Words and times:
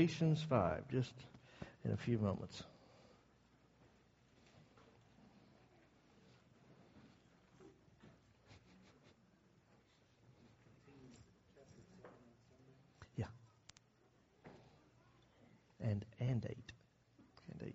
Galatians 0.00 0.42
5, 0.48 0.88
just 0.90 1.12
in 1.84 1.92
a 1.92 1.96
few 1.98 2.16
moments. 2.16 2.62
Yeah. 13.14 13.26
And 15.82 16.06
and 16.18 16.46
8. 16.48 16.56
And 17.52 17.68
8. 17.68 17.74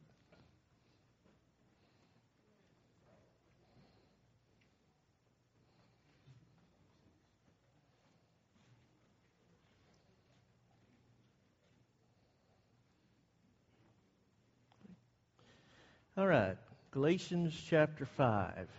All 16.18 16.28
right, 16.28 16.56
Galatians 16.92 17.54
chapter 17.70 18.06
5. 18.06 18.70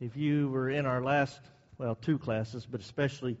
If 0.00 0.18
you 0.18 0.50
were 0.50 0.68
in 0.68 0.84
our 0.84 1.02
last, 1.02 1.40
well, 1.78 1.94
two 1.94 2.18
classes, 2.18 2.66
but 2.70 2.82
especially 2.82 3.38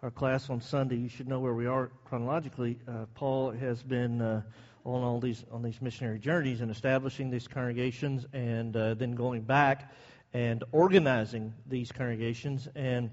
our 0.00 0.12
class 0.12 0.50
on 0.50 0.60
Sunday, 0.60 0.94
you 0.94 1.08
should 1.08 1.26
know 1.26 1.40
where 1.40 1.52
we 1.52 1.66
are 1.66 1.90
chronologically. 2.04 2.78
Uh, 2.86 3.06
Paul 3.16 3.50
has 3.50 3.82
been 3.82 4.22
uh, 4.22 4.42
on 4.84 5.02
all 5.02 5.18
these 5.18 5.44
on 5.50 5.64
these 5.64 5.82
missionary 5.82 6.20
journeys 6.20 6.60
and 6.60 6.70
establishing 6.70 7.28
these 7.28 7.48
congregations, 7.48 8.24
and 8.32 8.76
uh, 8.76 8.94
then 8.94 9.16
going 9.16 9.42
back 9.42 9.92
and 10.32 10.62
organizing 10.70 11.52
these 11.66 11.90
congregations. 11.90 12.68
And 12.76 13.10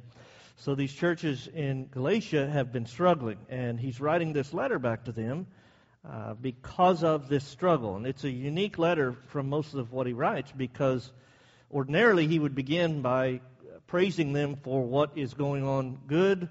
so 0.58 0.76
these 0.76 0.94
churches 0.94 1.48
in 1.48 1.88
Galatia 1.88 2.48
have 2.48 2.72
been 2.72 2.86
struggling, 2.86 3.40
and 3.50 3.80
he's 3.80 4.00
writing 4.00 4.34
this 4.34 4.54
letter 4.54 4.78
back 4.78 5.06
to 5.06 5.12
them 5.12 5.48
uh, 6.10 6.34
because 6.34 7.04
of 7.04 7.30
this 7.30 7.46
struggle. 7.46 7.96
And 7.96 8.08
it's 8.08 8.24
a 8.24 8.30
unique 8.30 8.78
letter 8.80 9.16
from 9.28 9.50
most 9.50 9.74
of 9.74 9.92
what 9.92 10.08
he 10.08 10.14
writes 10.14 10.52
because 10.56 11.12
ordinarily 11.72 12.28
he 12.28 12.40
would 12.40 12.56
begin 12.56 13.02
by 13.02 13.42
praising 13.88 14.34
them 14.34 14.56
for 14.56 14.84
what 14.84 15.12
is 15.16 15.34
going 15.34 15.64
on 15.64 16.00
good. 16.08 16.50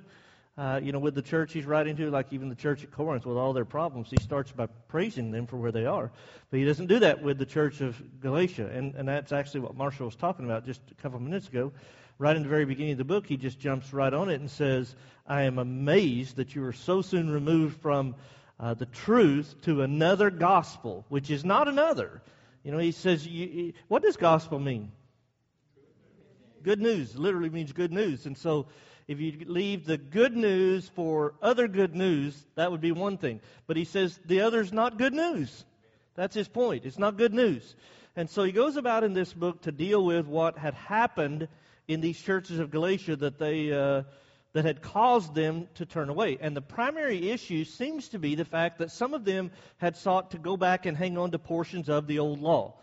Uh, 0.59 0.79
you 0.83 0.93
know, 0.93 0.99
with 0.99 1.15
the 1.15 1.23
church 1.23 1.53
he's 1.55 1.65
writing 1.65 1.97
to, 1.97 2.11
like 2.11 2.33
even 2.33 2.51
the 2.51 2.55
church 2.55 2.85
at 2.85 2.91
Corinth, 2.91 3.25
with 3.25 3.37
all 3.37 3.53
their 3.53 3.65
problems, 3.65 4.09
he 4.11 4.19
starts 4.19 4.53
by 4.53 4.67
praising 4.89 5.31
them 5.31 5.47
for 5.47 5.57
where 5.57 5.73
they 5.73 5.87
are. 5.87 6.13
But 6.51 6.59
he 6.59 6.67
doesn't 6.67 6.87
do 6.87 6.99
that 6.99 7.23
with 7.23 7.39
the 7.39 7.47
church 7.47 7.81
of 7.81 7.97
Galatia. 8.21 8.71
And, 8.73 8.95
and 8.95 9.09
that's 9.09 9.33
actually 9.33 9.61
what 9.61 9.75
Marshall 9.75 10.07
was 10.07 10.17
talking 10.17 10.45
about 10.45 10.67
just 10.67 10.83
a 10.91 11.03
couple 11.03 11.17
of 11.17 11.23
minutes 11.23 11.49
ago. 11.49 11.73
Right 12.19 12.37
in 12.37 12.43
the 12.43 12.49
very 12.51 12.67
beginning 12.67 12.93
of 12.93 12.99
the 12.99 13.05
book, 13.05 13.27
he 13.27 13.39
just 13.39 13.59
jumps 13.59 13.95
right 13.95 14.13
on 14.13 14.29
it 14.29 14.41
and 14.41 14.51
says, 14.51 14.95
I 15.27 15.43
am 15.43 15.59
amazed 15.59 16.37
that 16.37 16.55
you 16.55 16.63
are 16.67 16.75
so 16.75 17.01
soon 17.01 17.31
removed 17.31 17.81
from 17.81 18.15
uh, 18.61 18.75
the 18.75 18.87
truth 18.87 19.55
to 19.63 19.81
another 19.81 20.31
gospel, 20.31 21.07
which 21.09 21.31
is 21.31 21.45
not 21.45 21.67
another. 21.67 22.21
You 22.63 22.73
know, 22.73 22.79
he 22.79 22.93
says, 22.93 23.27
you, 23.27 23.73
what 23.89 24.03
does 24.03 24.19
gospel 24.19 24.59
mean? 24.59 24.93
Good 26.63 26.81
news 26.81 27.17
literally 27.17 27.49
means 27.49 27.73
good 27.73 27.91
news. 27.91 28.27
And 28.27 28.37
so 28.37 28.67
if 29.09 29.19
you 29.19 29.33
leave 29.47 29.87
the 29.87 29.97
good 29.97 30.37
news 30.37 30.87
for 30.95 31.35
other 31.41 31.69
good 31.69 31.95
news, 31.95 32.39
that 32.55 32.71
would 32.71 32.83
be 32.83 32.93
one 32.93 33.17
thing. 33.17 33.41
But 33.67 33.79
he 33.79 33.87
says 33.87 34.21
the 34.27 34.43
other's 34.43 34.75
not 34.75 34.99
good 34.99 35.15
news. 35.15 35.65
That's 36.15 36.35
his 36.35 36.49
point. 36.49 36.85
It's 36.85 36.99
not 36.99 37.17
good 37.17 37.33
news. 37.33 37.75
And 38.15 38.29
so 38.29 38.43
he 38.43 38.53
goes 38.53 38.77
about 38.77 39.05
in 39.05 39.15
this 39.15 39.33
book 39.33 39.63
to 39.63 39.73
deal 39.73 40.05
with 40.05 40.27
what 40.27 40.59
had 40.59 40.75
happened 40.75 41.49
in 41.89 42.03
these 42.03 42.21
churches 42.21 42.59
of 42.59 42.71
Galatia 42.71 43.17
that 43.17 43.39
they. 43.39 43.73
Uh, 43.73 44.03
that 44.53 44.65
had 44.65 44.83
caused 44.83 45.35
them 45.35 45.69
to 45.75 45.87
turn 45.87 46.09
away. 46.09 46.39
And 46.41 46.57
the 46.57 46.63
primary 46.63 47.31
issue 47.31 47.65
seems 47.65 48.09
to 48.11 48.19
be 48.19 48.35
the 48.35 48.45
fact 48.45 48.79
that 48.79 48.91
some 48.91 49.15
of 49.15 49.25
them 49.25 49.51
had 49.79 49.97
sought 49.97 50.33
to 50.33 50.39
go 50.39 50.57
back 50.57 50.87
and 50.87 50.97
hang 50.97 51.17
on 51.19 51.31
to 51.31 51.39
portions 51.39 51.89
of 51.89 52.07
the 52.07 52.19
old 52.19 52.41
law. 52.41 52.75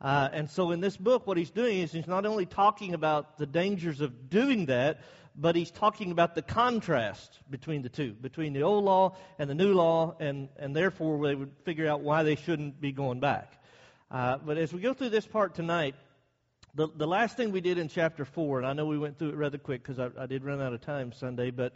Uh, 0.00 0.30
and 0.32 0.48
so 0.50 0.70
in 0.70 0.80
this 0.80 0.96
book, 0.96 1.26
what 1.26 1.36
he's 1.36 1.50
doing 1.50 1.78
is 1.78 1.92
he's 1.92 2.06
not 2.06 2.24
only 2.24 2.46
talking 2.46 2.94
about 2.94 3.36
the 3.36 3.46
dangers 3.46 4.00
of 4.00 4.30
doing 4.30 4.66
that, 4.66 5.00
but 5.36 5.54
he's 5.54 5.70
talking 5.70 6.10
about 6.10 6.34
the 6.34 6.42
contrast 6.42 7.38
between 7.50 7.82
the 7.82 7.88
two, 7.88 8.12
between 8.12 8.54
the 8.54 8.62
old 8.62 8.84
law 8.84 9.14
and 9.38 9.48
the 9.48 9.54
new 9.54 9.74
law, 9.74 10.16
and, 10.18 10.48
and 10.58 10.74
therefore 10.74 11.26
they 11.26 11.34
would 11.34 11.52
figure 11.64 11.86
out 11.86 12.00
why 12.00 12.22
they 12.22 12.34
shouldn't 12.34 12.80
be 12.80 12.92
going 12.92 13.20
back. 13.20 13.62
Uh, 14.10 14.38
but 14.38 14.56
as 14.56 14.72
we 14.72 14.80
go 14.80 14.92
through 14.94 15.10
this 15.10 15.26
part 15.26 15.54
tonight, 15.54 15.94
the, 16.74 16.88
the 16.94 17.06
last 17.06 17.36
thing 17.36 17.52
we 17.52 17.60
did 17.60 17.78
in 17.78 17.88
chapter 17.88 18.24
4, 18.24 18.58
and 18.58 18.66
I 18.66 18.72
know 18.72 18.86
we 18.86 18.98
went 18.98 19.18
through 19.18 19.30
it 19.30 19.36
rather 19.36 19.58
quick 19.58 19.82
because 19.82 19.98
I, 19.98 20.10
I, 20.22 20.26
did 20.26 20.44
run 20.44 20.60
out 20.60 20.72
of 20.72 20.80
time 20.80 21.12
Sunday, 21.12 21.50
but 21.50 21.72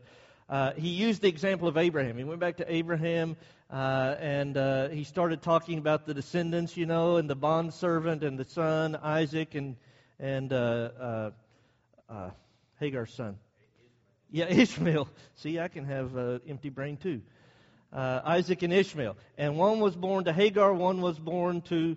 uh, 0.49 0.72
he 0.72 0.88
used 0.88 1.22
the 1.22 1.28
example 1.28 1.66
of 1.66 1.77
Abraham. 1.77 2.16
He 2.16 2.25
went 2.25 2.38
back 2.38 2.59
to 2.59 2.72
Abraham 2.72 3.37
uh, 3.71 4.15
and 4.21 4.56
uh, 4.56 4.88
he 4.88 5.05
started 5.05 5.43
talking 5.43 5.78
about 5.78 6.06
the 6.06 6.15
descendants, 6.15 6.77
you 6.77 6.87
know, 6.87 7.16
and 7.16 7.28
the 7.28 7.34
bondservant 7.34 8.22
and 8.22 8.38
the 8.38 8.44
son, 8.44 8.97
Isaac, 9.03 9.55
and, 9.55 9.77
and 10.21 10.53
uh, 10.53 10.56
uh, 10.56 11.31
uh, 12.09 12.31
Hagar's 12.78 13.12
son. 13.12 13.37
Yeah, 14.31 14.47
Ishmael. 14.49 15.09
See, 15.37 15.59
I 15.59 15.69
can 15.69 15.84
have 15.87 16.16
uh, 16.16 16.38
empty 16.49 16.69
brain 16.69 16.99
too. 16.99 17.22
Uh, 17.93 18.21
Isaac 18.25 18.62
and 18.62 18.72
Ishmael. 18.72 19.16
And 19.38 19.56
one 19.56 19.81
was 19.81 19.97
born 19.97 20.25
to 20.25 20.32
Hagar, 20.32 20.72
one 20.72 21.00
was 21.00 21.19
born 21.19 21.62
to 21.62 21.97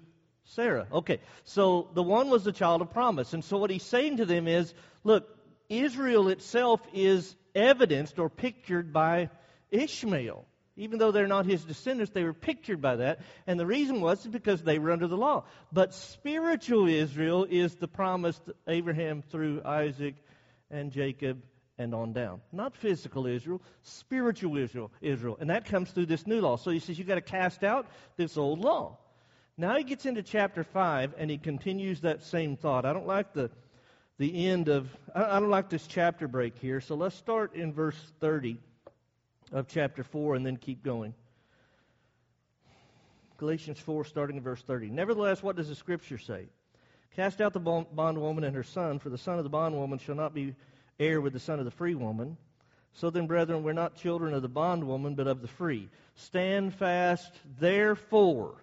Sarah. 0.52 0.88
Okay, 0.92 1.20
so 1.44 1.90
the 1.94 2.04
one 2.04 2.30
was 2.30 2.44
the 2.44 2.52
child 2.52 2.82
of 2.82 2.92
promise. 2.92 3.34
And 3.34 3.44
so 3.44 3.58
what 3.58 3.70
he's 3.70 3.84
saying 3.84 4.18
to 4.18 4.26
them 4.26 4.48
is 4.48 4.74
look, 5.04 5.28
Israel 5.70 6.30
itself 6.30 6.82
is 6.94 7.36
evidenced 7.54 8.20
or 8.20 8.30
pictured 8.30 8.94
by 8.94 9.30
Ishmael. 9.72 10.46
Even 10.80 11.00
though 11.00 11.12
they're 11.12 11.28
not 11.28 11.48
his 11.48 11.64
descendants, 11.64 12.12
they 12.12 12.24
were 12.24 12.34
pictured 12.34 12.82
by 12.82 12.98
that. 12.98 13.20
And 13.48 13.60
the 13.60 13.66
reason 13.66 14.00
was 14.00 14.26
because 14.26 14.62
they 14.62 14.78
were 14.78 14.92
under 14.92 15.08
the 15.08 15.18
law. 15.18 15.46
But 15.74 15.94
spiritual 15.94 16.88
Israel 16.88 17.48
is 17.50 17.76
the 17.76 17.88
promised 17.88 18.44
Abraham 18.68 19.24
through 19.24 19.64
Isaac 19.66 20.16
and 20.70 20.92
Jacob 20.92 21.42
and 21.80 21.96
on 21.96 22.14
down. 22.14 22.42
Not 22.52 22.76
physical 22.76 23.26
Israel, 23.26 23.62
spiritual 23.82 24.58
Israel, 24.58 24.92
Israel. 25.02 25.38
And 25.40 25.50
that 25.50 25.66
comes 25.66 25.90
through 25.90 26.06
this 26.06 26.28
new 26.28 26.42
law. 26.42 26.58
So 26.58 26.70
he 26.70 26.80
says 26.80 26.98
you've 26.98 27.08
got 27.08 27.16
to 27.16 27.22
cast 27.22 27.64
out 27.64 27.88
this 28.16 28.38
old 28.38 28.60
law. 28.60 29.00
Now 29.60 29.76
he 29.76 29.84
gets 29.84 30.06
into 30.06 30.22
chapter 30.22 30.64
5 30.64 31.16
and 31.18 31.32
he 31.32 31.40
continues 31.40 32.02
that 32.02 32.24
same 32.24 32.56
thought. 32.56 32.86
I 32.86 32.94
don't 32.94 33.08
like 33.08 33.34
the, 33.34 33.50
the 34.20 34.46
end 34.46 34.68
of, 34.68 34.88
I 35.16 35.40
don't 35.40 35.50
like 35.50 35.68
this 35.68 35.88
chapter 35.88 36.28
break 36.28 36.60
here. 36.60 36.80
So 36.80 36.94
let's 36.94 37.16
start 37.16 37.56
in 37.56 37.74
verse 37.74 38.00
30 38.20 38.60
of 39.52 39.68
chapter 39.68 40.04
4 40.04 40.36
and 40.36 40.46
then 40.46 40.58
keep 40.58 40.84
going. 40.84 41.16
Galatians 43.38 43.80
4, 43.80 44.06
starting 44.06 44.38
in 44.38 44.44
verse 44.44 44.62
30. 44.62 44.90
Nevertheless, 44.90 45.42
what 45.42 45.56
does 45.56 45.70
the 45.70 45.76
scripture 45.76 46.20
say? 46.20 46.46
Cast 47.16 47.42
out 47.42 47.54
the 47.54 47.60
bondwoman 47.60 48.44
and 48.44 48.56
her 48.56 48.64
son, 48.64 49.00
for 49.00 49.10
the 49.10 49.18
son 49.18 49.40
of 49.40 49.44
the 49.44 49.50
bondwoman 49.50 49.98
shall 49.98 50.16
not 50.16 50.36
be 50.36 50.54
heir 51.00 51.20
with 51.20 51.34
the 51.34 51.40
son 51.40 51.58
of 51.58 51.66
the 51.66 51.72
free 51.72 51.96
woman. 51.96 52.38
So 52.94 53.10
then, 53.10 53.26
brethren, 53.26 53.64
we're 53.64 53.74
not 53.74 53.96
children 53.96 54.36
of 54.36 54.44
the 54.44 54.48
bondwoman, 54.48 55.16
but 55.16 55.28
of 55.28 55.42
the 55.42 55.48
free. 55.48 55.90
Stand 56.16 56.76
fast, 56.76 57.32
therefore 57.60 58.56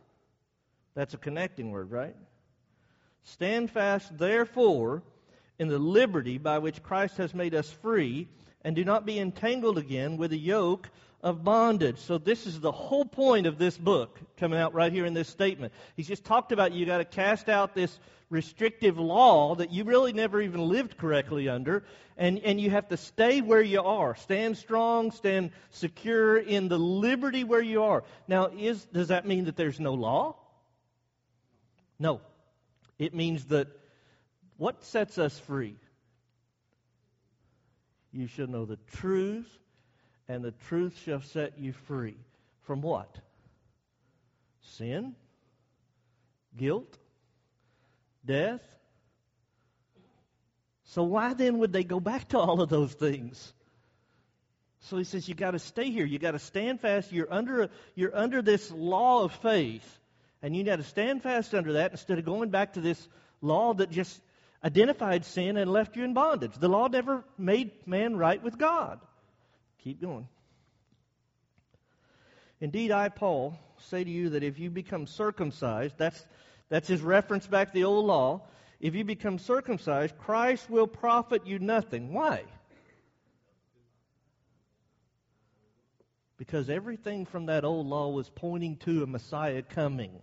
that's 0.95 1.15
a 1.15 1.19
connecting 1.19 1.71
word, 1.71 1.91
right? 1.91 2.17
Stand 3.25 3.71
fast, 3.71 4.17
therefore, 4.19 5.03
in 5.59 5.69
the 5.69 5.79
liberty 5.79 6.39
by 6.39 6.59
which 6.59 6.83
Christ 6.83 7.17
has 7.17 7.35
made 7.35 7.55
us 7.55 7.71
free, 7.71 8.29
and 8.63 8.77
do 8.77 8.85
not 8.85 9.07
be 9.07 9.19
entangled 9.19 9.79
again 9.79 10.17
with 10.17 10.31
the 10.31 10.39
yoke 10.39 10.89
of 11.23 11.43
bondage. 11.43 11.99
So 11.99 12.19
this 12.19 12.47
is 12.47 12.61
the 12.61 12.73
whole 12.73 13.05
point 13.05 13.47
of 13.47 13.59
this 13.59 13.79
book 13.79 14.21
coming 14.37 14.59
out 14.59 14.75
right 14.75 14.93
here 14.93 15.07
in 15.07 15.15
this 15.15 15.29
statement. 15.29 15.73
He's 15.97 16.07
just 16.07 16.25
talked 16.25 16.53
about 16.53 16.73
you 16.73 16.85
got 16.85 16.99
to 16.99 17.05
cast 17.05 17.49
out 17.49 17.75
this 17.75 17.99
restrictive 18.31 18.99
law 18.99 19.55
that 19.55 19.73
you 19.73 19.85
really 19.85 20.13
never 20.13 20.41
even 20.41 20.61
lived 20.69 20.99
correctly 20.99 21.49
under, 21.49 21.85
and, 22.17 22.39
and 22.41 22.61
you 22.61 22.71
have 22.71 22.89
to 22.89 22.97
stay 22.97 23.41
where 23.41 23.63
you 23.63 23.81
are. 23.81 24.15
Stand 24.17 24.59
strong, 24.59 25.13
stand 25.13 25.51
secure 25.71 26.37
in 26.37 26.69
the 26.69 26.79
liberty 26.79 27.43
where 27.43 27.63
you 27.63 27.83
are. 27.83 28.05
Now, 28.29 28.47
is, 28.47 28.85
does 28.87 29.09
that 29.09 29.27
mean 29.27 29.47
that 29.47 29.57
there's 29.57 29.81
no 29.81 29.95
law? 29.95 30.37
No. 31.99 32.21
It 32.99 33.15
means 33.15 33.47
that 33.47 33.69
what 34.57 34.85
sets 34.85 35.19
us 35.19 35.39
free? 35.41 35.77
You 38.13 38.29
shall 38.29 38.47
know 38.47 38.65
the 38.65 38.79
truth, 38.93 39.51
and 40.29 40.45
the 40.45 40.53
truth 40.69 41.01
shall 41.05 41.21
set 41.21 41.59
you 41.59 41.73
free. 41.73 42.17
From 42.63 42.81
what? 42.81 43.19
Sin? 44.77 45.15
Guilt? 46.57 46.97
Death? 48.25 48.63
So 50.85 51.03
why 51.03 51.35
then 51.35 51.59
would 51.59 51.73
they 51.73 51.85
go 51.85 51.99
back 51.99 52.29
to 52.29 52.39
all 52.39 52.61
of 52.61 52.69
those 52.69 52.93
things? 52.93 53.53
So 54.83 54.97
he 54.97 55.05
says 55.05 55.29
you 55.29 55.35
got 55.35 55.53
to 55.53 55.59
stay 55.59 55.91
here. 55.91 56.07
You 56.07 56.19
got 56.19 56.33
to 56.33 56.39
stand 56.39 56.81
fast. 56.81 57.11
You're 57.11 57.33
under 57.33 57.71
you're 57.95 58.15
under 58.15 58.43
this 58.43 58.71
law 58.71 59.25
of 59.25 59.33
faith 59.33 60.01
and 60.45 60.55
you 60.55 60.63
got 60.63 60.77
to 60.77 60.83
stand 60.83 61.23
fast 61.23 61.55
under 61.55 61.73
that 61.73 61.93
instead 61.93 62.19
of 62.19 62.27
going 62.27 62.51
back 62.51 62.75
to 62.75 62.83
this 62.83 63.09
law 63.41 63.73
that 63.73 63.91
just 63.91 64.21
identified 64.63 65.25
sin 65.25 65.57
and 65.57 65.73
left 65.73 65.97
you 65.97 66.05
in 66.05 66.13
bondage. 66.13 66.53
The 66.59 66.69
law 66.69 66.87
never 66.87 67.25
made 67.39 67.71
man 67.87 68.17
right 68.17 68.43
with 68.43 68.59
God. 68.59 69.01
Keep 69.79 70.03
going. 70.03 70.29
Indeed, 72.61 72.91
I, 72.91 73.09
Paul, 73.09 73.59
say 73.89 74.05
to 74.05 74.11
you 74.11 74.29
that 74.31 74.43
if 74.43 74.59
you 74.59 74.69
become 74.69 75.07
circumcised, 75.07 75.95
that's, 75.97 76.23
that's 76.69 76.89
his 76.89 77.01
reference 77.01 77.47
back 77.47 77.69
to 77.69 77.75
the 77.75 77.85
old 77.85 78.05
law. 78.05 78.43
If 78.81 78.95
you 78.95 79.03
become 79.03 79.39
circumcised, 79.39 80.19
Christ 80.19 80.69
will 80.69 80.87
profit 80.87 81.47
you 81.47 81.59
nothing. 81.59 82.13
Why? 82.13 82.43
Because 86.37 86.69
everything 86.69 87.25
from 87.25 87.47
that 87.47 87.65
old 87.65 87.87
law 87.87 88.11
was 88.11 88.29
pointing 88.29 88.77
to 88.79 89.03
a 89.03 89.07
Messiah 89.07 89.63
coming. 89.63 90.21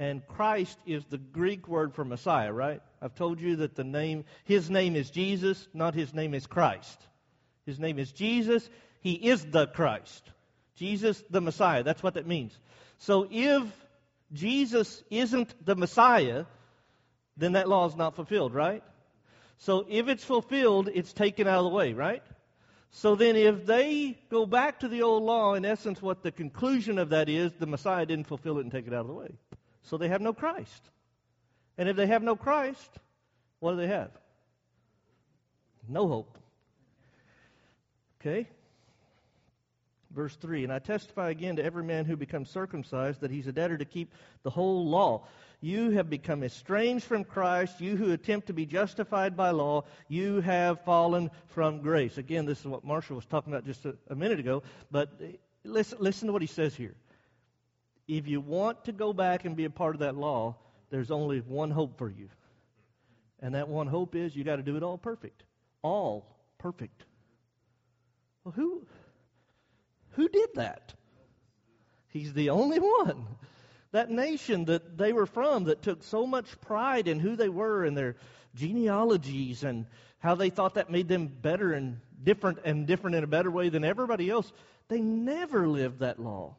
And 0.00 0.26
Christ 0.28 0.78
is 0.86 1.04
the 1.06 1.18
Greek 1.18 1.66
word 1.66 1.94
for 1.94 2.04
Messiah, 2.04 2.52
right? 2.52 2.80
I've 3.02 3.14
told 3.14 3.40
you 3.40 3.56
that 3.56 3.74
the 3.74 3.84
name, 3.84 4.24
his 4.44 4.70
name 4.70 4.94
is 4.94 5.10
Jesus, 5.10 5.66
not 5.74 5.94
his 5.94 6.14
name 6.14 6.34
is 6.34 6.46
Christ. 6.46 7.00
His 7.66 7.80
name 7.80 7.98
is 7.98 8.12
Jesus. 8.12 8.68
He 9.00 9.12
is 9.12 9.44
the 9.44 9.66
Christ. 9.66 10.22
Jesus, 10.76 11.22
the 11.30 11.40
Messiah. 11.40 11.82
That's 11.82 12.02
what 12.02 12.14
that 12.14 12.26
means. 12.26 12.56
So 12.98 13.26
if 13.30 13.64
Jesus 14.32 15.02
isn't 15.10 15.52
the 15.64 15.74
Messiah, 15.74 16.44
then 17.36 17.52
that 17.52 17.68
law 17.68 17.86
is 17.86 17.96
not 17.96 18.14
fulfilled, 18.14 18.54
right? 18.54 18.84
So 19.58 19.84
if 19.88 20.08
it's 20.08 20.24
fulfilled, 20.24 20.88
it's 20.92 21.12
taken 21.12 21.48
out 21.48 21.58
of 21.58 21.64
the 21.64 21.76
way, 21.76 21.92
right? 21.92 22.22
So 22.90 23.16
then, 23.16 23.36
if 23.36 23.66
they 23.66 24.18
go 24.30 24.46
back 24.46 24.80
to 24.80 24.88
the 24.88 25.02
old 25.02 25.22
law, 25.22 25.54
in 25.54 25.64
essence, 25.64 26.00
what 26.00 26.22
the 26.22 26.32
conclusion 26.32 26.98
of 26.98 27.10
that 27.10 27.28
is, 27.28 27.52
the 27.58 27.66
Messiah 27.66 28.06
didn't 28.06 28.26
fulfill 28.26 28.58
it 28.58 28.62
and 28.62 28.72
take 28.72 28.86
it 28.86 28.94
out 28.94 29.02
of 29.02 29.08
the 29.08 29.12
way. 29.12 29.34
So 29.88 29.96
they 29.96 30.08
have 30.08 30.20
no 30.20 30.34
Christ. 30.34 30.90
And 31.78 31.88
if 31.88 31.96
they 31.96 32.06
have 32.06 32.22
no 32.22 32.36
Christ, 32.36 32.90
what 33.60 33.72
do 33.72 33.78
they 33.78 33.86
have? 33.86 34.10
No 35.88 36.06
hope. 36.06 36.36
Okay? 38.20 38.48
Verse 40.10 40.36
3 40.36 40.64
And 40.64 40.72
I 40.72 40.78
testify 40.78 41.30
again 41.30 41.56
to 41.56 41.64
every 41.64 41.84
man 41.84 42.04
who 42.04 42.16
becomes 42.16 42.50
circumcised 42.50 43.22
that 43.22 43.30
he's 43.30 43.46
a 43.46 43.52
debtor 43.52 43.78
to 43.78 43.86
keep 43.86 44.12
the 44.42 44.50
whole 44.50 44.86
law. 44.86 45.24
You 45.60 45.90
have 45.92 46.10
become 46.10 46.44
estranged 46.44 47.06
from 47.06 47.24
Christ. 47.24 47.80
You 47.80 47.96
who 47.96 48.12
attempt 48.12 48.48
to 48.48 48.52
be 48.52 48.66
justified 48.66 49.36
by 49.36 49.50
law, 49.50 49.84
you 50.08 50.42
have 50.42 50.84
fallen 50.84 51.30
from 51.46 51.80
grace. 51.80 52.18
Again, 52.18 52.44
this 52.44 52.60
is 52.60 52.66
what 52.66 52.84
Marshall 52.84 53.16
was 53.16 53.26
talking 53.26 53.52
about 53.54 53.64
just 53.64 53.86
a, 53.86 53.96
a 54.08 54.14
minute 54.14 54.38
ago. 54.38 54.62
But 54.90 55.10
eh, 55.22 55.32
listen, 55.64 55.98
listen 56.00 56.26
to 56.26 56.32
what 56.32 56.42
he 56.42 56.48
says 56.48 56.74
here 56.74 56.94
if 58.08 58.26
you 58.26 58.40
want 58.40 58.86
to 58.86 58.92
go 58.92 59.12
back 59.12 59.44
and 59.44 59.54
be 59.54 59.66
a 59.66 59.70
part 59.70 59.94
of 59.94 60.00
that 60.00 60.16
law, 60.16 60.56
there's 60.90 61.10
only 61.10 61.40
one 61.40 61.70
hope 61.70 61.98
for 61.98 62.08
you. 62.08 62.28
And 63.40 63.54
that 63.54 63.68
one 63.68 63.86
hope 63.86 64.16
is 64.16 64.34
you 64.34 64.42
got 64.42 64.56
to 64.56 64.62
do 64.62 64.76
it 64.76 64.82
all 64.82 64.98
perfect. 64.98 65.44
All 65.82 66.26
perfect. 66.58 67.04
Well, 68.42 68.52
who 68.52 68.86
who 70.12 70.28
did 70.28 70.54
that? 70.54 70.94
He's 72.08 72.32
the 72.32 72.50
only 72.50 72.80
one. 72.80 73.26
That 73.92 74.10
nation 74.10 74.64
that 74.64 74.98
they 74.98 75.12
were 75.12 75.26
from 75.26 75.64
that 75.64 75.82
took 75.82 76.02
so 76.02 76.26
much 76.26 76.60
pride 76.62 77.06
in 77.06 77.20
who 77.20 77.36
they 77.36 77.48
were 77.48 77.84
and 77.84 77.96
their 77.96 78.16
genealogies 78.54 79.62
and 79.62 79.86
how 80.18 80.34
they 80.34 80.50
thought 80.50 80.74
that 80.74 80.90
made 80.90 81.08
them 81.08 81.28
better 81.28 81.72
and 81.72 82.00
different 82.24 82.58
and 82.64 82.86
different 82.86 83.16
in 83.16 83.24
a 83.24 83.28
better 83.28 83.50
way 83.50 83.68
than 83.68 83.84
everybody 83.84 84.28
else, 84.28 84.50
they 84.88 85.00
never 85.00 85.68
lived 85.68 86.00
that 86.00 86.18
law. 86.18 86.56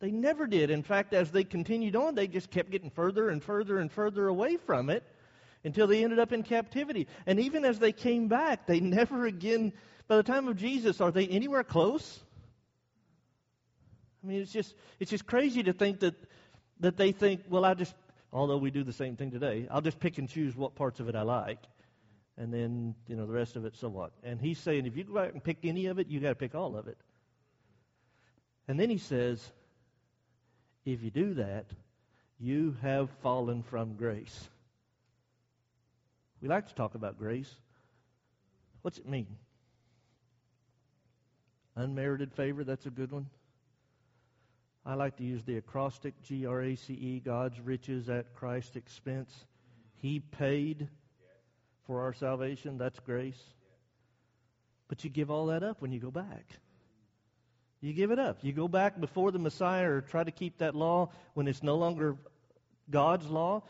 They 0.00 0.10
never 0.10 0.46
did. 0.46 0.70
In 0.70 0.82
fact, 0.82 1.12
as 1.12 1.30
they 1.30 1.44
continued 1.44 1.94
on, 1.94 2.14
they 2.14 2.26
just 2.26 2.50
kept 2.50 2.70
getting 2.70 2.90
further 2.90 3.28
and 3.28 3.42
further 3.42 3.78
and 3.78 3.92
further 3.92 4.28
away 4.28 4.56
from 4.56 4.88
it 4.88 5.04
until 5.62 5.86
they 5.86 6.02
ended 6.02 6.18
up 6.18 6.32
in 6.32 6.42
captivity. 6.42 7.06
And 7.26 7.38
even 7.38 7.66
as 7.66 7.78
they 7.78 7.92
came 7.92 8.26
back, 8.26 8.66
they 8.66 8.80
never 8.80 9.26
again, 9.26 9.72
by 10.08 10.16
the 10.16 10.22
time 10.22 10.48
of 10.48 10.56
Jesus, 10.56 11.00
are 11.00 11.10
they 11.10 11.28
anywhere 11.28 11.62
close? 11.62 12.20
I 14.24 14.26
mean, 14.26 14.40
it's 14.40 14.52
just, 14.52 14.74
it's 14.98 15.10
just 15.10 15.26
crazy 15.26 15.62
to 15.62 15.72
think 15.72 16.00
that, 16.00 16.14
that 16.80 16.96
they 16.96 17.12
think, 17.12 17.42
well, 17.48 17.66
I 17.66 17.74
just, 17.74 17.94
although 18.32 18.58
we 18.58 18.70
do 18.70 18.82
the 18.84 18.92
same 18.92 19.16
thing 19.16 19.30
today, 19.30 19.66
I'll 19.70 19.80
just 19.82 20.00
pick 20.00 20.16
and 20.16 20.28
choose 20.28 20.56
what 20.56 20.74
parts 20.74 21.00
of 21.00 21.08
it 21.08 21.14
I 21.14 21.22
like. 21.22 21.60
And 22.38 22.54
then, 22.54 22.94
you 23.06 23.16
know, 23.16 23.26
the 23.26 23.34
rest 23.34 23.56
of 23.56 23.66
it, 23.66 23.76
so 23.76 23.88
what? 23.88 24.12
And 24.22 24.40
he's 24.40 24.58
saying, 24.58 24.86
if 24.86 24.96
you 24.96 25.04
go 25.04 25.18
out 25.18 25.34
and 25.34 25.44
pick 25.44 25.58
any 25.62 25.86
of 25.86 25.98
it, 25.98 26.08
you 26.08 26.20
got 26.20 26.30
to 26.30 26.34
pick 26.34 26.54
all 26.54 26.74
of 26.74 26.88
it. 26.88 26.96
And 28.66 28.80
then 28.80 28.88
he 28.88 28.96
says, 28.96 29.52
if 30.84 31.02
you 31.02 31.10
do 31.10 31.34
that, 31.34 31.66
you 32.38 32.76
have 32.82 33.10
fallen 33.22 33.62
from 33.62 33.94
grace. 33.94 34.48
We 36.40 36.48
like 36.48 36.68
to 36.68 36.74
talk 36.74 36.94
about 36.94 37.18
grace. 37.18 37.54
What's 38.82 38.98
it 38.98 39.08
mean? 39.08 39.26
Unmerited 41.76 42.32
favor, 42.32 42.64
that's 42.64 42.86
a 42.86 42.90
good 42.90 43.12
one. 43.12 43.26
I 44.84 44.94
like 44.94 45.16
to 45.18 45.24
use 45.24 45.44
the 45.44 45.58
acrostic 45.58 46.14
G 46.22 46.46
R 46.46 46.62
A 46.62 46.74
C 46.74 46.94
E, 46.94 47.20
God's 47.22 47.60
riches 47.60 48.08
at 48.08 48.34
Christ's 48.34 48.76
expense. 48.76 49.44
He 49.96 50.20
paid 50.20 50.88
for 51.86 52.00
our 52.00 52.14
salvation, 52.14 52.78
that's 52.78 52.98
grace. 53.00 53.42
But 54.88 55.04
you 55.04 55.10
give 55.10 55.30
all 55.30 55.46
that 55.46 55.62
up 55.62 55.82
when 55.82 55.92
you 55.92 56.00
go 56.00 56.10
back. 56.10 56.58
You 57.80 57.94
give 57.94 58.10
it 58.10 58.18
up. 58.18 58.38
You 58.42 58.52
go 58.52 58.68
back 58.68 59.00
before 59.00 59.32
the 59.32 59.38
Messiah 59.38 59.90
or 59.90 60.00
try 60.02 60.22
to 60.22 60.30
keep 60.30 60.58
that 60.58 60.74
law 60.74 61.10
when 61.34 61.48
it's 61.48 61.62
no 61.62 61.76
longer 61.76 62.16
God's 62.90 63.28
law. 63.28 63.62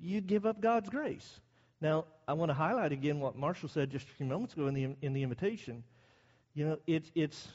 You 0.00 0.20
give 0.20 0.44
up 0.44 0.60
God's 0.60 0.90
grace. 0.90 1.40
Now, 1.80 2.04
I 2.28 2.34
want 2.34 2.50
to 2.50 2.54
highlight 2.54 2.92
again 2.92 3.18
what 3.18 3.36
Marshall 3.36 3.68
said 3.68 3.90
just 3.90 4.06
a 4.06 4.12
few 4.12 4.26
moments 4.26 4.54
ago 4.54 4.66
in 4.66 4.74
the 4.74 4.94
in 5.00 5.12
the 5.14 5.22
invitation. 5.22 5.84
You 6.54 6.66
know, 6.66 6.78
it's 6.86 7.10
it's. 7.14 7.48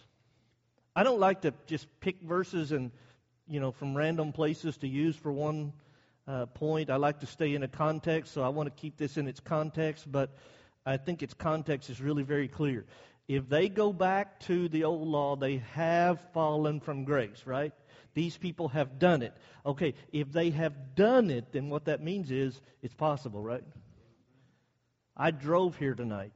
I 0.96 1.04
don't 1.04 1.20
like 1.20 1.42
to 1.42 1.54
just 1.68 1.88
pick 2.00 2.20
verses 2.22 2.72
and 2.72 2.92
you 3.48 3.60
know 3.60 3.72
from 3.72 3.96
random 3.96 4.34
places 4.34 4.78
to 4.78 4.88
use 4.88 5.16
for 5.16 5.32
one 5.32 5.72
uh, 6.28 6.48
point. 6.48 6.90
I 6.90 6.96
like 6.96 7.20
to 7.20 7.28
stay 7.28 7.54
in 7.54 7.62
a 7.62 7.68
context, 7.68 8.34
so 8.34 8.42
I 8.42 8.50
want 8.50 8.68
to 8.76 8.82
keep 8.82 8.98
this 8.98 9.18
in 9.18 9.28
its 9.28 9.40
context. 9.40 10.12
But 10.12 10.36
I 10.86 10.98
think 10.98 11.22
its 11.22 11.36
context 11.36 11.90
is 11.90 12.02
really 12.02 12.24
very 12.24 12.48
clear 12.48 12.86
if 13.28 13.50
they 13.50 13.68
go 13.68 13.92
back 13.92 14.40
to 14.42 14.70
the 14.70 14.86
old 14.86 15.08
law, 15.08 15.36
they 15.36 15.58
have 15.74 16.20
fallen 16.34 16.80
from 16.80 17.04
grace, 17.04 17.44
right? 17.46 17.74
These 18.14 18.38
people 18.38 18.70
have 18.70 19.00
done 19.00 19.22
it. 19.22 19.34
Okay, 19.66 19.94
if 20.12 20.32
they 20.32 20.50
have 20.52 20.96
done 20.96 21.30
it, 21.30 21.52
then 21.52 21.70
what 21.70 21.86
that 21.86 22.02
means 22.02 22.32
is 22.32 22.60
it's 22.82 22.96
possible, 22.96 23.44
right? 23.44 23.64
I 25.16 25.32
drove 25.32 25.78
here 25.78 25.94
tonight. 25.94 26.34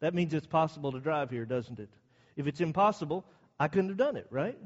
That 0.00 0.14
means 0.14 0.32
it's 0.32 0.46
possible 0.46 0.92
to 0.92 1.00
drive 1.00 1.30
here, 1.30 1.44
doesn't 1.44 1.78
it? 1.78 1.90
If 2.36 2.46
it's 2.46 2.60
impossible, 2.60 3.24
I 3.60 3.68
couldn't 3.68 3.90
have 3.90 3.98
done 3.98 4.16
it, 4.16 4.28
right? 4.30 4.58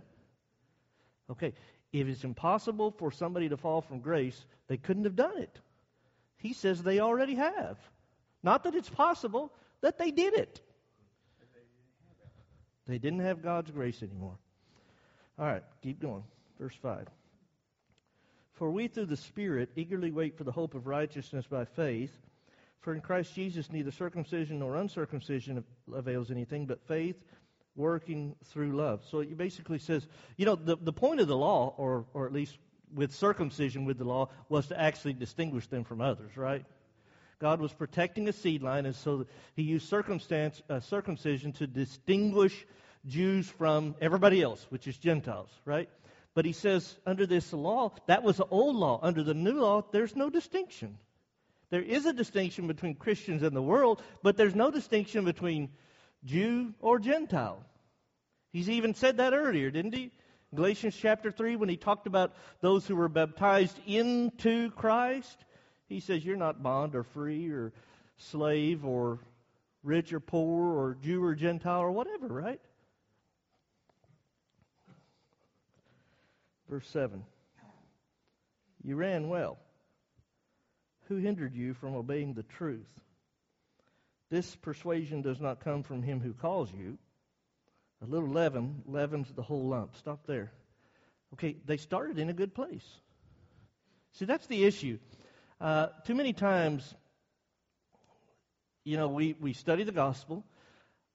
Okay, 1.31 1.55
if 1.93 2.07
it's 2.07 2.25
impossible 2.25 2.93
for 2.93 3.11
somebody 3.11 3.49
to 3.49 3.57
fall 3.57 3.81
from 3.81 4.01
grace, 4.01 4.45
they 4.69 4.77
couldn't 4.77 5.05
have 5.05 5.17
done 5.17 5.39
it. 5.39 5.59
He 6.37 6.53
says 6.53 6.83
they 6.83 7.01
already 7.01 7.35
have. 7.35 7.79
Not 8.43 8.65
that 8.65 8.75
it's 8.75 8.91
possible, 8.91 9.53
that 9.81 9.99
they 9.99 10.11
did 10.11 10.35
it. 10.35 10.61
They 12.87 12.99
didn't 12.99 13.21
have 13.21 13.43
God's 13.43 13.71
grace 13.71 14.03
anymore. 14.03 14.37
All 15.39 15.47
right, 15.47 15.63
keep 15.83 16.01
going. 16.01 16.25
Verse 16.59 16.75
5. 16.83 17.07
For 18.55 18.71
we 18.71 18.89
through 18.89 19.07
the 19.07 19.17
Spirit 19.17 19.71
eagerly 19.77 20.11
wait 20.11 20.37
for 20.37 20.45
the 20.45 20.53
hope 20.53 20.75
of 20.75 20.87
righteousness 20.87 21.47
by 21.47 21.65
faith. 21.65 22.13
For 22.81 22.93
in 22.95 23.01
Christ 23.01 23.35
Jesus 23.35 23.73
neither 23.73 23.91
circumcision 23.91 24.59
nor 24.59 24.77
uncircumcision 24.77 25.65
avails 25.93 26.31
anything, 26.31 26.67
but 26.67 26.87
faith 26.87 27.17
working 27.75 28.35
through 28.47 28.77
love. 28.77 29.03
So 29.11 29.21
it 29.21 29.37
basically 29.37 29.79
says, 29.79 30.07
you 30.37 30.45
know, 30.45 30.57
the, 30.57 30.77
the 30.77 30.93
point 30.93 31.21
of 31.21 31.29
the 31.29 31.37
law, 31.37 31.75
or, 31.77 32.05
or 32.13 32.27
at 32.27 32.33
least 32.33 32.59
with 32.95 33.13
circumcision 33.15 33.85
with 33.85 33.99
the 33.99 34.05
law, 34.05 34.29
was 34.49 34.67
to 34.69 34.79
actually 34.79 35.15
distinguish 35.15 35.67
them 35.69 35.85
from 35.85 36.01
others, 36.01 36.37
right? 36.37 36.65
God 37.43 37.61
was 37.61 37.73
protecting 37.73 38.29
a 38.29 38.33
seed 38.33 38.63
line, 38.63 38.87
and 38.87 38.95
so 38.95 39.27
he 39.57 39.63
used 39.65 39.89
circumstance, 39.89 40.63
uh, 40.71 40.79
circumcision 40.79 41.51
to 41.55 41.67
distinguish 41.67 42.65
Jews 43.05 43.49
from 43.49 43.97
everybody 44.01 44.41
else, 44.41 44.65
which 44.71 44.87
is 44.87 44.97
Gentiles, 44.97 45.51
right? 45.65 45.89
But 46.35 46.45
he 46.45 46.53
says 46.53 46.97
under 47.05 47.27
this 47.27 47.53
law, 47.53 47.91
that 48.07 48.23
was 48.23 48.37
the 48.37 48.47
old 48.47 48.77
law. 48.77 49.01
Under 49.03 49.25
the 49.25 49.35
new 49.35 49.61
law, 49.61 49.85
there's 49.91 50.15
no 50.15 50.31
distinction. 50.31 50.97
There 51.71 51.83
is 51.83 52.07
a 52.07 52.13
distinction 52.13 52.69
between 52.69 52.95
Christians 52.95 53.43
and 53.43 53.57
the 53.57 53.61
world, 53.61 54.01
but 54.23 54.37
there's 54.37 54.55
no 54.55 54.71
distinction 54.71 55.25
between 55.25 55.71
Jew 56.25 56.75
or 56.79 57.01
Gentile. 57.01 57.65
He's 58.53 58.71
even 58.71 58.95
said 58.95 59.17
that 59.17 59.35
earlier, 59.35 59.73
didn't 59.73 59.95
he? 59.95 60.13
Galatians 60.55 60.95
chapter 60.97 61.33
3, 61.33 61.57
when 61.57 61.69
he 61.69 61.77
talked 61.77 62.07
about 62.07 62.37
those 62.61 62.87
who 62.87 62.95
were 62.95 63.09
baptized 63.09 63.81
into 63.85 64.71
Christ, 64.71 65.45
he 65.93 66.01
says, 66.01 66.25
You're 66.25 66.37
not 66.37 66.63
bond 66.63 66.95
or 66.95 67.03
free 67.03 67.51
or 67.51 67.73
slave 68.17 68.85
or 68.85 69.19
rich 69.83 70.13
or 70.13 70.21
poor 70.21 70.79
or 70.79 70.97
Jew 71.03 71.23
or 71.23 71.35
Gentile 71.35 71.81
or 71.81 71.91
whatever, 71.91 72.29
right? 72.29 72.61
Verse 76.69 76.89
7 76.89 77.23
You 78.83 78.97
ran 78.97 79.29
well. 79.29 79.59
Who 81.09 81.17
hindered 81.17 81.55
you 81.55 81.75
from 81.75 81.95
obeying 81.95 82.33
the 82.33 82.45
truth? 82.45 82.89
This 84.31 84.57
persuasion 84.57 85.21
does 85.21 85.41
not 85.41 85.61
come 85.61 85.83
from 85.83 86.03
him 86.03 86.21
who 86.21 86.33
calls 86.33 86.73
you. 86.73 86.97
A 88.03 88.07
little 88.07 88.31
leaven 88.31 88.83
leavens 88.87 89.31
the 89.35 89.43
whole 89.43 89.69
lump. 89.69 89.95
Stop 89.97 90.27
there. 90.27 90.53
Okay, 91.35 91.57
they 91.67 91.77
started 91.77 92.19
in 92.19 92.31
a 92.31 92.33
good 92.33 92.55
place. 92.55 92.87
See, 94.13 94.25
that's 94.25 94.47
the 94.47 94.65
issue. 94.65 94.99
Uh, 95.63 95.87
too 96.05 96.17
many 96.17 96.33
times, 96.33 96.93
you 98.83 98.97
know, 98.97 99.07
we, 99.07 99.37
we 99.41 99.53
study 99.53 99.85
the 99.85 99.93
gospel, 99.93 100.43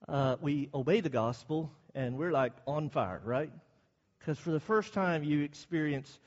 uh, 0.08 0.38
we 0.39 0.70
obey 0.74 1.01
the 1.01 1.10
gospel, 1.10 1.70
and 1.94 2.18
we're 2.18 2.32
like 2.32 2.54
on 2.66 2.89
fire, 2.89 3.20
right? 3.25 3.51
Because 4.18 4.39
for 4.39 4.51
the 4.51 4.60
first 4.62 4.94
time, 4.94 5.25
you 5.25 5.42
experience 5.42 6.18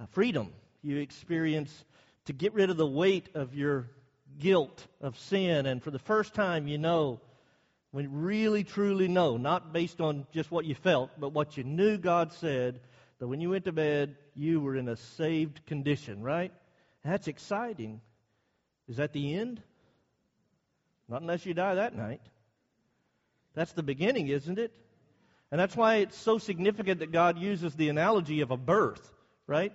uh, 0.00 0.06
freedom. 0.06 0.52
You 0.82 0.96
experience 0.96 1.84
to 2.24 2.32
get 2.32 2.54
rid 2.54 2.70
of 2.70 2.76
the 2.76 2.88
weight 2.88 3.28
of 3.36 3.54
your 3.54 3.86
guilt 4.40 4.84
of 5.00 5.16
sin. 5.16 5.66
And 5.66 5.80
for 5.80 5.92
the 5.92 6.00
first 6.00 6.34
time, 6.34 6.66
you 6.66 6.76
know, 6.76 7.20
when 7.92 8.20
really 8.20 8.64
truly 8.64 9.06
know, 9.06 9.36
not 9.36 9.72
based 9.72 10.00
on 10.00 10.26
just 10.32 10.50
what 10.50 10.64
you 10.64 10.74
felt, 10.74 11.10
but 11.20 11.32
what 11.32 11.56
you 11.56 11.62
knew 11.62 11.98
God 11.98 12.32
said, 12.32 12.80
that 13.20 13.28
when 13.28 13.40
you 13.40 13.50
went 13.50 13.66
to 13.66 13.72
bed, 13.72 14.16
you 14.34 14.60
were 14.60 14.74
in 14.74 14.88
a 14.88 14.96
saved 14.96 15.64
condition, 15.66 16.20
right? 16.20 16.52
That's 17.04 17.28
exciting. 17.28 18.00
Is 18.88 18.96
that 18.96 19.12
the 19.12 19.34
end? 19.34 19.62
Not 21.08 21.22
unless 21.22 21.46
you 21.46 21.54
die 21.54 21.74
that 21.74 21.96
night. 21.96 22.20
That's 23.54 23.72
the 23.72 23.82
beginning, 23.82 24.28
isn't 24.28 24.58
it? 24.58 24.72
And 25.50 25.60
that's 25.60 25.76
why 25.76 25.96
it's 25.96 26.16
so 26.16 26.38
significant 26.38 27.00
that 27.00 27.10
God 27.10 27.38
uses 27.38 27.74
the 27.74 27.88
analogy 27.88 28.40
of 28.40 28.50
a 28.50 28.56
birth, 28.56 29.12
right? 29.46 29.72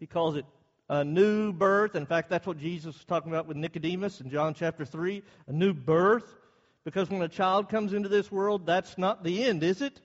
He 0.00 0.06
calls 0.06 0.36
it 0.36 0.44
a 0.88 1.04
new 1.04 1.52
birth. 1.52 1.94
In 1.94 2.06
fact, 2.06 2.28
that's 2.28 2.46
what 2.46 2.58
Jesus 2.58 2.96
was 2.96 3.04
talking 3.04 3.30
about 3.30 3.46
with 3.46 3.56
Nicodemus 3.56 4.20
in 4.20 4.30
John 4.30 4.54
chapter 4.54 4.84
3 4.84 5.22
a 5.46 5.52
new 5.52 5.72
birth. 5.72 6.36
Because 6.84 7.08
when 7.08 7.22
a 7.22 7.28
child 7.28 7.68
comes 7.68 7.92
into 7.92 8.08
this 8.08 8.32
world, 8.32 8.66
that's 8.66 8.98
not 8.98 9.22
the 9.22 9.44
end, 9.44 9.62
is 9.62 9.82
it? 9.82 10.00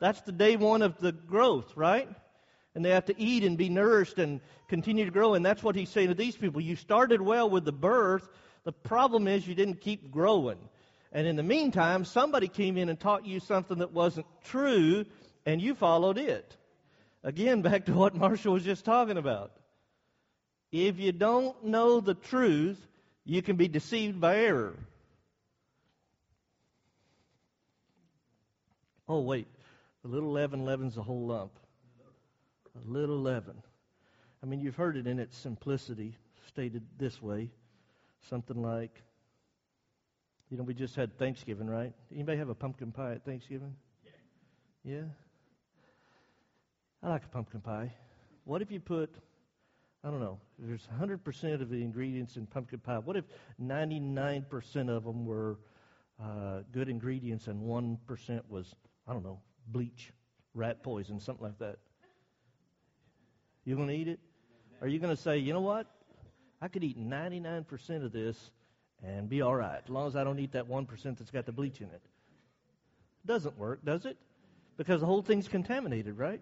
That's 0.00 0.20
the 0.22 0.32
day 0.32 0.56
one 0.56 0.82
of 0.82 0.98
the 0.98 1.12
growth, 1.12 1.76
right? 1.76 2.08
And 2.78 2.84
they 2.84 2.90
have 2.90 3.06
to 3.06 3.20
eat 3.20 3.42
and 3.42 3.58
be 3.58 3.68
nourished 3.68 4.20
and 4.20 4.40
continue 4.68 5.04
to 5.04 5.10
grow. 5.10 5.34
And 5.34 5.44
that's 5.44 5.64
what 5.64 5.74
he's 5.74 5.88
saying 5.88 6.10
to 6.10 6.14
these 6.14 6.36
people. 6.36 6.60
You 6.60 6.76
started 6.76 7.20
well 7.20 7.50
with 7.50 7.64
the 7.64 7.72
birth. 7.72 8.28
The 8.62 8.70
problem 8.70 9.26
is 9.26 9.48
you 9.48 9.56
didn't 9.56 9.80
keep 9.80 10.12
growing. 10.12 10.58
And 11.10 11.26
in 11.26 11.34
the 11.34 11.42
meantime, 11.42 12.04
somebody 12.04 12.46
came 12.46 12.76
in 12.76 12.88
and 12.88 13.00
taught 13.00 13.26
you 13.26 13.40
something 13.40 13.78
that 13.78 13.92
wasn't 13.92 14.26
true, 14.44 15.06
and 15.44 15.60
you 15.60 15.74
followed 15.74 16.18
it. 16.18 16.56
Again, 17.24 17.62
back 17.68 17.86
to 17.86 17.92
what 17.94 18.14
Marshall 18.14 18.52
was 18.52 18.62
just 18.62 18.84
talking 18.84 19.18
about. 19.18 19.50
If 20.70 21.00
you 21.00 21.10
don't 21.10 21.64
know 21.64 21.98
the 21.98 22.14
truth, 22.14 22.78
you 23.24 23.42
can 23.42 23.56
be 23.56 23.66
deceived 23.66 24.20
by 24.20 24.36
error. 24.36 24.76
Oh, 29.08 29.22
wait. 29.22 29.48
A 30.04 30.06
little 30.06 30.30
leaven 30.30 30.64
leavens 30.64 30.94
the 30.94 31.02
whole 31.02 31.26
lump. 31.26 31.50
A 32.86 32.90
little 32.90 33.20
leaven. 33.20 33.62
I 34.42 34.46
mean, 34.46 34.60
you've 34.60 34.76
heard 34.76 34.96
it 34.96 35.06
in 35.06 35.18
its 35.18 35.36
simplicity, 35.36 36.16
stated 36.46 36.82
this 36.98 37.20
way 37.20 37.50
something 38.28 38.60
like, 38.60 39.02
you 40.50 40.56
know, 40.56 40.62
we 40.62 40.74
just 40.74 40.96
had 40.96 41.16
Thanksgiving, 41.18 41.68
right? 41.68 41.92
Anybody 42.12 42.38
have 42.38 42.48
a 42.48 42.54
pumpkin 42.54 42.92
pie 42.92 43.12
at 43.12 43.24
Thanksgiving? 43.24 43.74
Yeah. 44.84 44.94
Yeah? 44.94 45.04
I 47.02 47.10
like 47.10 47.24
a 47.24 47.28
pumpkin 47.28 47.60
pie. 47.60 47.92
What 48.44 48.62
if 48.62 48.70
you 48.70 48.80
put, 48.80 49.14
I 50.02 50.10
don't 50.10 50.20
know, 50.20 50.38
there's 50.58 50.88
100% 51.00 51.60
of 51.60 51.68
the 51.68 51.82
ingredients 51.82 52.36
in 52.36 52.46
pumpkin 52.46 52.80
pie. 52.80 52.98
What 52.98 53.16
if 53.16 53.24
99% 53.62 54.88
of 54.88 55.04
them 55.04 55.26
were 55.26 55.58
uh, 56.22 56.60
good 56.72 56.88
ingredients 56.88 57.46
and 57.46 57.62
1% 57.62 58.40
was, 58.48 58.74
I 59.06 59.12
don't 59.12 59.22
know, 59.22 59.40
bleach, 59.68 60.12
rat 60.54 60.82
poison, 60.82 61.20
something 61.20 61.44
like 61.44 61.58
that? 61.58 61.78
You 63.68 63.76
going 63.76 63.88
to 63.88 63.94
eat 63.94 64.08
it? 64.08 64.18
Are 64.80 64.88
you 64.88 64.98
going 64.98 65.14
to 65.14 65.20
say, 65.20 65.36
you 65.36 65.52
know 65.52 65.60
what? 65.60 65.86
I 66.62 66.68
could 66.68 66.82
eat 66.82 66.98
99% 66.98 68.02
of 68.02 68.12
this 68.12 68.50
and 69.04 69.28
be 69.28 69.42
all 69.42 69.54
right, 69.54 69.82
as 69.84 69.90
long 69.90 70.06
as 70.06 70.16
I 70.16 70.24
don't 70.24 70.38
eat 70.38 70.52
that 70.52 70.66
1% 70.66 71.18
that's 71.18 71.30
got 71.30 71.44
the 71.44 71.52
bleach 71.52 71.82
in 71.82 71.88
it. 71.88 72.00
Doesn't 73.26 73.58
work, 73.58 73.84
does 73.84 74.06
it? 74.06 74.16
Because 74.78 75.02
the 75.02 75.06
whole 75.06 75.20
thing's 75.20 75.48
contaminated, 75.48 76.16
right? 76.16 76.40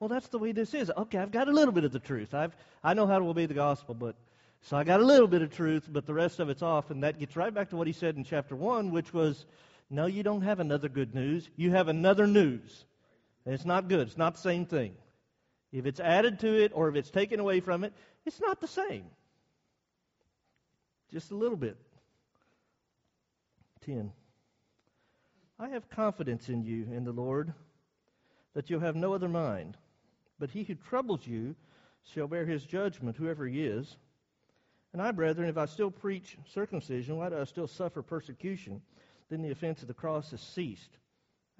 Well, 0.00 0.08
that's 0.08 0.28
the 0.28 0.38
way 0.38 0.52
this 0.52 0.74
is. 0.74 0.92
Okay, 0.94 1.16
I've 1.16 1.30
got 1.30 1.48
a 1.48 1.50
little 1.50 1.72
bit 1.72 1.84
of 1.84 1.92
the 1.92 1.98
truth. 1.98 2.34
I've 2.34 2.54
I 2.84 2.92
know 2.92 3.06
how 3.06 3.18
to 3.18 3.24
obey 3.24 3.46
the 3.46 3.54
gospel, 3.54 3.94
but 3.94 4.14
so 4.60 4.76
I 4.76 4.84
got 4.84 5.00
a 5.00 5.04
little 5.04 5.28
bit 5.28 5.40
of 5.40 5.50
truth, 5.50 5.88
but 5.90 6.04
the 6.04 6.12
rest 6.12 6.40
of 6.40 6.50
it's 6.50 6.62
off, 6.62 6.90
and 6.90 7.04
that 7.04 7.18
gets 7.18 7.36
right 7.36 7.54
back 7.54 7.70
to 7.70 7.76
what 7.76 7.86
he 7.86 7.94
said 7.94 8.16
in 8.16 8.24
chapter 8.24 8.54
one, 8.54 8.90
which 8.90 9.14
was, 9.14 9.46
no, 9.88 10.04
you 10.04 10.22
don't 10.22 10.42
have 10.42 10.60
another 10.60 10.90
good 10.90 11.14
news. 11.14 11.48
You 11.56 11.70
have 11.70 11.88
another 11.88 12.26
news. 12.26 12.84
And 13.46 13.54
it's 13.54 13.64
not 13.64 13.88
good. 13.88 14.08
It's 14.08 14.18
not 14.18 14.34
the 14.34 14.40
same 14.42 14.66
thing. 14.66 14.92
If 15.72 15.86
it's 15.86 16.00
added 16.00 16.40
to 16.40 16.62
it 16.62 16.72
or 16.74 16.88
if 16.88 16.96
it's 16.96 17.10
taken 17.10 17.40
away 17.40 17.60
from 17.60 17.84
it, 17.84 17.92
it's 18.26 18.40
not 18.40 18.60
the 18.60 18.68
same. 18.68 19.04
Just 21.12 21.30
a 21.30 21.36
little 21.36 21.56
bit. 21.56 21.76
10. 23.86 24.12
I 25.58 25.68
have 25.68 25.88
confidence 25.90 26.48
in 26.48 26.62
you, 26.62 26.88
in 26.92 27.04
the 27.04 27.12
Lord, 27.12 27.52
that 28.54 28.70
you'll 28.70 28.80
have 28.80 28.96
no 28.96 29.14
other 29.14 29.28
mind. 29.28 29.76
But 30.38 30.50
he 30.50 30.64
who 30.64 30.74
troubles 30.74 31.26
you 31.26 31.54
shall 32.14 32.26
bear 32.26 32.46
his 32.46 32.64
judgment, 32.64 33.16
whoever 33.16 33.46
he 33.46 33.64
is. 33.64 33.96
And 34.92 35.00
I, 35.00 35.12
brethren, 35.12 35.48
if 35.48 35.58
I 35.58 35.66
still 35.66 35.90
preach 35.90 36.36
circumcision, 36.52 37.16
why 37.16 37.28
do 37.28 37.38
I 37.38 37.44
still 37.44 37.68
suffer 37.68 38.02
persecution? 38.02 38.80
Then 39.28 39.42
the 39.42 39.52
offense 39.52 39.82
of 39.82 39.88
the 39.88 39.94
cross 39.94 40.30
has 40.32 40.40
ceased. 40.40 40.90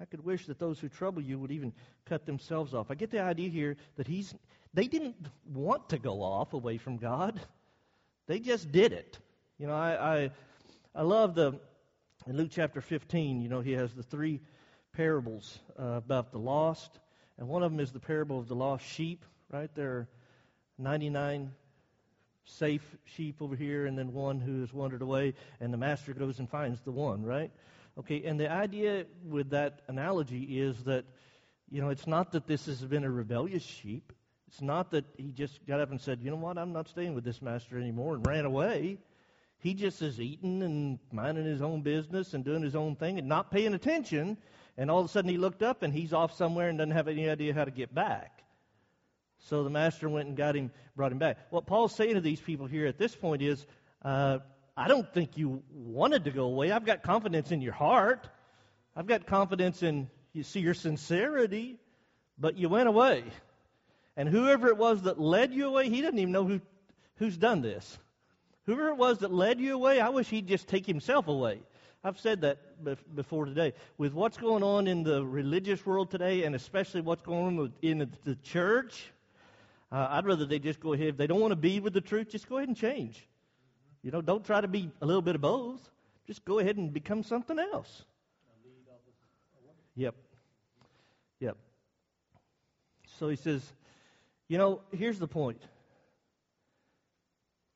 I 0.01 0.05
could 0.05 0.25
wish 0.25 0.47
that 0.47 0.57
those 0.57 0.79
who 0.79 0.89
trouble 0.89 1.21
you 1.21 1.37
would 1.37 1.51
even 1.51 1.73
cut 2.05 2.25
themselves 2.25 2.73
off. 2.73 2.89
I 2.89 2.95
get 2.95 3.11
the 3.11 3.21
idea 3.21 3.49
here 3.49 3.77
that 3.97 4.07
he's 4.07 4.33
they 4.73 4.87
didn't 4.87 5.15
want 5.53 5.89
to 5.89 5.99
go 5.99 6.23
off 6.23 6.53
away 6.53 6.77
from 6.77 6.97
God. 6.97 7.39
They 8.27 8.39
just 8.39 8.71
did 8.71 8.93
it. 8.93 9.19
You 9.59 9.67
know, 9.67 9.75
I, 9.75 10.15
I, 10.15 10.31
I 10.95 11.01
love 11.01 11.35
the, 11.35 11.59
in 12.25 12.37
Luke 12.37 12.49
chapter 12.51 12.79
15, 12.79 13.41
you 13.41 13.49
know, 13.49 13.59
he 13.59 13.73
has 13.73 13.93
the 13.93 14.03
three 14.03 14.39
parables 14.93 15.59
uh, 15.77 15.83
about 15.83 16.31
the 16.31 16.39
lost. 16.39 16.99
And 17.37 17.47
one 17.47 17.61
of 17.61 17.71
them 17.71 17.79
is 17.79 17.91
the 17.91 17.99
parable 17.99 18.39
of 18.39 18.47
the 18.47 18.55
lost 18.55 18.85
sheep, 18.85 19.25
right? 19.51 19.69
There 19.75 19.91
are 19.91 20.07
99 20.77 21.51
safe 22.45 22.95
sheep 23.03 23.41
over 23.41 23.55
here, 23.55 23.85
and 23.85 23.97
then 23.97 24.13
one 24.13 24.39
who 24.39 24.61
has 24.61 24.73
wandered 24.73 25.01
away, 25.01 25.33
and 25.59 25.73
the 25.73 25.77
master 25.77 26.13
goes 26.13 26.39
and 26.39 26.49
finds 26.49 26.79
the 26.81 26.91
one, 26.91 27.23
right? 27.23 27.51
Okay, 27.99 28.23
and 28.23 28.39
the 28.39 28.49
idea 28.49 29.05
with 29.27 29.49
that 29.49 29.81
analogy 29.87 30.59
is 30.59 30.83
that, 30.85 31.05
you 31.69 31.81
know, 31.81 31.89
it's 31.89 32.07
not 32.07 32.31
that 32.31 32.47
this 32.47 32.65
has 32.67 32.81
been 32.81 33.03
a 33.03 33.11
rebellious 33.11 33.63
sheep. 33.63 34.13
It's 34.47 34.61
not 34.61 34.91
that 34.91 35.05
he 35.17 35.31
just 35.31 35.65
got 35.65 35.79
up 35.79 35.91
and 35.91 35.99
said, 35.99 36.19
you 36.21 36.29
know 36.29 36.37
what, 36.37 36.57
I'm 36.57 36.73
not 36.73 36.87
staying 36.87 37.15
with 37.15 37.23
this 37.23 37.41
master 37.41 37.77
anymore 37.77 38.15
and 38.15 38.25
ran 38.25 38.45
away. 38.45 38.97
He 39.59 39.73
just 39.73 40.01
is 40.01 40.19
eating 40.19 40.63
and 40.63 40.99
minding 41.11 41.45
his 41.45 41.61
own 41.61 41.81
business 41.81 42.33
and 42.33 42.43
doing 42.43 42.63
his 42.63 42.75
own 42.75 42.95
thing 42.95 43.19
and 43.19 43.27
not 43.27 43.51
paying 43.51 43.73
attention. 43.73 44.37
And 44.77 44.89
all 44.89 44.99
of 44.99 45.05
a 45.05 45.09
sudden 45.09 45.29
he 45.29 45.37
looked 45.37 45.61
up 45.61 45.83
and 45.83 45.93
he's 45.93 46.13
off 46.13 46.35
somewhere 46.35 46.69
and 46.69 46.77
doesn't 46.77 46.91
have 46.91 47.07
any 47.07 47.29
idea 47.29 47.53
how 47.53 47.65
to 47.65 47.71
get 47.71 47.93
back. 47.93 48.43
So 49.39 49.63
the 49.63 49.69
master 49.69 50.09
went 50.09 50.27
and 50.27 50.37
got 50.37 50.55
him, 50.55 50.71
brought 50.95 51.11
him 51.11 51.19
back. 51.19 51.37
What 51.49 51.65
Paul's 51.65 51.95
saying 51.95 52.15
to 52.15 52.21
these 52.21 52.39
people 52.39 52.67
here 52.67 52.87
at 52.87 52.97
this 52.97 53.15
point 53.15 53.41
is, 53.41 53.65
uh, 54.03 54.39
I 54.81 54.87
don't 54.87 55.07
think 55.13 55.37
you 55.37 55.61
wanted 55.71 56.23
to 56.23 56.31
go 56.31 56.45
away. 56.45 56.71
I've 56.71 56.85
got 56.85 57.03
confidence 57.03 57.51
in 57.51 57.61
your 57.61 57.71
heart. 57.71 58.27
I've 58.95 59.05
got 59.05 59.27
confidence 59.27 59.83
in 59.83 60.09
you 60.33 60.41
see 60.41 60.59
your 60.59 60.73
sincerity, 60.73 61.77
but 62.39 62.57
you 62.57 62.67
went 62.67 62.89
away. 62.89 63.23
And 64.17 64.27
whoever 64.27 64.69
it 64.69 64.77
was 64.77 65.03
that 65.03 65.19
led 65.19 65.53
you 65.53 65.67
away, 65.67 65.87
he 65.87 66.01
doesn't 66.01 66.17
even 66.17 66.31
know 66.31 66.45
who, 66.45 66.61
who's 67.17 67.37
done 67.37 67.61
this. 67.61 67.99
Whoever 68.65 68.87
it 68.87 68.97
was 68.97 69.19
that 69.19 69.31
led 69.31 69.59
you 69.59 69.75
away, 69.75 69.99
I 69.99 70.09
wish 70.09 70.27
he'd 70.29 70.47
just 70.47 70.67
take 70.67 70.87
himself 70.87 71.27
away. 71.27 71.59
I've 72.03 72.19
said 72.19 72.41
that 72.41 72.57
before 73.15 73.45
today. 73.45 73.73
With 73.99 74.13
what's 74.13 74.37
going 74.37 74.63
on 74.63 74.87
in 74.87 75.03
the 75.03 75.23
religious 75.23 75.85
world 75.85 76.09
today, 76.09 76.45
and 76.45 76.55
especially 76.55 77.01
what's 77.01 77.21
going 77.21 77.59
on 77.59 77.73
in 77.83 78.11
the 78.23 78.35
church, 78.37 79.11
uh, 79.91 80.07
I'd 80.09 80.25
rather 80.25 80.47
they 80.47 80.57
just 80.57 80.79
go 80.79 80.93
ahead. 80.93 81.09
If 81.09 81.17
they 81.17 81.27
don't 81.27 81.39
want 81.39 81.51
to 81.51 81.55
be 81.55 81.79
with 81.79 81.93
the 81.93 82.01
truth, 82.01 82.29
just 82.29 82.49
go 82.49 82.57
ahead 82.57 82.67
and 82.67 82.75
change. 82.75 83.27
You 84.03 84.11
know, 84.11 84.21
don't 84.21 84.45
try 84.45 84.61
to 84.61 84.67
be 84.67 84.91
a 85.01 85.05
little 85.05 85.21
bit 85.21 85.35
of 85.35 85.41
both. 85.41 85.79
Just 86.27 86.43
go 86.45 86.59
ahead 86.59 86.77
and 86.77 86.93
become 86.93 87.23
something 87.23 87.59
else. 87.59 88.03
Yep. 89.95 90.15
Yep. 91.39 91.57
So 93.19 93.29
he 93.29 93.35
says, 93.35 93.61
you 94.47 94.57
know, 94.57 94.81
here's 94.91 95.19
the 95.19 95.27
point 95.27 95.61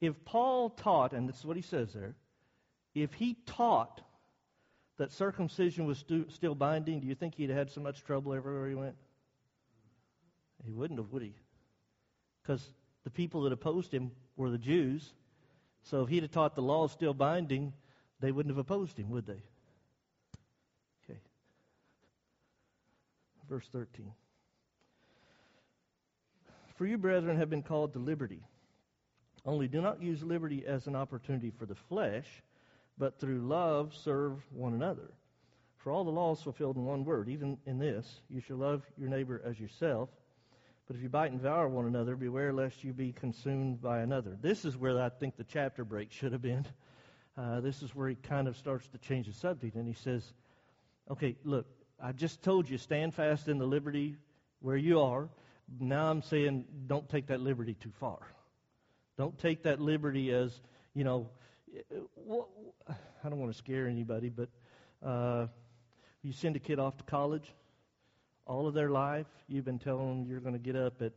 if 0.02 0.24
Paul 0.26 0.70
taught, 0.70 1.14
and 1.14 1.28
this 1.28 1.38
is 1.38 1.46
what 1.46 1.56
he 1.56 1.62
says 1.62 1.94
there, 1.94 2.16
if 2.94 3.14
he 3.14 3.36
taught 3.46 4.02
that 4.98 5.12
circumcision 5.12 5.86
was 5.86 5.98
stu- 5.98 6.28
still 6.30 6.56
binding, 6.56 7.00
do 7.02 7.08
you 7.08 7.16
think 7.16 7.36
he'd 7.36 7.50
had 7.50 7.72
so 7.72 7.82
much 7.82 8.04
trouble 8.04 8.34
everywhere 8.34 8.68
he 8.70 8.76
went? 8.76 8.96
He 10.64 10.72
wouldn't 10.72 11.00
have, 11.00 11.12
would 11.12 11.22
he? 11.22 11.34
Because 12.42 12.68
the 13.04 13.10
people 13.10 13.42
that 13.42 13.54
opposed 13.54 13.94
him 13.94 14.12
were 14.36 14.50
the 14.50 14.58
Jews. 14.58 15.14
So 15.86 16.02
if 16.02 16.10
he'd 16.10 16.24
have 16.24 16.32
taught 16.32 16.56
the 16.56 16.62
law 16.62 16.86
is 16.86 16.92
still 16.92 17.14
binding, 17.14 17.72
they 18.20 18.32
wouldn't 18.32 18.56
have 18.56 18.60
opposed 18.60 18.98
him, 18.98 19.10
would 19.12 19.28
they? 19.28 19.42
Okay. 21.08 21.20
verse 23.48 23.68
13. 23.72 24.12
For 26.76 26.86
you, 26.86 26.98
brethren, 26.98 27.38
have 27.38 27.50
been 27.50 27.62
called 27.62 27.94
to 27.94 28.00
liberty. 28.00 28.42
Only 29.46 29.68
do 29.68 29.80
not 29.80 30.02
use 30.02 30.24
liberty 30.24 30.66
as 30.66 30.88
an 30.88 30.96
opportunity 30.96 31.52
for 31.52 31.68
the 31.68 31.76
flesh, 31.76 32.26
but 32.98 33.20
through 33.20 33.48
love 33.48 33.94
serve 33.94 34.44
one 34.52 34.74
another. 34.74 35.12
For 35.78 35.92
all 35.92 36.04
the 36.04 36.10
law 36.10 36.34
is 36.34 36.42
fulfilled 36.42 36.78
in 36.78 36.86
one 36.86 37.06
word, 37.06 37.30
even 37.30 37.60
in 37.68 37.78
this 37.78 38.22
you 38.28 38.42
shall 38.42 38.58
love 38.58 38.84
your 38.98 39.08
neighbor 39.08 39.40
as 39.46 39.60
yourself. 39.60 40.10
But 40.88 40.96
if 40.96 41.02
you 41.02 41.10
bite 41.10 41.32
and 41.32 41.42
devour 41.42 41.68
one 41.68 41.86
another, 41.86 42.16
beware 42.16 42.54
lest 42.54 42.84
you 42.84 42.94
be 42.94 43.12
consumed 43.12 43.82
by 43.82 44.02
another. 44.02 44.38
This 44.40 44.66
is 44.66 44.78
where 44.78 45.02
I 45.02 45.10
think 45.10 45.36
the 45.36 45.44
chapter 45.44 45.84
break 45.84 46.12
should 46.12 46.32
have 46.32 46.42
been. 46.42 46.66
Uh, 47.38 47.60
this 47.60 47.82
is 47.82 47.96
where 47.96 48.08
he 48.08 48.16
kind 48.16 48.48
of 48.48 48.56
starts 48.56 48.88
to 48.90 48.98
change 49.00 49.28
the 49.28 49.34
subject, 49.34 49.76
and 49.76 49.88
he 49.88 49.94
says, 49.94 50.24
Okay, 51.10 51.36
look, 51.44 51.66
I 52.02 52.12
just 52.12 52.42
told 52.42 52.70
you, 52.70 52.78
stand 52.78 53.14
fast 53.14 53.48
in 53.48 53.58
the 53.58 53.66
liberty 53.66 54.16
where 54.60 54.78
you 54.78 55.02
are. 55.02 55.30
Now 55.80 56.10
I'm 56.10 56.22
saying, 56.22 56.66
don't 56.88 57.08
take 57.10 57.28
that 57.28 57.40
liberty 57.40 57.76
too 57.76 57.92
far. 58.00 58.20
Don't 59.18 59.38
take 59.38 59.64
that 59.64 59.80
liberty 59.80 60.32
as, 60.32 60.60
you 60.94 61.04
know, 61.04 61.30
I 63.26 63.30
don't 63.30 63.40
want 63.40 63.52
to 63.52 63.58
scare 63.58 63.88
anybody, 63.88 64.30
but 64.30 64.50
uh, 65.04 65.48
you 66.22 66.32
send 66.32 66.56
a 66.56 66.60
kid 66.60 66.80
off 66.80 66.98
to 66.98 67.04
college, 67.04 67.52
all 68.46 68.68
of 68.68 68.74
their 68.74 68.90
life, 68.90 69.28
you've 69.48 69.66
been 69.66 69.80
telling 69.80 70.08
them 70.08 70.30
you're 70.30 70.40
going 70.40 70.54
to 70.54 70.60
get 70.60 70.76
up 70.76 71.02
at 71.02 71.14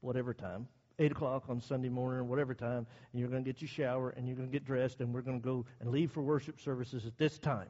whatever 0.00 0.34
time, 0.34 0.66
8 0.98 1.12
o'clock 1.12 1.44
on 1.48 1.60
Sunday 1.60 1.88
morning 1.88 2.20
or 2.20 2.24
whatever 2.24 2.54
time, 2.54 2.86
and 3.12 3.20
you're 3.20 3.28
going 3.28 3.44
to 3.44 3.48
get 3.48 3.60
your 3.60 3.68
shower 3.68 4.10
and 4.10 4.26
you're 4.26 4.36
going 4.36 4.48
to 4.48 4.52
get 4.52 4.64
dressed 4.64 5.00
and 5.00 5.14
we're 5.14 5.22
going 5.22 5.40
to 5.40 5.44
go 5.44 5.64
and 5.80 5.90
leave 5.90 6.10
for 6.10 6.22
worship 6.22 6.60
services 6.60 7.06
at 7.06 7.16
this 7.18 7.38
time. 7.38 7.68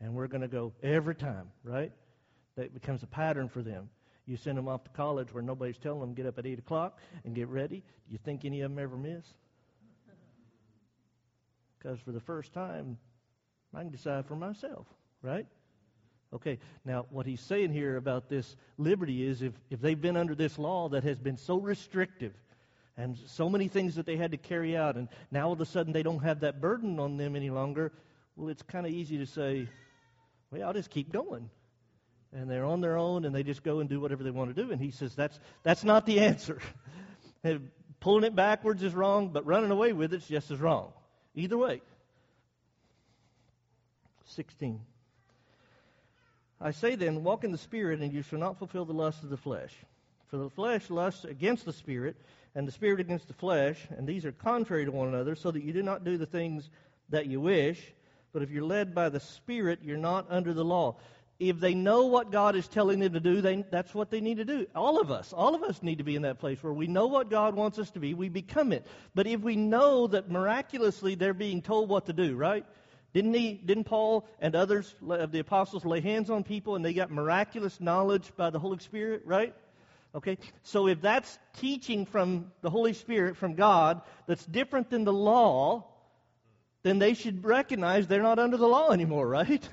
And 0.00 0.14
we're 0.14 0.26
going 0.26 0.42
to 0.42 0.48
go 0.48 0.72
every 0.82 1.14
time, 1.14 1.50
right? 1.62 1.92
That 2.56 2.74
becomes 2.74 3.02
a 3.02 3.06
pattern 3.06 3.48
for 3.48 3.62
them. 3.62 3.88
You 4.26 4.36
send 4.36 4.58
them 4.58 4.68
off 4.68 4.84
to 4.84 4.90
college 4.90 5.32
where 5.32 5.42
nobody's 5.42 5.78
telling 5.78 6.00
them 6.00 6.14
get 6.14 6.26
up 6.26 6.38
at 6.38 6.46
8 6.46 6.58
o'clock 6.58 6.98
and 7.24 7.34
get 7.34 7.48
ready. 7.48 7.76
Do 8.06 8.12
you 8.12 8.18
think 8.24 8.44
any 8.44 8.60
of 8.62 8.70
them 8.70 8.82
ever 8.82 8.96
miss? 8.96 9.24
Because 11.78 11.98
for 12.00 12.12
the 12.12 12.20
first 12.20 12.52
time, 12.52 12.96
I 13.74 13.80
can 13.80 13.90
decide 13.90 14.26
for 14.26 14.36
myself, 14.36 14.86
right? 15.22 15.46
Okay, 16.34 16.58
now 16.84 17.06
what 17.10 17.26
he's 17.26 17.40
saying 17.40 17.72
here 17.72 17.96
about 17.96 18.28
this 18.28 18.56
liberty 18.76 19.24
is 19.24 19.40
if, 19.40 19.52
if 19.70 19.80
they've 19.80 20.00
been 20.00 20.16
under 20.16 20.34
this 20.34 20.58
law 20.58 20.88
that 20.88 21.04
has 21.04 21.18
been 21.18 21.36
so 21.36 21.58
restrictive 21.58 22.32
and 22.96 23.16
so 23.26 23.48
many 23.48 23.68
things 23.68 23.94
that 23.94 24.06
they 24.06 24.16
had 24.16 24.32
to 24.32 24.36
carry 24.36 24.76
out, 24.76 24.96
and 24.96 25.08
now 25.30 25.46
all 25.46 25.52
of 25.52 25.60
a 25.60 25.66
sudden 25.66 25.92
they 25.92 26.02
don't 26.02 26.24
have 26.24 26.40
that 26.40 26.60
burden 26.60 26.98
on 26.98 27.16
them 27.16 27.36
any 27.36 27.50
longer, 27.50 27.92
well, 28.36 28.48
it's 28.48 28.62
kind 28.62 28.84
of 28.84 28.92
easy 28.92 29.18
to 29.18 29.26
say, 29.26 29.68
well, 30.50 30.64
I'll 30.64 30.72
just 30.72 30.90
keep 30.90 31.12
going 31.12 31.50
and 32.32 32.50
they're 32.50 32.64
on 32.64 32.80
their 32.80 32.96
own 32.96 33.24
and 33.24 33.34
they 33.34 33.42
just 33.42 33.62
go 33.62 33.78
and 33.78 33.88
do 33.88 34.00
whatever 34.00 34.24
they 34.24 34.30
want 34.30 34.54
to 34.54 34.62
do. 34.62 34.72
And 34.72 34.80
he 34.80 34.90
says 34.90 35.14
that's, 35.14 35.38
that's 35.62 35.84
not 35.84 36.04
the 36.04 36.20
answer. 36.20 36.60
Pulling 38.00 38.24
it 38.24 38.34
backwards 38.34 38.82
is 38.82 38.92
wrong, 38.92 39.28
but 39.28 39.46
running 39.46 39.70
away 39.70 39.92
with 39.92 40.12
it's 40.12 40.26
just 40.26 40.50
as 40.50 40.60
wrong. 40.60 40.92
Either 41.34 41.56
way. 41.56 41.80
16. 44.26 44.80
I 46.64 46.70
say 46.70 46.96
then, 46.96 47.22
walk 47.22 47.44
in 47.44 47.52
the 47.52 47.58
Spirit, 47.58 48.00
and 48.00 48.12
you 48.12 48.22
shall 48.22 48.38
not 48.38 48.58
fulfill 48.58 48.84
the 48.86 48.92
lust 48.92 49.22
of 49.22 49.28
the 49.28 49.36
flesh. 49.36 49.72
For 50.28 50.38
the 50.38 50.50
flesh 50.50 50.90
lusts 50.90 51.24
against 51.24 51.66
the 51.66 51.72
Spirit, 51.72 52.16
and 52.54 52.66
the 52.66 52.72
Spirit 52.72 53.00
against 53.00 53.28
the 53.28 53.34
flesh, 53.34 53.78
and 53.96 54.08
these 54.08 54.24
are 54.24 54.32
contrary 54.32 54.86
to 54.86 54.90
one 54.90 55.08
another, 55.08 55.36
so 55.36 55.50
that 55.50 55.62
you 55.62 55.72
do 55.72 55.82
not 55.82 56.04
do 56.04 56.16
the 56.16 56.26
things 56.26 56.70
that 57.10 57.26
you 57.26 57.40
wish. 57.40 57.80
But 58.32 58.42
if 58.42 58.50
you're 58.50 58.64
led 58.64 58.94
by 58.94 59.10
the 59.10 59.20
Spirit, 59.20 59.80
you're 59.84 59.96
not 59.98 60.26
under 60.30 60.52
the 60.52 60.64
law 60.64 60.96
if 61.38 61.58
they 61.58 61.74
know 61.74 62.06
what 62.06 62.30
God 62.30 62.54
is 62.54 62.68
telling 62.68 63.00
them 63.00 63.12
to 63.12 63.20
do, 63.20 63.40
they, 63.40 63.64
that's 63.70 63.92
what 63.94 64.10
they 64.10 64.20
need 64.20 64.36
to 64.36 64.44
do. 64.44 64.66
All 64.74 65.00
of 65.00 65.10
us, 65.10 65.32
all 65.32 65.54
of 65.54 65.62
us 65.62 65.82
need 65.82 65.98
to 65.98 66.04
be 66.04 66.14
in 66.14 66.22
that 66.22 66.38
place 66.38 66.62
where 66.62 66.72
we 66.72 66.86
know 66.86 67.06
what 67.06 67.28
God 67.28 67.56
wants 67.56 67.78
us 67.78 67.90
to 67.92 68.00
be, 68.00 68.14
we 68.14 68.28
become 68.28 68.72
it. 68.72 68.86
But 69.14 69.26
if 69.26 69.40
we 69.40 69.56
know 69.56 70.06
that 70.06 70.30
miraculously 70.30 71.16
they're 71.16 71.34
being 71.34 71.60
told 71.60 71.88
what 71.88 72.06
to 72.06 72.12
do, 72.12 72.36
right? 72.36 72.64
Didn't 73.14 73.32
he? 73.32 73.54
Didn't 73.54 73.84
Paul 73.84 74.28
and 74.40 74.56
others 74.56 74.92
of 75.08 75.30
the 75.30 75.38
apostles 75.38 75.84
lay 75.84 76.00
hands 76.00 76.30
on 76.30 76.42
people 76.42 76.74
and 76.74 76.84
they 76.84 76.92
got 76.92 77.12
miraculous 77.12 77.80
knowledge 77.80 78.32
by 78.36 78.50
the 78.50 78.58
Holy 78.58 78.78
Spirit, 78.78 79.22
right? 79.24 79.54
Okay, 80.16 80.36
so 80.62 80.88
if 80.88 81.00
that's 81.00 81.38
teaching 81.58 82.06
from 82.06 82.52
the 82.60 82.70
Holy 82.70 82.92
Spirit, 82.92 83.36
from 83.36 83.54
God, 83.54 84.02
that's 84.26 84.44
different 84.44 84.90
than 84.90 85.04
the 85.04 85.12
law, 85.12 85.86
then 86.82 86.98
they 86.98 87.14
should 87.14 87.44
recognize 87.44 88.06
they're 88.06 88.22
not 88.22 88.38
under 88.38 88.56
the 88.56 88.68
law 88.68 88.90
anymore, 88.90 89.26
right? 89.28 89.66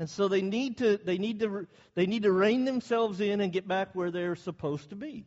And 0.00 0.10
so 0.10 0.28
they 0.28 0.42
need 0.42 0.78
to 0.78 0.96
they 0.96 1.18
need 1.18 1.40
to 1.40 1.66
they 1.94 2.06
need 2.06 2.24
to 2.24 2.32
rein 2.32 2.64
themselves 2.64 3.20
in 3.20 3.40
and 3.40 3.52
get 3.52 3.68
back 3.68 3.94
where 3.94 4.10
they're 4.10 4.36
supposed 4.36 4.90
to 4.90 4.96
be. 4.96 5.26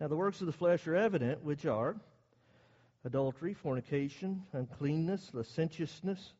Now 0.00 0.08
the 0.08 0.16
works 0.16 0.40
of 0.40 0.46
the 0.46 0.52
flesh 0.52 0.86
are 0.86 0.96
evident, 0.96 1.42
which 1.42 1.66
are 1.66 1.96
adultery, 3.06 3.54
fornication, 3.54 4.42
uncleanness, 4.52 5.30
licentiousness, 5.32 6.32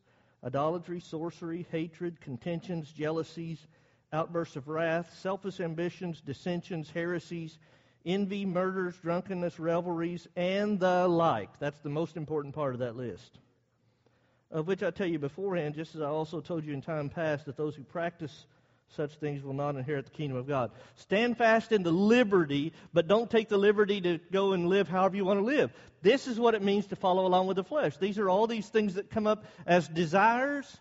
idolatry, 0.44 1.00
sorcery, 1.00 1.66
hatred, 1.70 2.20
contentions, 2.20 2.92
jealousies, 2.92 3.66
outbursts 4.12 4.56
of 4.56 4.68
wrath, 4.68 5.16
selfish 5.18 5.60
ambitions, 5.60 6.20
dissensions, 6.20 6.90
heresies, 6.90 7.58
envy, 8.04 8.44
murders, 8.44 8.96
drunkenness, 9.00 9.58
revelries, 9.58 10.28
and 10.36 10.78
the 10.78 11.08
like. 11.08 11.58
That's 11.58 11.80
the 11.80 11.88
most 11.88 12.16
important 12.16 12.54
part 12.54 12.74
of 12.74 12.80
that 12.80 12.96
list 12.96 13.38
of 14.50 14.66
which 14.66 14.82
I 14.82 14.90
tell 14.90 15.06
you 15.06 15.18
beforehand, 15.18 15.74
just 15.74 15.94
as 15.94 16.00
I 16.00 16.06
also 16.06 16.40
told 16.40 16.64
you 16.64 16.72
in 16.72 16.80
time 16.80 17.08
past, 17.08 17.46
that 17.46 17.56
those 17.56 17.74
who 17.74 17.82
practice 17.82 18.46
such 18.90 19.14
things 19.14 19.42
will 19.42 19.52
not 19.52 19.76
inherit 19.76 20.06
the 20.06 20.10
kingdom 20.10 20.38
of 20.38 20.46
God. 20.46 20.70
Stand 20.96 21.36
fast 21.36 21.72
in 21.72 21.82
the 21.82 21.90
liberty, 21.90 22.72
but 22.92 23.08
don't 23.08 23.30
take 23.30 23.48
the 23.48 23.58
liberty 23.58 24.00
to 24.00 24.18
go 24.30 24.52
and 24.52 24.68
live 24.68 24.88
however 24.88 25.16
you 25.16 25.24
want 25.24 25.40
to 25.40 25.44
live. 25.44 25.72
This 26.02 26.26
is 26.26 26.38
what 26.38 26.54
it 26.54 26.62
means 26.62 26.86
to 26.86 26.96
follow 26.96 27.26
along 27.26 27.46
with 27.46 27.56
the 27.56 27.64
flesh. 27.64 27.96
These 27.96 28.18
are 28.18 28.28
all 28.28 28.46
these 28.46 28.68
things 28.68 28.94
that 28.94 29.10
come 29.10 29.26
up 29.26 29.44
as 29.66 29.88
desires 29.88 30.76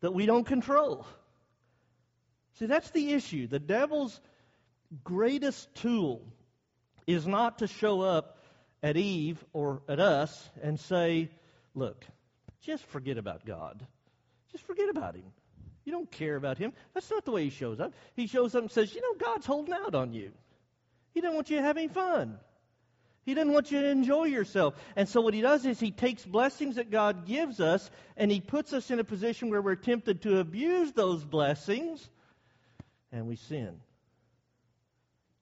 that 0.00 0.12
we 0.12 0.26
don't 0.26 0.44
control. 0.44 1.06
See, 2.58 2.66
that's 2.66 2.90
the 2.90 3.12
issue. 3.12 3.46
The 3.46 3.58
devil's 3.58 4.18
greatest 5.04 5.74
tool 5.76 6.22
is 7.06 7.26
not 7.26 7.58
to 7.58 7.66
show 7.66 8.00
up 8.00 8.38
at 8.82 8.96
Eve 8.96 9.42
or 9.52 9.82
at 9.88 10.00
us 10.00 10.48
and 10.62 10.80
say, 10.80 11.30
Look, 11.74 12.04
just 12.62 12.84
forget 12.86 13.18
about 13.18 13.44
God. 13.44 13.86
Just 14.52 14.64
forget 14.64 14.88
about 14.88 15.14
Him. 15.14 15.32
You 15.86 15.92
don't 15.92 16.10
care 16.10 16.36
about 16.36 16.58
Him. 16.58 16.74
That's 16.92 17.10
not 17.10 17.24
the 17.24 17.30
way 17.30 17.44
He 17.44 17.50
shows 17.50 17.80
up. 17.80 17.94
He 18.14 18.26
shows 18.26 18.54
up 18.54 18.62
and 18.62 18.70
says, 18.70 18.94
You 18.94 19.00
know, 19.00 19.14
God's 19.18 19.46
holding 19.46 19.72
out 19.72 19.94
on 19.94 20.12
you. 20.12 20.32
He 21.14 21.22
doesn't 21.22 21.34
want 21.34 21.48
you 21.48 21.56
to 21.56 21.62
have 21.62 21.78
any 21.78 21.88
fun. 21.88 22.38
He 23.24 23.34
doesn't 23.34 23.52
want 23.52 23.72
you 23.72 23.80
to 23.80 23.88
enjoy 23.88 24.24
yourself. 24.24 24.74
And 24.94 25.08
so 25.08 25.20
what 25.20 25.34
he 25.34 25.40
does 25.40 25.64
is 25.64 25.80
he 25.80 25.90
takes 25.90 26.24
blessings 26.24 26.76
that 26.76 26.90
God 26.90 27.26
gives 27.26 27.60
us 27.60 27.90
and 28.16 28.30
he 28.30 28.40
puts 28.40 28.72
us 28.72 28.90
in 28.90 29.00
a 29.00 29.04
position 29.04 29.50
where 29.50 29.62
we're 29.62 29.74
tempted 29.74 30.22
to 30.22 30.38
abuse 30.38 30.92
those 30.92 31.24
blessings 31.24 32.08
and 33.10 33.26
we 33.26 33.34
sin. 33.34 33.80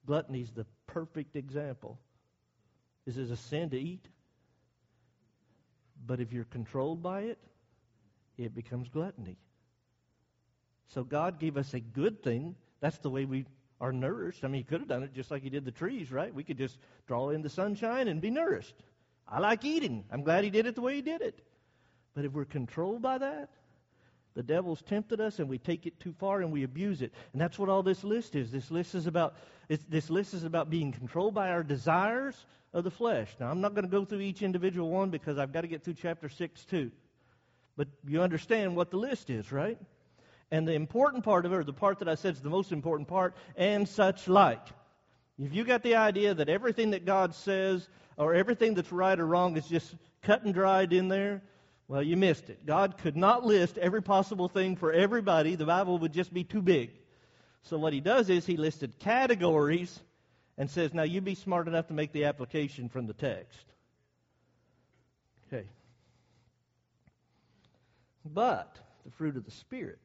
Gluttony 0.07 0.41
is 0.41 0.51
the 0.51 0.65
perfect 0.87 1.37
example. 1.37 1.99
Is 3.07 3.19
it 3.19 3.31
a 3.31 3.37
sin 3.37 3.69
to 3.71 3.79
eat? 3.79 4.07
But 6.07 6.21
if 6.21 6.33
you're 6.33 6.45
controlled 6.45 7.03
by 7.03 7.23
it, 7.23 7.39
it 8.39 8.55
becomes 8.55 8.89
gluttony. 8.89 9.37
So 10.89 11.05
God 11.05 11.39
gave 11.39 11.57
us 11.57 11.75
a 11.75 11.81
good 11.81 12.23
thing. 12.23 12.55
That's 12.81 12.99
the 12.99 13.11
way 13.11 13.25
we 13.25 13.47
are 13.81 13.93
nourished. 13.93 14.45
I 14.45 14.49
mean, 14.49 14.61
He 14.61 14.65
could 14.65 14.81
have 14.81 14.89
done 14.89 15.03
it 15.03 15.15
just 15.15 15.31
like 15.31 15.43
He 15.43 15.51
did 15.51 15.65
the 15.65 15.73
trees, 15.73 16.11
right? 16.11 16.35
We 16.35 16.45
could 16.45 16.59
just 16.59 16.79
draw 17.07 17.31
in 17.31 17.43
the 17.43 17.51
sunshine 17.51 18.09
and 18.09 18.21
be 18.21 18.31
nourished. 18.31 18.75
I 19.29 19.41
like 19.41 19.65
eating. 19.65 20.05
I'm 20.11 20.23
glad 20.23 20.45
He 20.45 20.51
did 20.51 20.67
it 20.67 20.75
the 20.75 20.81
way 20.81 20.97
He 20.97 21.03
did 21.03 21.21
it. 21.21 21.41
But 22.15 22.25
if 22.25 22.33
we're 22.33 22.45
controlled 22.45 23.03
by 23.03 23.19
that, 23.19 23.49
the 24.35 24.43
devil's 24.43 24.83
tempted 24.83 25.21
us 25.21 25.39
and 25.39 25.49
we 25.49 25.59
take 25.59 25.87
it 25.87 25.99
too 26.01 26.13
far 26.19 26.41
and 26.41 26.53
we 26.53 26.65
abuse 26.65 27.03
it. 27.03 27.13
And 27.33 27.41
that's 27.41 27.59
what 27.59 27.69
all 27.69 27.83
this 27.83 28.03
list 28.03 28.35
is. 28.35 28.51
This 28.51 28.71
list 28.71 28.95
is 28.95 29.07
about 29.07 29.37
this 29.89 30.11
list 30.11 30.35
is 30.35 30.45
about 30.45 30.69
being 30.69 30.93
controlled 30.93 31.35
by 31.35 31.51
our 31.51 31.63
desires 31.63 32.45
of 32.73 32.85
the 32.85 32.91
flesh. 32.91 33.35
Now 33.41 33.51
I'm 33.51 33.61
not 33.61 33.75
going 33.75 33.85
to 33.85 33.91
go 33.91 34.05
through 34.05 34.21
each 34.21 34.43
individual 34.43 34.91
one 34.91 35.11
because 35.11 35.39
I've 35.39 35.53
got 35.53 35.63
to 35.63 35.69
get 35.69 35.85
through 35.85 35.95
chapter 35.95 36.29
6 36.29 36.65
too. 36.67 36.91
But 37.77 37.89
you 38.07 38.23
understand 38.23 38.77
what 38.77 38.91
the 38.91 38.99
list 38.99 39.31
is, 39.31 39.51
right? 39.51 39.79
And 40.55 40.69
the 40.69 40.75
important 40.75 41.25
part 41.25 41.47
of 41.47 41.53
it, 41.53 41.57
or 41.57 41.65
the 41.65 41.73
part 41.73 41.99
that 41.99 42.09
I 42.09 42.15
said 42.15 42.35
is 42.35 42.41
the 42.41 42.49
most 42.49 42.71
important 42.71 43.09
part, 43.09 43.35
and 43.57 43.89
such 43.89 44.29
like. 44.29 44.65
If 45.37 45.53
you 45.53 45.65
got 45.65 45.83
the 45.83 45.97
idea 45.97 46.33
that 46.33 46.49
everything 46.49 46.93
that 46.93 47.05
God 47.05 47.35
says 47.35 47.89
or 48.17 48.35
everything 48.35 48.75
that's 48.75 48.93
right 48.93 49.19
or 49.19 49.27
wrong 49.27 49.57
is 49.57 49.67
just 49.67 49.93
cut 50.23 50.45
and 50.45 50.55
dried 50.55 50.93
in 50.93 51.09
there, 51.09 51.43
well, 51.89 52.05
you 52.05 52.17
missed 52.17 52.51
it. 52.51 52.65
God 52.65 52.99
could 52.99 53.17
not 53.17 53.45
list 53.45 53.79
every 53.79 54.01
possible 54.01 54.47
thing 54.47 54.77
for 54.77 54.93
everybody. 54.93 55.57
The 55.57 55.67
Bible 55.67 55.99
would 55.99 56.13
just 56.13 56.33
be 56.33 56.45
too 56.45 56.63
big. 56.63 56.93
So 57.63 57.77
what 57.77 57.93
he 57.93 57.99
does 57.99 58.31
is 58.31 58.47
he 58.47 58.57
listed 58.57 59.01
categories 59.01 59.99
and 60.57 60.71
says, 60.71 60.95
now 60.95 61.03
you 61.03 61.21
be 61.21 61.35
smart 61.35 61.67
enough 61.67 61.89
to 61.89 61.95
make 61.95 62.13
the 62.13 62.27
application 62.27 62.89
from 62.89 63.09
the 63.09 63.13
text. 63.13 63.67
Okay. 65.49 65.67
But 68.25 68.79
the 69.05 69.11
fruit 69.11 69.37
of 69.37 69.45
the 69.45 69.51
Spirit 69.51 69.99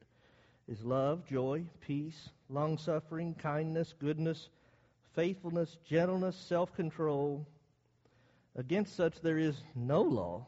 is 0.70 0.84
love, 0.84 1.26
joy, 1.26 1.64
peace, 1.82 2.30
long 2.50 2.78
suffering, 2.78 3.34
kindness, 3.34 3.96
goodness, 4.00 4.50
faithfulness, 5.16 5.78
gentleness, 5.88 6.36
self 6.36 6.74
control. 6.76 7.46
Against 8.56 8.96
such 8.96 9.20
there 9.22 9.40
is 9.40 9.56
no 9.76 10.02
law. 10.02 10.46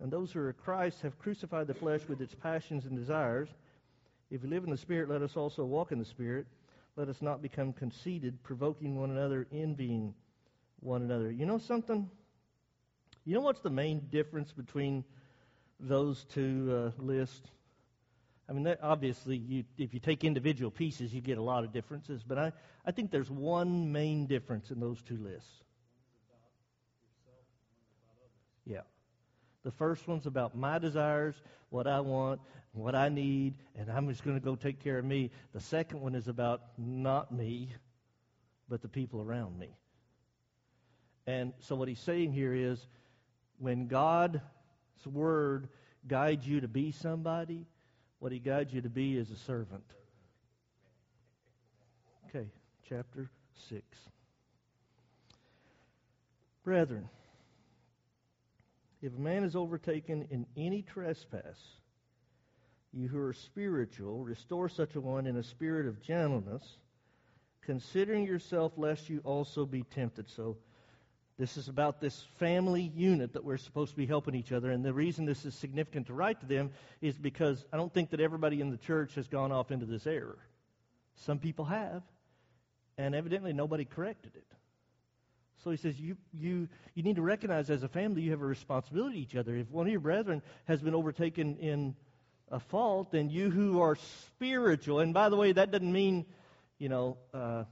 And 0.00 0.12
those 0.12 0.32
who 0.32 0.40
are 0.40 0.52
Christ 0.52 1.02
have 1.02 1.18
crucified 1.18 1.66
the 1.66 1.74
flesh 1.74 2.02
with 2.08 2.20
its 2.20 2.34
passions 2.34 2.84
and 2.84 2.96
desires. 2.96 3.48
If 4.30 4.42
we 4.42 4.48
live 4.48 4.64
in 4.64 4.70
the 4.70 4.76
Spirit, 4.76 5.08
let 5.08 5.22
us 5.22 5.36
also 5.36 5.64
walk 5.64 5.92
in 5.92 5.98
the 5.98 6.04
Spirit. 6.04 6.46
Let 6.96 7.08
us 7.08 7.20
not 7.20 7.42
become 7.42 7.72
conceited, 7.72 8.42
provoking 8.42 8.96
one 8.96 9.10
another, 9.10 9.46
envying 9.52 10.14
one 10.80 11.02
another. 11.02 11.30
You 11.30 11.46
know 11.46 11.58
something? 11.58 12.08
You 13.24 13.34
know 13.34 13.40
what's 13.40 13.60
the 13.60 13.70
main 13.70 14.00
difference 14.10 14.52
between 14.52 15.04
those 15.80 16.24
two 16.24 16.92
uh, 16.98 17.02
lists? 17.02 17.48
I 18.48 18.52
mean, 18.52 18.64
that, 18.64 18.80
obviously, 18.82 19.36
you, 19.36 19.64
if 19.78 19.94
you 19.94 20.00
take 20.00 20.22
individual 20.22 20.70
pieces, 20.70 21.14
you 21.14 21.20
get 21.20 21.38
a 21.38 21.42
lot 21.42 21.64
of 21.64 21.72
differences, 21.72 22.22
but 22.22 22.38
I, 22.38 22.52
I 22.84 22.90
think 22.90 23.10
there's 23.10 23.30
one 23.30 23.90
main 23.90 24.26
difference 24.26 24.70
in 24.70 24.80
those 24.80 25.00
two 25.02 25.16
lists. 25.16 25.62
Yeah. 28.66 28.82
The 29.62 29.70
first 29.70 30.06
one's 30.06 30.26
about 30.26 30.54
my 30.54 30.78
desires, 30.78 31.34
what 31.70 31.86
I 31.86 32.00
want, 32.00 32.40
what 32.72 32.94
I 32.94 33.08
need, 33.08 33.54
and 33.76 33.90
I'm 33.90 34.08
just 34.08 34.24
going 34.24 34.38
to 34.38 34.44
go 34.44 34.56
take 34.56 34.82
care 34.82 34.98
of 34.98 35.04
me. 35.04 35.30
The 35.54 35.60
second 35.60 36.00
one 36.00 36.14
is 36.14 36.28
about 36.28 36.60
not 36.76 37.32
me, 37.32 37.70
but 38.68 38.82
the 38.82 38.88
people 38.88 39.22
around 39.22 39.58
me. 39.58 39.70
And 41.26 41.54
so 41.60 41.76
what 41.76 41.88
he's 41.88 42.00
saying 42.00 42.32
here 42.32 42.52
is 42.52 42.86
when 43.58 43.86
God's 43.86 44.40
word 45.06 45.68
guides 46.06 46.46
you 46.46 46.60
to 46.60 46.68
be 46.68 46.90
somebody, 46.90 47.66
what 48.24 48.32
he 48.32 48.38
guides 48.38 48.72
you 48.72 48.80
to 48.80 48.88
be 48.88 49.18
is 49.18 49.30
a 49.30 49.36
servant. 49.36 49.84
Okay, 52.26 52.46
chapter 52.88 53.28
6. 53.68 53.82
Brethren, 56.64 57.06
if 59.02 59.14
a 59.14 59.20
man 59.20 59.44
is 59.44 59.54
overtaken 59.54 60.26
in 60.30 60.46
any 60.56 60.80
trespass, 60.80 61.58
you 62.94 63.08
who 63.08 63.20
are 63.20 63.34
spiritual, 63.34 64.24
restore 64.24 64.70
such 64.70 64.94
a 64.94 65.02
one 65.02 65.26
in 65.26 65.36
a 65.36 65.42
spirit 65.42 65.86
of 65.86 66.00
gentleness, 66.00 66.78
considering 67.60 68.24
yourself 68.24 68.72
lest 68.78 69.10
you 69.10 69.20
also 69.24 69.66
be 69.66 69.82
tempted. 69.82 70.30
So, 70.30 70.56
this 71.38 71.56
is 71.56 71.68
about 71.68 72.00
this 72.00 72.24
family 72.38 72.92
unit 72.94 73.32
that 73.32 73.44
we're 73.44 73.56
supposed 73.56 73.90
to 73.90 73.96
be 73.96 74.06
helping 74.06 74.34
each 74.34 74.52
other. 74.52 74.70
And 74.70 74.84
the 74.84 74.92
reason 74.92 75.24
this 75.24 75.44
is 75.44 75.54
significant 75.54 76.06
to 76.06 76.12
write 76.12 76.40
to 76.40 76.46
them 76.46 76.70
is 77.00 77.16
because 77.16 77.64
I 77.72 77.76
don't 77.76 77.92
think 77.92 78.10
that 78.10 78.20
everybody 78.20 78.60
in 78.60 78.70
the 78.70 78.76
church 78.76 79.16
has 79.16 79.26
gone 79.26 79.50
off 79.50 79.72
into 79.72 79.86
this 79.86 80.06
error. 80.06 80.38
Some 81.16 81.38
people 81.38 81.64
have, 81.64 82.02
and 82.96 83.14
evidently 83.14 83.52
nobody 83.52 83.84
corrected 83.84 84.32
it. 84.36 84.46
So 85.64 85.70
he 85.70 85.76
says, 85.76 85.98
you, 85.98 86.16
you, 86.32 86.68
you 86.94 87.02
need 87.02 87.16
to 87.16 87.22
recognize 87.22 87.70
as 87.70 87.82
a 87.82 87.88
family 87.88 88.22
you 88.22 88.30
have 88.30 88.42
a 88.42 88.46
responsibility 88.46 89.16
to 89.16 89.22
each 89.22 89.36
other. 89.36 89.56
If 89.56 89.70
one 89.70 89.86
of 89.86 89.90
your 89.90 90.00
brethren 90.00 90.42
has 90.66 90.80
been 90.80 90.94
overtaken 90.94 91.56
in 91.56 91.96
a 92.50 92.60
fault, 92.60 93.10
then 93.10 93.30
you 93.30 93.50
who 93.50 93.80
are 93.80 93.96
spiritual, 93.96 95.00
and 95.00 95.14
by 95.14 95.30
the 95.30 95.36
way, 95.36 95.52
that 95.52 95.70
doesn't 95.70 95.90
mean, 95.90 96.26
you 96.78 96.88
know, 96.88 97.16
uh, 97.32 97.64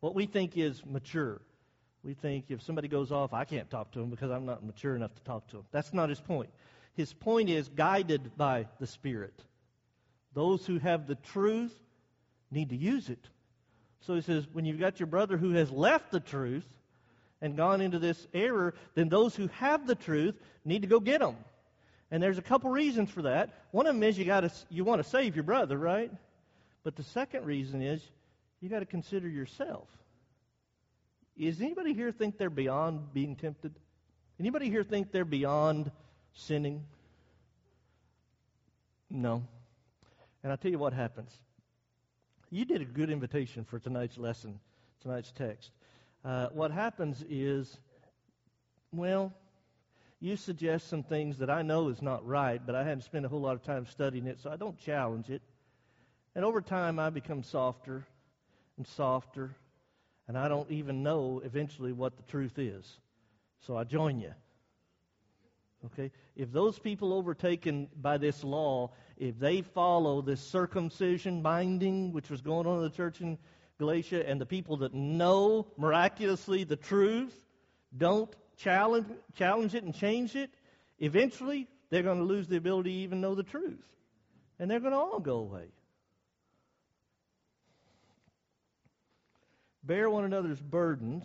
what 0.00 0.14
we 0.14 0.26
think 0.26 0.56
is 0.56 0.84
mature. 0.84 1.40
We 2.04 2.14
think 2.14 2.46
if 2.48 2.62
somebody 2.62 2.88
goes 2.88 3.10
off, 3.10 3.32
I 3.32 3.44
can't 3.44 3.68
talk 3.70 3.90
to 3.92 4.00
him 4.00 4.10
because 4.10 4.30
I'm 4.30 4.46
not 4.46 4.64
mature 4.64 4.94
enough 4.94 5.14
to 5.14 5.22
talk 5.22 5.48
to 5.48 5.58
him. 5.58 5.64
That's 5.72 5.92
not 5.92 6.08
his 6.08 6.20
point. 6.20 6.50
His 6.94 7.12
point 7.12 7.48
is 7.48 7.68
guided 7.68 8.36
by 8.36 8.66
the 8.80 8.86
Spirit. 8.86 9.34
Those 10.34 10.64
who 10.66 10.78
have 10.78 11.06
the 11.06 11.16
truth 11.16 11.74
need 12.50 12.70
to 12.70 12.76
use 12.76 13.08
it. 13.08 13.24
So 14.00 14.14
he 14.14 14.20
says, 14.20 14.46
when 14.52 14.64
you've 14.64 14.80
got 14.80 15.00
your 15.00 15.06
brother 15.06 15.36
who 15.36 15.50
has 15.50 15.70
left 15.70 16.10
the 16.12 16.20
truth 16.20 16.66
and 17.40 17.56
gone 17.56 17.80
into 17.80 17.98
this 17.98 18.26
error, 18.32 18.74
then 18.94 19.08
those 19.08 19.34
who 19.34 19.48
have 19.48 19.86
the 19.86 19.94
truth 19.94 20.34
need 20.64 20.82
to 20.82 20.88
go 20.88 21.00
get 21.00 21.20
them. 21.20 21.36
And 22.10 22.22
there's 22.22 22.38
a 22.38 22.42
couple 22.42 22.70
reasons 22.70 23.10
for 23.10 23.22
that. 23.22 23.50
One 23.70 23.86
of 23.86 23.94
them 23.94 24.02
is 24.02 24.16
you 24.16 24.24
got 24.24 24.40
to 24.40 24.50
you 24.70 24.84
want 24.84 25.02
to 25.02 25.08
save 25.08 25.36
your 25.36 25.42
brother, 25.42 25.76
right? 25.76 26.10
But 26.84 26.96
the 26.96 27.02
second 27.02 27.44
reason 27.44 27.82
is 27.82 28.02
you 28.60 28.68
got 28.68 28.80
to 28.80 28.86
consider 28.86 29.28
yourself. 29.28 29.88
Is 31.38 31.60
anybody 31.60 31.94
here 31.94 32.10
think 32.10 32.36
they're 32.36 32.50
beyond 32.50 33.14
being 33.14 33.36
tempted? 33.36 33.72
Anybody 34.40 34.70
here 34.70 34.82
think 34.82 35.12
they're 35.12 35.24
beyond 35.24 35.90
sinning? 36.34 36.82
No. 39.08 39.44
And 40.42 40.50
I'll 40.50 40.58
tell 40.58 40.72
you 40.72 40.78
what 40.78 40.92
happens. 40.92 41.32
You 42.50 42.64
did 42.64 42.82
a 42.82 42.84
good 42.84 43.10
invitation 43.10 43.64
for 43.64 43.78
tonight's 43.78 44.18
lesson, 44.18 44.58
tonight's 45.00 45.30
text. 45.30 45.70
Uh, 46.24 46.48
what 46.48 46.72
happens 46.72 47.24
is, 47.30 47.78
well, 48.92 49.32
you 50.20 50.36
suggest 50.36 50.88
some 50.88 51.04
things 51.04 51.38
that 51.38 51.50
I 51.50 51.62
know 51.62 51.88
is 51.88 52.02
not 52.02 52.26
right, 52.26 52.60
but 52.64 52.74
I 52.74 52.82
hadn't 52.82 53.02
spent 53.02 53.24
a 53.24 53.28
whole 53.28 53.40
lot 53.40 53.54
of 53.54 53.62
time 53.62 53.86
studying 53.86 54.26
it, 54.26 54.40
so 54.40 54.50
I 54.50 54.56
don't 54.56 54.78
challenge 54.78 55.30
it. 55.30 55.42
And 56.34 56.44
over 56.44 56.60
time, 56.60 56.98
I 56.98 57.10
become 57.10 57.44
softer 57.44 58.04
and 58.76 58.86
softer 58.86 59.54
and 60.28 60.36
I 60.36 60.48
don't 60.48 60.70
even 60.70 61.02
know 61.02 61.40
eventually 61.44 61.92
what 61.92 62.16
the 62.16 62.22
truth 62.24 62.58
is. 62.58 62.86
So 63.66 63.76
I 63.76 63.84
join 63.84 64.20
you. 64.20 64.32
Okay? 65.86 66.12
If 66.36 66.52
those 66.52 66.78
people 66.78 67.12
overtaken 67.12 67.88
by 68.00 68.18
this 68.18 68.44
law, 68.44 68.90
if 69.16 69.38
they 69.38 69.62
follow 69.62 70.20
this 70.20 70.40
circumcision 70.40 71.40
binding, 71.40 72.12
which 72.12 72.30
was 72.30 72.42
going 72.42 72.66
on 72.66 72.76
in 72.78 72.82
the 72.82 72.90
church 72.90 73.20
in 73.20 73.38
Galatia, 73.78 74.28
and 74.28 74.40
the 74.40 74.46
people 74.46 74.76
that 74.78 74.92
know 74.92 75.66
miraculously 75.76 76.64
the 76.64 76.76
truth 76.76 77.34
don't 77.96 78.30
challenge, 78.58 79.06
challenge 79.36 79.74
it 79.74 79.84
and 79.84 79.94
change 79.94 80.36
it, 80.36 80.50
eventually 80.98 81.68
they're 81.90 82.02
going 82.02 82.18
to 82.18 82.24
lose 82.24 82.48
the 82.48 82.56
ability 82.56 82.90
to 82.90 82.98
even 82.98 83.20
know 83.20 83.34
the 83.34 83.42
truth. 83.42 83.84
And 84.58 84.70
they're 84.70 84.80
going 84.80 84.92
to 84.92 84.98
all 84.98 85.20
go 85.20 85.38
away. 85.38 85.68
Bear 89.88 90.10
one 90.10 90.26
another's 90.26 90.60
burdens, 90.60 91.24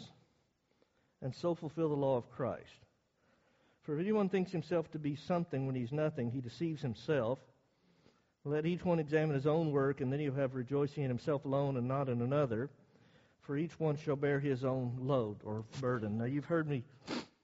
and 1.21 1.35
so 1.35 1.53
fulfill 1.53 1.89
the 1.89 1.95
law 1.95 2.15
of 2.15 2.31
Christ. 2.31 2.85
For 3.81 3.93
if 3.93 3.99
anyone 3.99 4.29
thinks 4.29 4.53
himself 4.53 4.89
to 4.91 4.99
be 4.99 5.17
something 5.17 5.67
when 5.67 5.75
he's 5.75 5.91
nothing, 5.91 6.31
he 6.31 6.39
deceives 6.39 6.81
himself. 6.81 7.39
Let 8.45 8.65
each 8.65 8.85
one 8.85 8.99
examine 8.99 9.35
his 9.35 9.47
own 9.47 9.73
work, 9.73 9.99
and 9.99 10.09
then 10.09 10.21
he'll 10.21 10.33
have 10.35 10.55
rejoicing 10.55 11.03
in 11.03 11.09
himself 11.09 11.43
alone 11.43 11.75
and 11.75 11.89
not 11.89 12.07
in 12.07 12.21
another. 12.21 12.69
For 13.41 13.57
each 13.57 13.77
one 13.81 13.97
shall 13.97 14.15
bear 14.15 14.39
his 14.39 14.63
own 14.63 14.95
load 14.97 15.39
or 15.43 15.65
burden. 15.81 16.17
Now 16.17 16.23
you've 16.23 16.45
heard 16.45 16.69
me, 16.69 16.85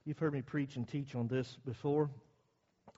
you've 0.05 0.19
heard 0.19 0.31
me 0.31 0.41
preach 0.41 0.77
and 0.77 0.87
teach 0.87 1.15
on 1.15 1.27
this 1.27 1.57
before, 1.65 2.09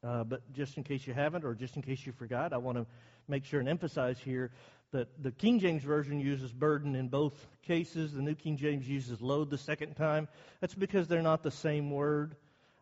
uh, 0.03 0.25
but 0.25 0.41
just 0.53 0.77
in 0.77 0.84
case 0.84 1.07
you 1.07 1.15
haven't, 1.15 1.43
or 1.43 1.55
just 1.55 1.75
in 1.75 1.81
case 1.81 2.05
you 2.05 2.12
forgot, 2.12 2.53
I 2.53 2.57
want 2.57 2.77
to 2.77 2.86
make 3.27 3.45
sure 3.45 3.60
and 3.60 3.69
emphasize 3.69 4.19
here 4.19 4.51
the 4.91 5.32
King 5.32 5.60
James 5.60 5.84
Version 5.84 6.19
uses 6.19 6.51
burden 6.51 6.95
in 6.95 7.08
both 7.08 7.34
cases. 7.63 8.13
The 8.13 8.21
New 8.21 8.36
King 8.36 8.58
James 8.58 8.88
uses 8.88 9.21
load 9.21 9.49
the 9.49 9.58
second 9.58 9.95
time. 9.95 10.27
That's 10.60 10.73
because 10.73 11.08
they're 11.08 11.21
not 11.21 11.43
the 11.43 11.51
same 11.51 11.91
word. 11.91 12.36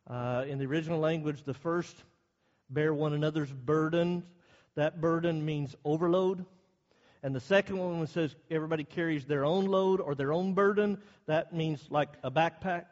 Uh, 0.08 0.44
in 0.48 0.58
the 0.58 0.66
original 0.66 1.00
language, 1.00 1.44
the 1.44 1.54
first, 1.54 1.96
bear 2.70 2.94
one 2.94 3.14
another's 3.14 3.52
burden, 3.52 4.24
that 4.76 5.00
burden 5.00 5.46
means 5.46 5.76
overload. 5.86 6.46
And 7.22 7.36
the 7.36 7.42
second 7.42 7.78
one 7.78 8.08
says 8.08 8.36
everybody 8.50 8.84
carries 8.84 9.26
their 9.26 9.46
own 9.46 9.66
load 9.66 10.02
or 10.02 10.16
their 10.16 10.34
own 10.34 10.54
burden, 10.54 11.00
that 11.28 11.54
means 11.54 11.86
like 11.92 12.10
a 12.24 12.32
backpack. 12.32 12.86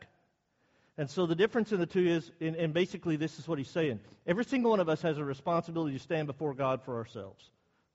And 0.98 1.10
so 1.10 1.26
the 1.26 1.36
difference 1.36 1.72
in 1.72 1.80
the 1.80 1.86
two 1.86 2.06
is, 2.06 2.32
and 2.42 2.74
basically 2.74 3.16
this 3.16 3.40
is 3.40 3.48
what 3.48 3.58
he's 3.58 3.70
saying. 3.70 4.00
Every 4.26 4.44
single 4.44 4.72
one 4.72 4.80
of 4.80 4.90
us 4.90 5.02
has 5.02 5.18
a 5.18 5.24
responsibility 5.24 5.98
to 5.98 6.04
stand 6.04 6.28
before 6.28 6.54
God 6.54 6.84
for 6.84 6.98
ourselves. 6.98 7.50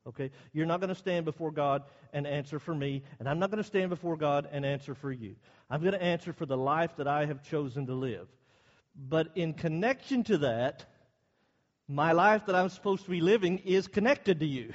Okay? 0.07 0.31
You're 0.53 0.67
not 0.67 0.81
going 0.81 0.89
to 0.89 0.95
stand 0.95 1.25
before 1.25 1.51
God 1.51 1.83
and 2.13 2.27
answer 2.27 2.59
for 2.59 2.75
me, 2.75 3.03
and 3.19 3.29
I'm 3.29 3.39
not 3.39 3.51
going 3.51 3.63
to 3.63 3.67
stand 3.67 3.91
before 3.91 4.17
God 4.17 4.49
and 4.51 4.65
answer 4.65 4.95
for 4.95 5.13
you. 5.13 5.37
I'm 5.71 5.81
going 5.81 5.93
to 5.93 6.03
answer 6.03 6.33
for 6.33 6.47
the 6.47 6.57
life 6.57 6.97
that 6.97 7.07
I 7.07 7.27
have 7.27 7.43
chosen 7.43 7.87
to 7.87 7.95
live. 7.95 8.29
But 8.97 9.29
in 9.35 9.55
connection 9.55 10.25
to 10.25 10.39
that, 10.39 10.87
my 11.89 12.13
life 12.13 12.47
that 12.47 12.55
I'm 12.55 12.69
supposed 12.69 13.05
to 13.05 13.11
be 13.11 13.21
living 13.21 13.59
is 13.59 13.87
connected 13.89 14.41
to 14.41 14.47
you. 14.47 14.73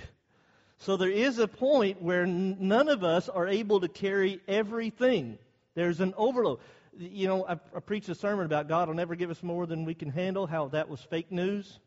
So 0.79 0.95
there 0.95 1.09
is 1.09 1.39
a 1.39 1.47
point 1.47 2.01
where 2.01 2.23
n- 2.23 2.57
none 2.59 2.87
of 2.87 3.03
us 3.03 3.29
are 3.29 3.47
able 3.47 3.79
to 3.81 3.87
carry 3.87 4.39
everything. 4.47 5.37
There's 5.75 5.99
an 5.99 6.13
overload. 6.17 6.59
You 6.97 7.27
know, 7.27 7.45
I, 7.45 7.53
I 7.53 7.79
preached 7.79 8.09
a 8.09 8.15
sermon 8.15 8.45
about 8.45 8.67
God 8.67 8.87
will 8.87 8.95
never 8.95 9.15
give 9.15 9.29
us 9.29 9.41
more 9.43 9.65
than 9.65 9.85
we 9.85 9.93
can 9.93 10.09
handle, 10.09 10.47
how 10.47 10.67
that 10.69 10.89
was 10.89 11.01
fake 11.01 11.31
news. 11.31 11.79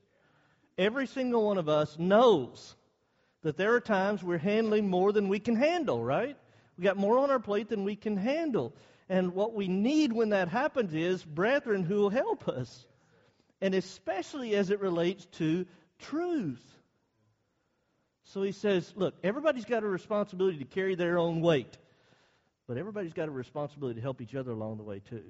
Every 0.79 1.07
single 1.07 1.47
one 1.47 1.59
of 1.59 1.69
us 1.69 1.99
knows 1.99 2.75
that 3.43 3.57
there 3.57 3.75
are 3.75 3.81
times 3.81 4.23
we're 4.23 4.39
handling 4.39 4.89
more 4.89 5.13
than 5.13 5.29
we 5.29 5.39
can 5.39 5.57
handle, 5.57 6.03
right? 6.03 6.37
We 6.77 6.85
got 6.85 6.97
more 6.97 7.19
on 7.19 7.31
our 7.31 7.39
plate 7.39 7.69
than 7.69 7.85
we 7.85 7.97
can 7.97 8.17
handle. 8.17 8.75
And 9.09 9.35
what 9.35 9.55
we 9.55 9.69
need 9.69 10.13
when 10.13 10.31
that 10.31 10.49
happens 10.49 10.95
is 10.95 11.25
brethren 11.25 11.83
who 11.83 11.97
will 11.97 12.11
help 12.11 12.49
us. 12.49 12.87
And 13.61 13.75
especially 13.75 14.55
as 14.55 14.71
it 14.71 14.81
relates 14.81 15.27
to 15.39 15.67
truth. 15.99 16.65
So 18.25 18.43
he 18.43 18.53
says, 18.53 18.93
look, 18.95 19.15
everybody's 19.25 19.65
got 19.65 19.83
a 19.83 19.89
responsibility 19.89 20.59
to 20.59 20.65
carry 20.65 20.95
their 20.95 21.19
own 21.19 21.41
weight, 21.41 21.77
but 22.69 22.79
everybody's 22.79 23.13
got 23.13 23.29
a 23.29 23.33
responsibility 23.33 23.97
to 23.97 24.03
help 24.03 24.21
each 24.21 24.37
other 24.37 24.53
along 24.53 24.77
the 24.77 24.85
way, 24.85 25.01
too. 25.01 25.25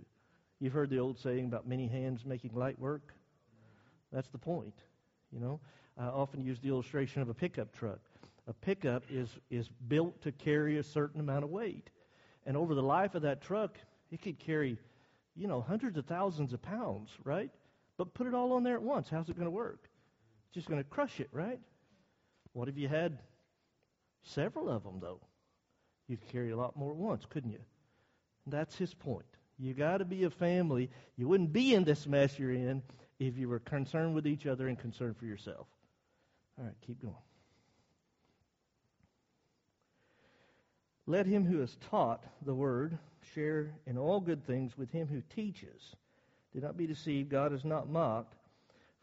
You've 0.60 0.74
heard 0.74 0.90
the 0.90 0.98
old 0.98 1.18
saying 1.18 1.46
about 1.46 1.66
many 1.66 1.86
hands 1.86 2.26
making 2.26 2.54
light 2.54 2.78
work? 2.78 3.14
That's 4.12 4.28
the 4.28 4.38
point. 4.38 4.74
You 5.32 5.40
know, 5.40 5.60
I 6.00 6.06
often 6.06 6.42
use 6.42 6.58
the 6.60 6.68
illustration 6.68 7.20
of 7.20 7.28
a 7.28 7.34
pickup 7.34 7.72
truck. 7.76 7.98
A 8.48 8.54
pickup 8.54 9.04
is, 9.10 9.28
is 9.50 9.68
built 9.88 10.22
to 10.22 10.32
carry 10.32 10.78
a 10.78 10.82
certain 10.82 11.20
amount 11.20 11.44
of 11.44 11.50
weight. 11.50 11.90
And 12.46 12.56
over 12.56 12.74
the 12.74 12.82
life 12.82 13.14
of 13.14 13.22
that 13.22 13.42
truck, 13.42 13.76
it 14.10 14.22
could 14.22 14.38
carry, 14.38 14.78
you 15.36 15.46
know, 15.46 15.60
hundreds 15.60 15.98
of 15.98 16.06
thousands 16.06 16.54
of 16.54 16.62
pounds, 16.62 17.10
right? 17.22 17.50
But 17.98 18.14
put 18.14 18.26
it 18.26 18.34
all 18.34 18.54
on 18.54 18.62
there 18.62 18.76
at 18.76 18.82
once. 18.82 19.10
How's 19.10 19.28
it 19.28 19.36
going 19.36 19.44
to 19.44 19.50
work? 19.50 19.90
It's 20.46 20.54
just 20.54 20.68
going 20.68 20.82
to 20.82 20.88
crush 20.88 21.20
it, 21.20 21.28
right? 21.32 21.60
What 22.54 22.68
if 22.68 22.78
you 22.78 22.88
had 22.88 23.18
several 24.22 24.70
of 24.70 24.82
them, 24.82 25.00
though? 25.00 25.20
You 26.08 26.16
could 26.16 26.28
carry 26.30 26.50
a 26.50 26.56
lot 26.56 26.76
more 26.78 26.92
at 26.92 26.96
once, 26.96 27.26
couldn't 27.28 27.52
you? 27.52 27.60
That's 28.46 28.74
his 28.74 28.94
point. 28.94 29.26
You 29.58 29.74
got 29.74 29.98
to 29.98 30.06
be 30.06 30.24
a 30.24 30.30
family. 30.30 30.88
You 31.18 31.28
wouldn't 31.28 31.52
be 31.52 31.74
in 31.74 31.84
this 31.84 32.06
mess 32.06 32.38
you're 32.38 32.52
in 32.52 32.82
if 33.18 33.36
you 33.36 33.50
were 33.50 33.58
concerned 33.58 34.14
with 34.14 34.26
each 34.26 34.46
other 34.46 34.66
and 34.66 34.78
concerned 34.78 35.18
for 35.18 35.26
yourself. 35.26 35.66
All 36.58 36.64
right, 36.64 36.74
keep 36.86 37.00
going. 37.00 37.14
Let 41.06 41.26
him 41.26 41.44
who 41.44 41.60
is 41.62 41.76
taught 41.90 42.24
the 42.44 42.54
word 42.54 42.98
share 43.34 43.72
in 43.86 43.98
all 43.98 44.20
good 44.20 44.46
things 44.46 44.78
with 44.78 44.90
him 44.92 45.08
who 45.08 45.22
teaches. 45.34 45.96
Do 46.54 46.60
not 46.60 46.76
be 46.76 46.86
deceived. 46.86 47.30
God 47.30 47.52
is 47.52 47.64
not 47.64 47.88
mocked. 47.88 48.34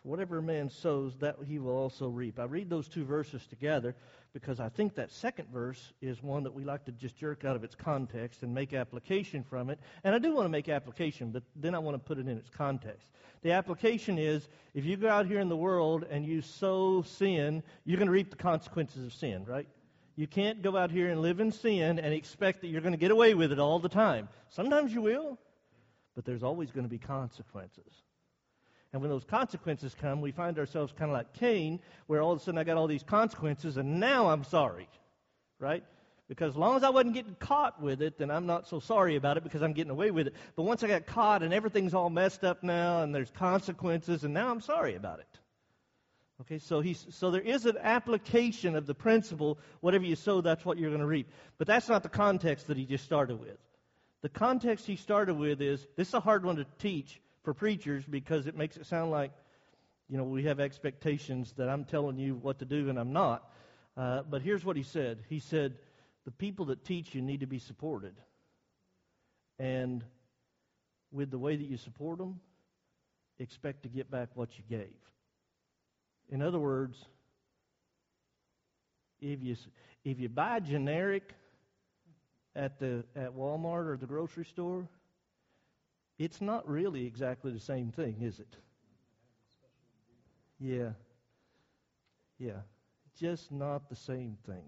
Whatever 0.07 0.41
man 0.41 0.69
sows, 0.69 1.17
that 1.17 1.35
he 1.45 1.59
will 1.59 1.75
also 1.75 2.07
reap. 2.07 2.39
I 2.39 2.45
read 2.45 2.69
those 2.69 2.87
two 2.87 3.03
verses 3.03 3.45
together 3.45 3.93
because 4.31 4.57
I 4.57 4.69
think 4.69 4.95
that 4.95 5.11
second 5.11 5.49
verse 5.49 5.91
is 6.01 6.23
one 6.23 6.43
that 6.43 6.53
we 6.53 6.63
like 6.63 6.85
to 6.85 6.93
just 6.93 7.17
jerk 7.17 7.43
out 7.43 7.57
of 7.57 7.65
its 7.65 7.75
context 7.75 8.41
and 8.41 8.53
make 8.53 8.73
application 8.73 9.43
from 9.43 9.69
it. 9.69 9.81
And 10.05 10.15
I 10.15 10.19
do 10.19 10.33
want 10.33 10.45
to 10.45 10.49
make 10.49 10.69
application, 10.69 11.31
but 11.31 11.43
then 11.57 11.75
I 11.75 11.79
want 11.79 11.95
to 11.95 11.99
put 11.99 12.19
it 12.19 12.27
in 12.29 12.37
its 12.37 12.49
context. 12.49 13.11
The 13.41 13.51
application 13.51 14.17
is 14.17 14.47
if 14.73 14.85
you 14.85 14.95
go 14.95 15.09
out 15.09 15.25
here 15.25 15.41
in 15.41 15.49
the 15.49 15.57
world 15.57 16.05
and 16.09 16.25
you 16.25 16.41
sow 16.41 17.01
sin, 17.01 17.61
you're 17.83 17.97
going 17.97 18.07
to 18.07 18.13
reap 18.13 18.29
the 18.29 18.37
consequences 18.37 19.05
of 19.05 19.11
sin, 19.11 19.43
right? 19.43 19.67
You 20.15 20.25
can't 20.25 20.61
go 20.61 20.77
out 20.77 20.89
here 20.89 21.09
and 21.09 21.21
live 21.21 21.41
in 21.41 21.51
sin 21.51 21.99
and 21.99 22.13
expect 22.13 22.61
that 22.61 22.67
you're 22.67 22.79
going 22.79 22.93
to 22.93 22.97
get 22.97 23.11
away 23.11 23.33
with 23.33 23.51
it 23.51 23.59
all 23.59 23.79
the 23.79 23.89
time. 23.89 24.29
Sometimes 24.47 24.93
you 24.93 25.01
will, 25.01 25.37
but 26.15 26.23
there's 26.23 26.43
always 26.43 26.71
going 26.71 26.85
to 26.85 26.89
be 26.89 26.97
consequences. 26.97 28.06
And 28.97 29.03
when 29.03 29.11
those 29.11 29.25
consequences 29.25 29.95
come, 30.01 30.21
we 30.21 30.31
find 30.31 30.57
ourselves 30.57 30.91
kind 30.91 31.11
of 31.11 31.15
like 31.15 31.31
Cain, 31.33 31.79
where 32.07 32.19
all 32.19 32.31
of 32.31 32.39
a 32.39 32.43
sudden 32.43 32.57
I 32.57 32.63
got 32.63 32.77
all 32.77 32.87
these 32.87 33.03
consequences 33.03 33.77
and 33.77 33.99
now 33.99 34.29
I'm 34.29 34.43
sorry, 34.43 34.89
right? 35.59 35.83
Because 36.27 36.53
as 36.53 36.57
long 36.57 36.77
as 36.77 36.83
I 36.83 36.89
wasn't 36.89 37.13
getting 37.13 37.35
caught 37.35 37.79
with 37.79 38.01
it, 38.01 38.17
then 38.17 38.31
I'm 38.31 38.47
not 38.47 38.67
so 38.67 38.79
sorry 38.79 39.15
about 39.15 39.37
it 39.37 39.43
because 39.43 39.61
I'm 39.61 39.73
getting 39.73 39.91
away 39.91 40.09
with 40.09 40.25
it. 40.25 40.33
But 40.55 40.63
once 40.63 40.81
I 40.81 40.87
got 40.87 41.05
caught 41.05 41.43
and 41.43 41.53
everything's 41.53 41.93
all 41.93 42.09
messed 42.09 42.43
up 42.43 42.63
now 42.63 43.03
and 43.03 43.13
there's 43.13 43.29
consequences 43.29 44.23
and 44.23 44.33
now 44.33 44.49
I'm 44.49 44.61
sorry 44.61 44.95
about 44.95 45.19
it. 45.19 45.39
Okay, 46.41 46.57
so 46.57 46.81
he's 46.81 47.05
so 47.11 47.29
there 47.29 47.39
is 47.41 47.67
an 47.67 47.77
application 47.79 48.75
of 48.75 48.87
the 48.87 48.95
principle, 48.95 49.59
whatever 49.81 50.05
you 50.05 50.15
sow, 50.15 50.41
that's 50.41 50.65
what 50.65 50.79
you're 50.79 50.89
going 50.89 51.01
to 51.01 51.05
reap. 51.05 51.29
But 51.59 51.67
that's 51.67 51.87
not 51.87 52.01
the 52.01 52.09
context 52.09 52.65
that 52.65 52.77
he 52.77 52.85
just 52.85 53.05
started 53.05 53.39
with. 53.39 53.59
The 54.23 54.29
context 54.29 54.87
he 54.87 54.95
started 54.95 55.35
with 55.35 55.61
is 55.61 55.85
this 55.95 56.07
is 56.07 56.13
a 56.15 56.19
hard 56.19 56.43
one 56.43 56.55
to 56.55 56.65
teach 56.79 57.21
for 57.47 57.53
preachers 57.53 58.03
because 58.03 58.45
it 58.45 58.57
makes 58.57 58.75
it 58.75 58.85
sound 58.85 59.09
like, 59.09 59.31
you 60.09 60.17
know, 60.17 60.25
we 60.25 60.43
have 60.43 60.59
expectations 60.59 61.53
that 61.55 61.69
I'm 61.69 61.85
telling 61.85 62.17
you 62.17 62.35
what 62.35 62.59
to 62.59 62.65
do 62.65 62.89
and 62.89 62.99
I'm 62.99 63.13
not. 63.13 63.49
Uh, 63.95 64.23
but 64.29 64.41
here's 64.41 64.65
what 64.65 64.75
he 64.75 64.83
said 64.83 65.19
He 65.29 65.39
said, 65.39 65.77
the 66.25 66.31
people 66.31 66.65
that 66.65 66.83
teach 66.83 67.15
you 67.15 67.21
need 67.21 67.39
to 67.39 67.45
be 67.45 67.59
supported. 67.59 68.15
And 69.59 70.03
with 71.13 71.31
the 71.31 71.37
way 71.37 71.55
that 71.55 71.63
you 71.63 71.77
support 71.77 72.17
them, 72.17 72.41
expect 73.39 73.83
to 73.83 73.87
get 73.87 74.11
back 74.11 74.27
what 74.33 74.49
you 74.57 74.65
gave. 74.69 74.97
In 76.27 76.41
other 76.41 76.59
words, 76.59 76.97
if 79.21 79.41
you 79.41 79.55
if 80.03 80.19
you 80.19 80.27
buy 80.27 80.59
generic 80.59 81.33
at 82.57 82.77
the 82.77 83.05
at 83.15 83.33
Walmart 83.37 83.87
or 83.87 83.95
the 83.95 84.05
grocery 84.05 84.43
store, 84.43 84.85
it's 86.17 86.41
not 86.41 86.67
really 86.67 87.05
exactly 87.05 87.51
the 87.51 87.59
same 87.59 87.91
thing, 87.91 88.17
is 88.21 88.39
it? 88.39 88.55
Yeah. 90.59 90.89
Yeah. 92.39 92.61
Just 93.19 93.51
not 93.51 93.89
the 93.89 93.95
same 93.95 94.37
thing. 94.45 94.63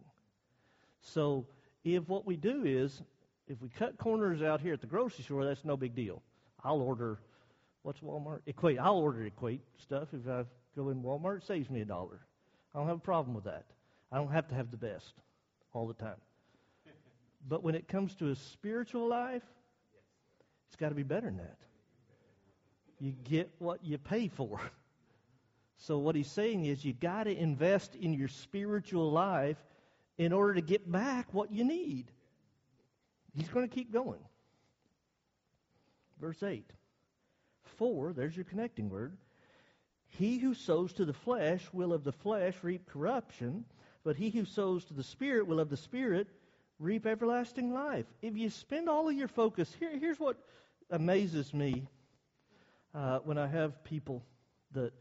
So, 1.02 1.46
if 1.84 2.08
what 2.08 2.26
we 2.26 2.36
do 2.36 2.64
is, 2.66 3.02
if 3.48 3.62
we 3.62 3.70
cut 3.70 3.98
corners 3.98 4.42
out 4.42 4.62
here 4.62 4.74
at 4.74 4.82
the 4.82 4.88
grocery 4.88 5.24
store, 5.24 5.46
that's 5.46 5.66
no 5.66 5.78
big 5.78 5.96
deal. 5.96 6.22
I'll 6.64 6.82
order, 6.82 7.20
what's 7.84 8.02
Walmart? 8.02 8.42
Equate. 8.46 8.80
I'll 8.80 8.98
order 8.98 9.26
Equate 9.26 9.62
stuff. 9.78 10.10
If 10.14 10.28
I 10.28 10.44
go 10.76 10.90
in 10.90 11.02
Walmart, 11.02 11.38
it 11.38 11.44
saves 11.48 11.70
me 11.70 11.82
a 11.82 11.86
dollar. 11.86 12.20
I 12.74 12.80
don't 12.80 12.88
have 12.88 12.98
a 12.98 13.02
problem 13.02 13.34
with 13.34 13.46
that. 13.46 13.66
I 14.12 14.18
don't 14.18 14.32
have 14.32 14.48
to 14.50 14.56
have 14.56 14.72
the 14.72 14.78
best 14.78 15.14
all 15.74 15.88
the 15.88 15.94
time. 15.94 16.18
But 17.48 17.64
when 17.64 17.76
it 17.76 17.88
comes 17.88 18.16
to 18.16 18.30
a 18.30 18.36
spiritual 18.36 19.08
life, 19.08 19.44
got 20.80 20.90
to 20.90 20.96
be 20.96 21.04
better 21.04 21.28
than 21.28 21.38
that. 21.38 21.58
You 23.00 23.14
get 23.24 23.52
what 23.60 23.84
you 23.84 23.98
pay 23.98 24.28
for. 24.28 24.60
So 25.82 25.98
what 25.98 26.16
he's 26.16 26.30
saying 26.30 26.66
is 26.66 26.84
you 26.84 26.94
got 26.94 27.24
to 27.24 27.36
invest 27.36 27.96
in 27.96 28.14
your 28.14 28.28
spiritual 28.28 29.12
life 29.12 29.58
in 30.18 30.34
order 30.34 30.56
to 30.56 30.62
get 30.62 30.92
back 30.92 31.34
what 31.34 31.52
you 31.52 31.64
need. 31.64 32.12
He's 33.34 33.48
going 33.48 33.68
to 33.68 33.74
keep 33.74 33.94
going. 33.94 34.20
Verse 36.20 36.44
8. 36.44 36.70
For, 37.78 38.12
there's 38.12 38.36
your 38.36 38.44
connecting 38.44 38.90
word. 38.90 39.16
He 40.18 40.38
who 40.38 40.54
sows 40.54 40.92
to 40.94 41.06
the 41.06 41.14
flesh 41.14 41.66
will 41.72 41.94
of 41.94 42.04
the 42.04 42.12
flesh 42.12 42.56
reap 42.62 42.86
corruption, 42.88 43.64
but 44.04 44.18
he 44.18 44.30
who 44.32 44.44
sows 44.44 44.84
to 44.86 44.94
the 44.94 45.04
Spirit 45.04 45.48
will 45.48 45.62
of 45.62 45.70
the 45.70 45.78
Spirit 45.78 46.28
reap 46.80 47.06
everlasting 47.06 47.72
life. 47.72 48.06
If 48.22 48.36
you 48.36 48.50
spend 48.50 48.90
all 48.90 49.08
of 49.08 49.16
your 49.16 49.28
focus, 49.28 49.74
here, 49.80 49.98
here's 49.98 50.20
what 50.20 50.38
amazes 50.90 51.54
me 51.54 51.88
uh, 52.94 53.20
when 53.20 53.38
I 53.38 53.48
have 53.48 53.84
people 53.84 54.24
that 54.74 54.94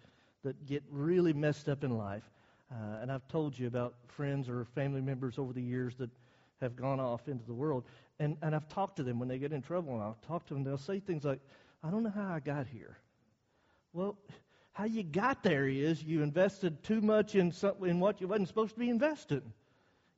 that 0.44 0.66
get 0.66 0.82
really 0.90 1.32
messed 1.32 1.68
up 1.68 1.84
in 1.84 1.96
life. 1.96 2.22
Uh, 2.70 3.00
and 3.00 3.10
I've 3.10 3.26
told 3.28 3.58
you 3.58 3.66
about 3.66 3.94
friends 4.08 4.48
or 4.48 4.66
family 4.74 5.00
members 5.00 5.38
over 5.38 5.52
the 5.52 5.62
years 5.62 5.94
that 5.96 6.10
have 6.60 6.76
gone 6.76 7.00
off 7.00 7.28
into 7.28 7.44
the 7.44 7.54
world. 7.54 7.84
And, 8.18 8.36
and 8.42 8.54
I've 8.54 8.68
talked 8.68 8.96
to 8.96 9.02
them 9.02 9.18
when 9.18 9.28
they 9.28 9.38
get 9.38 9.52
in 9.52 9.62
trouble, 9.62 9.94
and 9.94 10.02
I'll 10.02 10.18
talk 10.26 10.46
to 10.46 10.54
them. 10.54 10.64
They'll 10.64 10.76
say 10.76 11.00
things 11.00 11.24
like, 11.24 11.40
I 11.82 11.90
don't 11.90 12.02
know 12.02 12.10
how 12.10 12.34
I 12.34 12.40
got 12.40 12.66
here. 12.66 12.98
Well, 13.92 14.16
how 14.72 14.84
you 14.84 15.02
got 15.02 15.42
there 15.42 15.66
is 15.66 16.02
you 16.02 16.22
invested 16.22 16.82
too 16.82 17.00
much 17.00 17.34
in, 17.34 17.52
some, 17.52 17.74
in 17.84 18.00
what 18.00 18.20
you 18.20 18.28
wasn't 18.28 18.48
supposed 18.48 18.74
to 18.74 18.80
be 18.80 18.90
invested. 18.90 19.42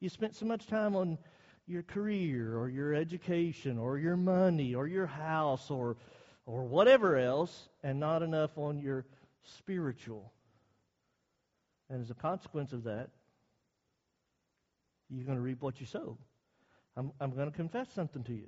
You 0.00 0.08
spent 0.08 0.34
so 0.34 0.46
much 0.46 0.66
time 0.66 0.96
on 0.96 1.18
your 1.66 1.82
career 1.82 2.58
or 2.58 2.68
your 2.68 2.94
education 2.94 3.78
or 3.78 3.98
your 3.98 4.16
money 4.16 4.74
or 4.74 4.86
your 4.86 5.06
house 5.06 5.70
or 5.70 5.96
or 6.46 6.64
whatever 6.64 7.16
else 7.16 7.68
and 7.82 8.00
not 8.00 8.22
enough 8.22 8.56
on 8.56 8.78
your 8.80 9.04
spiritual. 9.44 10.32
And 11.88 12.02
as 12.02 12.10
a 12.10 12.14
consequence 12.14 12.72
of 12.72 12.84
that, 12.84 13.10
you're 15.08 15.24
going 15.24 15.38
to 15.38 15.42
reap 15.42 15.62
what 15.62 15.80
you 15.80 15.86
sow. 15.86 16.16
I'm, 16.96 17.12
I'm 17.20 17.32
going 17.32 17.50
to 17.50 17.56
confess 17.56 17.92
something 17.92 18.22
to 18.24 18.32
you. 18.32 18.46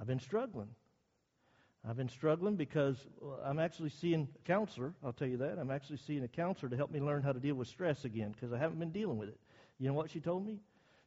I've 0.00 0.06
been 0.06 0.20
struggling. 0.20 0.68
I've 1.88 1.96
been 1.96 2.08
struggling 2.08 2.56
because 2.56 2.96
uh, 3.24 3.42
I'm 3.44 3.58
actually 3.58 3.90
seeing 3.90 4.28
a 4.34 4.46
counselor. 4.46 4.92
I'll 5.04 5.12
tell 5.12 5.28
you 5.28 5.38
that. 5.38 5.58
I'm 5.58 5.70
actually 5.70 5.98
seeing 5.98 6.24
a 6.24 6.28
counselor 6.28 6.68
to 6.70 6.76
help 6.76 6.90
me 6.90 7.00
learn 7.00 7.22
how 7.22 7.32
to 7.32 7.40
deal 7.40 7.54
with 7.54 7.68
stress 7.68 8.04
again 8.04 8.32
because 8.32 8.52
I 8.52 8.58
haven't 8.58 8.78
been 8.78 8.90
dealing 8.90 9.18
with 9.18 9.28
it. 9.28 9.38
You 9.78 9.88
know 9.88 9.94
what 9.94 10.10
she 10.10 10.20
told 10.20 10.46
me? 10.46 10.60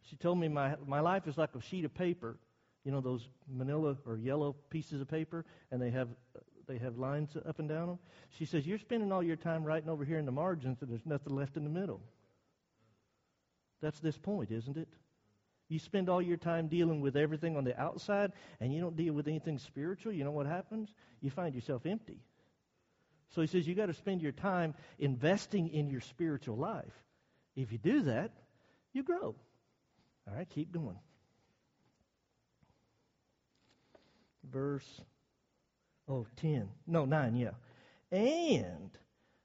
She 0.09 0.15
told 0.15 0.39
me 0.39 0.47
my, 0.47 0.75
my 0.85 0.99
life 0.99 1.27
is 1.27 1.37
like 1.37 1.55
a 1.55 1.61
sheet 1.61 1.85
of 1.85 1.93
paper, 1.93 2.37
you 2.83 2.91
know, 2.91 3.01
those 3.01 3.27
manila 3.47 3.97
or 4.05 4.17
yellow 4.17 4.55
pieces 4.69 5.01
of 5.01 5.07
paper, 5.07 5.45
and 5.71 5.81
they 5.81 5.91
have, 5.91 6.09
they 6.67 6.77
have 6.77 6.97
lines 6.97 7.35
up 7.47 7.59
and 7.59 7.69
down 7.69 7.87
them. 7.87 7.99
She 8.37 8.45
says, 8.45 8.67
You're 8.67 8.79
spending 8.79 9.11
all 9.11 9.23
your 9.23 9.35
time 9.35 9.63
writing 9.63 9.89
over 9.89 10.03
here 10.03 10.17
in 10.17 10.25
the 10.25 10.31
margins, 10.31 10.81
and 10.81 10.91
there's 10.91 11.05
nothing 11.05 11.35
left 11.35 11.55
in 11.57 11.63
the 11.63 11.69
middle. 11.69 12.01
That's 13.81 13.99
this 13.99 14.17
point, 14.17 14.51
isn't 14.51 14.77
it? 14.77 14.87
You 15.69 15.79
spend 15.79 16.09
all 16.09 16.21
your 16.21 16.37
time 16.37 16.67
dealing 16.67 17.01
with 17.01 17.15
everything 17.15 17.57
on 17.57 17.63
the 17.63 17.79
outside, 17.79 18.31
and 18.59 18.73
you 18.73 18.81
don't 18.81 18.95
deal 18.95 19.13
with 19.13 19.27
anything 19.27 19.57
spiritual. 19.57 20.13
You 20.13 20.23
know 20.23 20.31
what 20.31 20.45
happens? 20.45 20.93
You 21.21 21.29
find 21.31 21.55
yourself 21.55 21.85
empty. 21.85 22.19
So 23.29 23.41
he 23.41 23.47
says, 23.47 23.67
you 23.67 23.73
got 23.73 23.87
to 23.87 23.93
spend 23.93 24.21
your 24.21 24.31
time 24.31 24.75
investing 24.99 25.69
in 25.69 25.89
your 25.89 26.01
spiritual 26.01 26.57
life. 26.57 26.93
If 27.55 27.71
you 27.71 27.77
do 27.77 28.03
that, 28.03 28.31
you 28.93 29.03
grow. 29.03 29.35
All 30.27 30.36
right, 30.36 30.49
keep 30.49 30.71
going. 30.71 30.97
Verse, 34.51 35.01
oh, 36.07 36.27
10. 36.38 36.69
No, 36.88 37.05
9, 37.05 37.36
yeah. 37.36 37.51
And 38.12 38.91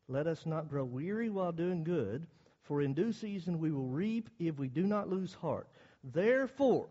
let 0.08 0.26
us 0.26 0.44
not 0.46 0.68
grow 0.68 0.84
weary 0.84 1.30
while 1.30 1.52
doing 1.52 1.84
good, 1.84 2.26
For 2.68 2.82
in 2.82 2.92
due 2.92 3.12
season 3.12 3.60
we 3.60 3.72
will 3.72 3.86
reap 3.86 4.28
if 4.38 4.58
we 4.58 4.68
do 4.68 4.86
not 4.86 5.08
lose 5.08 5.32
heart. 5.32 5.66
Therefore, 6.04 6.86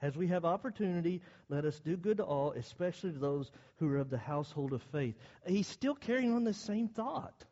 as 0.00 0.16
we 0.16 0.28
have 0.28 0.46
opportunity, 0.46 1.20
let 1.50 1.66
us 1.66 1.78
do 1.78 1.98
good 1.98 2.16
to 2.16 2.24
all, 2.24 2.52
especially 2.52 3.12
to 3.12 3.18
those 3.18 3.50
who 3.76 3.92
are 3.92 3.98
of 3.98 4.08
the 4.08 4.16
household 4.16 4.72
of 4.72 4.82
faith. 4.84 5.14
He's 5.46 5.66
still 5.66 5.94
carrying 5.94 6.32
on 6.32 6.44
the 6.44 6.54
same 6.54 6.88
thought. 6.88 7.44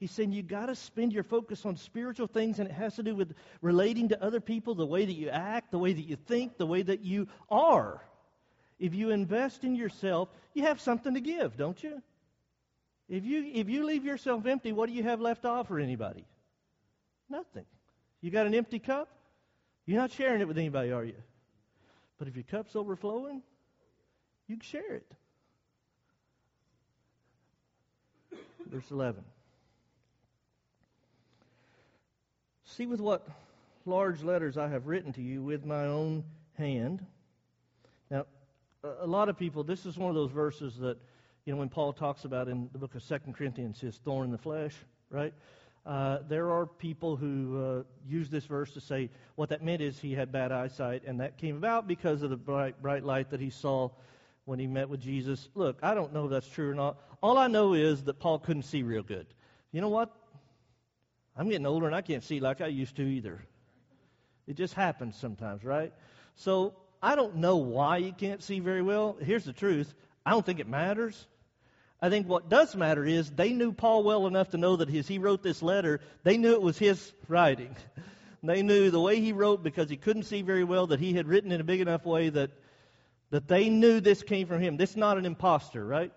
He's 0.00 0.10
saying 0.10 0.32
you 0.32 0.42
got 0.42 0.66
to 0.66 0.74
spend 0.74 1.12
your 1.12 1.22
focus 1.22 1.66
on 1.66 1.76
spiritual 1.76 2.26
things, 2.26 2.58
and 2.58 2.66
it 2.66 2.72
has 2.72 2.96
to 2.96 3.02
do 3.02 3.14
with 3.14 3.34
relating 3.60 4.08
to 4.08 4.22
other 4.22 4.40
people, 4.40 4.74
the 4.74 4.86
way 4.86 5.04
that 5.04 5.12
you 5.12 5.28
act, 5.28 5.70
the 5.70 5.78
way 5.78 5.92
that 5.92 6.02
you 6.02 6.16
think, 6.16 6.56
the 6.56 6.66
way 6.66 6.80
that 6.80 7.04
you 7.04 7.28
are. 7.50 8.02
If 8.78 8.94
you 8.94 9.10
invest 9.10 9.62
in 9.62 9.74
yourself, 9.74 10.30
you 10.54 10.62
have 10.62 10.80
something 10.80 11.12
to 11.12 11.20
give, 11.20 11.58
don't 11.58 11.80
you? 11.82 12.00
If 13.10 13.26
you 13.26 13.50
if 13.52 13.68
you 13.68 13.84
leave 13.84 14.04
yourself 14.04 14.46
empty, 14.46 14.72
what 14.72 14.88
do 14.88 14.94
you 14.94 15.02
have 15.02 15.20
left 15.20 15.42
to 15.42 15.48
offer 15.48 15.78
anybody? 15.78 16.24
Nothing. 17.28 17.66
You 18.22 18.30
got 18.30 18.46
an 18.46 18.54
empty 18.54 18.78
cup? 18.78 19.08
You're 19.84 20.00
not 20.00 20.12
sharing 20.12 20.40
it 20.40 20.48
with 20.48 20.56
anybody, 20.56 20.92
are 20.92 21.04
you? 21.04 21.16
But 22.18 22.28
if 22.28 22.36
your 22.36 22.44
cup's 22.44 22.74
overflowing, 22.74 23.42
you 24.46 24.56
can 24.56 24.64
share 24.64 24.94
it. 24.94 25.12
Verse 28.66 28.90
11. 28.90 29.22
See 32.80 32.86
with 32.86 33.02
what 33.02 33.28
large 33.84 34.22
letters 34.22 34.56
I 34.56 34.66
have 34.68 34.86
written 34.86 35.12
to 35.12 35.20
you 35.20 35.42
with 35.42 35.66
my 35.66 35.84
own 35.84 36.24
hand. 36.56 37.04
Now, 38.10 38.24
a 39.02 39.06
lot 39.06 39.28
of 39.28 39.38
people, 39.38 39.62
this 39.62 39.84
is 39.84 39.98
one 39.98 40.08
of 40.08 40.14
those 40.14 40.30
verses 40.30 40.78
that, 40.78 40.96
you 41.44 41.52
know, 41.52 41.58
when 41.58 41.68
Paul 41.68 41.92
talks 41.92 42.24
about 42.24 42.48
in 42.48 42.70
the 42.72 42.78
book 42.78 42.94
of 42.94 43.02
Second 43.02 43.34
Corinthians, 43.34 43.78
his 43.82 43.96
thorn 43.98 44.24
in 44.24 44.32
the 44.32 44.38
flesh, 44.38 44.72
right? 45.10 45.34
Uh, 45.84 46.20
there 46.26 46.50
are 46.50 46.64
people 46.64 47.16
who 47.16 47.62
uh, 47.62 47.82
use 48.08 48.30
this 48.30 48.46
verse 48.46 48.72
to 48.72 48.80
say 48.80 49.10
what 49.34 49.50
that 49.50 49.62
meant 49.62 49.82
is 49.82 49.98
he 49.98 50.14
had 50.14 50.32
bad 50.32 50.50
eyesight, 50.50 51.02
and 51.06 51.20
that 51.20 51.36
came 51.36 51.58
about 51.58 51.86
because 51.86 52.22
of 52.22 52.30
the 52.30 52.36
bright, 52.38 52.80
bright 52.80 53.04
light 53.04 53.28
that 53.28 53.40
he 53.40 53.50
saw 53.50 53.90
when 54.46 54.58
he 54.58 54.66
met 54.66 54.88
with 54.88 55.02
Jesus. 55.02 55.50
Look, 55.54 55.76
I 55.82 55.92
don't 55.94 56.14
know 56.14 56.24
if 56.24 56.30
that's 56.30 56.48
true 56.48 56.70
or 56.70 56.74
not. 56.74 56.96
All 57.22 57.36
I 57.36 57.46
know 57.46 57.74
is 57.74 58.04
that 58.04 58.18
Paul 58.18 58.38
couldn't 58.38 58.62
see 58.62 58.82
real 58.82 59.02
good. 59.02 59.26
You 59.70 59.82
know 59.82 59.90
what? 59.90 60.16
I'm 61.40 61.48
getting 61.48 61.64
older 61.64 61.86
and 61.86 61.96
I 61.96 62.02
can't 62.02 62.22
see 62.22 62.38
like 62.38 62.60
I 62.60 62.66
used 62.66 62.96
to 62.96 63.02
either. 63.02 63.42
It 64.46 64.58
just 64.58 64.74
happens 64.74 65.16
sometimes, 65.16 65.64
right? 65.64 65.90
So 66.34 66.74
I 67.02 67.14
don't 67.14 67.36
know 67.36 67.56
why 67.56 67.96
you 67.96 68.12
can't 68.12 68.42
see 68.42 68.60
very 68.60 68.82
well. 68.82 69.16
Here's 69.18 69.46
the 69.46 69.54
truth 69.54 69.90
I 70.26 70.32
don't 70.32 70.44
think 70.44 70.60
it 70.60 70.68
matters. 70.68 71.26
I 71.98 72.10
think 72.10 72.28
what 72.28 72.50
does 72.50 72.76
matter 72.76 73.06
is 73.06 73.30
they 73.30 73.54
knew 73.54 73.72
Paul 73.72 74.02
well 74.02 74.26
enough 74.26 74.50
to 74.50 74.58
know 74.58 74.76
that 74.76 74.94
as 74.94 75.08
he 75.08 75.16
wrote 75.16 75.42
this 75.42 75.62
letter, 75.62 76.00
they 76.24 76.36
knew 76.36 76.52
it 76.52 76.60
was 76.60 76.78
his 76.78 77.12
writing. 77.26 77.74
They 78.42 78.62
knew 78.62 78.90
the 78.90 78.98
way 78.98 79.20
he 79.20 79.34
wrote 79.34 79.62
because 79.62 79.90
he 79.90 79.98
couldn't 79.98 80.22
see 80.22 80.40
very 80.40 80.64
well 80.64 80.86
that 80.86 80.98
he 80.98 81.12
had 81.12 81.28
written 81.28 81.52
in 81.52 81.60
a 81.60 81.64
big 81.64 81.82
enough 81.82 82.06
way 82.06 82.30
that 82.30 82.50
that 83.28 83.46
they 83.48 83.68
knew 83.68 84.00
this 84.00 84.22
came 84.22 84.46
from 84.46 84.62
him. 84.62 84.78
This 84.78 84.92
is 84.92 84.96
not 84.96 85.18
an 85.18 85.26
impostor, 85.26 85.84
right? 85.84 86.10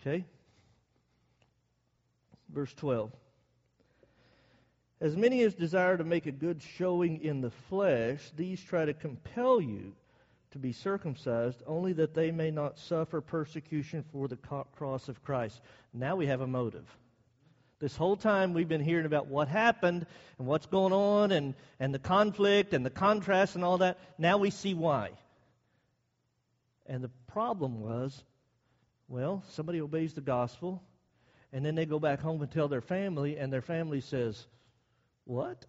Okay. 0.00 0.24
Verse 2.52 2.74
12. 2.74 3.12
As 5.00 5.16
many 5.16 5.42
as 5.42 5.54
desire 5.54 5.96
to 5.96 6.04
make 6.04 6.26
a 6.26 6.32
good 6.32 6.62
showing 6.62 7.22
in 7.22 7.40
the 7.40 7.50
flesh, 7.50 8.20
these 8.36 8.62
try 8.62 8.84
to 8.84 8.94
compel 8.94 9.60
you 9.60 9.92
to 10.52 10.58
be 10.58 10.72
circumcised, 10.72 11.62
only 11.66 11.92
that 11.94 12.14
they 12.14 12.30
may 12.30 12.50
not 12.50 12.78
suffer 12.78 13.20
persecution 13.20 14.04
for 14.12 14.28
the 14.28 14.38
cross 14.76 15.08
of 15.08 15.22
Christ. 15.24 15.60
Now 15.92 16.14
we 16.14 16.26
have 16.26 16.40
a 16.40 16.46
motive. 16.46 16.86
This 17.80 17.96
whole 17.96 18.16
time 18.16 18.52
we've 18.52 18.68
been 18.68 18.80
hearing 18.80 19.04
about 19.04 19.26
what 19.26 19.48
happened 19.48 20.06
and 20.38 20.46
what's 20.46 20.66
going 20.66 20.92
on 20.92 21.32
and, 21.32 21.54
and 21.80 21.92
the 21.92 21.98
conflict 21.98 22.72
and 22.72 22.86
the 22.86 22.90
contrast 22.90 23.56
and 23.56 23.64
all 23.64 23.78
that. 23.78 23.98
Now 24.16 24.38
we 24.38 24.50
see 24.50 24.74
why. 24.74 25.10
And 26.86 27.02
the 27.02 27.10
problem 27.26 27.80
was 27.80 28.22
well, 29.08 29.42
somebody 29.50 29.80
obeys 29.80 30.14
the 30.14 30.20
gospel, 30.20 30.82
and 31.52 31.64
then 31.64 31.74
they 31.74 31.84
go 31.84 31.98
back 31.98 32.20
home 32.20 32.40
and 32.40 32.50
tell 32.50 32.68
their 32.68 32.80
family, 32.80 33.36
and 33.36 33.52
their 33.52 33.62
family 33.62 34.00
says, 34.00 34.46
What? 35.24 35.64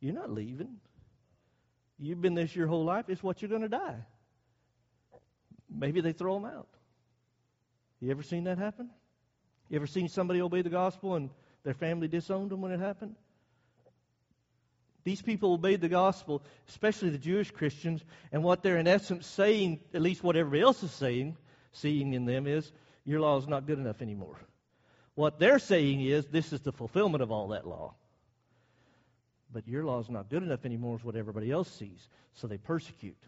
You're 0.00 0.14
not 0.14 0.30
leaving. 0.30 0.76
You've 1.98 2.22
been 2.22 2.34
this 2.34 2.56
your 2.56 2.66
whole 2.66 2.84
life. 2.84 3.06
It's 3.08 3.22
what 3.22 3.42
you're 3.42 3.50
going 3.50 3.62
to 3.62 3.68
die. 3.68 4.06
Maybe 5.68 6.00
they 6.00 6.12
throw 6.12 6.34
them 6.34 6.46
out. 6.46 6.68
You 8.00 8.10
ever 8.10 8.22
seen 8.22 8.44
that 8.44 8.58
happen? 8.58 8.90
You 9.68 9.76
ever 9.76 9.86
seen 9.86 10.08
somebody 10.08 10.40
obey 10.40 10.62
the 10.62 10.70
gospel 10.70 11.14
and 11.14 11.30
their 11.62 11.74
family 11.74 12.08
disowned 12.08 12.50
them 12.50 12.62
when 12.62 12.72
it 12.72 12.80
happened? 12.80 13.14
These 15.04 15.22
people 15.22 15.52
obeyed 15.52 15.80
the 15.80 15.88
gospel, 15.88 16.42
especially 16.68 17.10
the 17.10 17.18
Jewish 17.18 17.50
Christians, 17.50 18.02
and 18.32 18.42
what 18.42 18.62
they're 18.62 18.78
in 18.78 18.86
essence 18.86 19.26
saying, 19.26 19.80
at 19.94 20.02
least 20.02 20.22
what 20.22 20.36
everybody 20.36 20.62
else 20.62 20.82
is 20.82 20.90
saying, 20.90 21.36
seeing 21.72 22.12
in 22.14 22.24
them, 22.24 22.46
is 22.46 22.70
your 23.04 23.20
law 23.20 23.38
is 23.38 23.46
not 23.46 23.66
good 23.66 23.78
enough 23.78 24.02
anymore. 24.02 24.36
What 25.14 25.38
they're 25.38 25.58
saying 25.58 26.00
is 26.00 26.26
this 26.26 26.52
is 26.52 26.60
the 26.60 26.72
fulfillment 26.72 27.22
of 27.22 27.30
all 27.30 27.48
that 27.48 27.66
law. 27.66 27.94
But 29.52 29.66
your 29.66 29.84
law 29.84 30.00
is 30.00 30.08
not 30.08 30.30
good 30.30 30.42
enough 30.42 30.64
anymore, 30.64 30.96
is 30.96 31.04
what 31.04 31.16
everybody 31.16 31.50
else 31.50 31.70
sees. 31.70 32.08
So 32.34 32.46
they 32.46 32.58
persecute. 32.58 33.18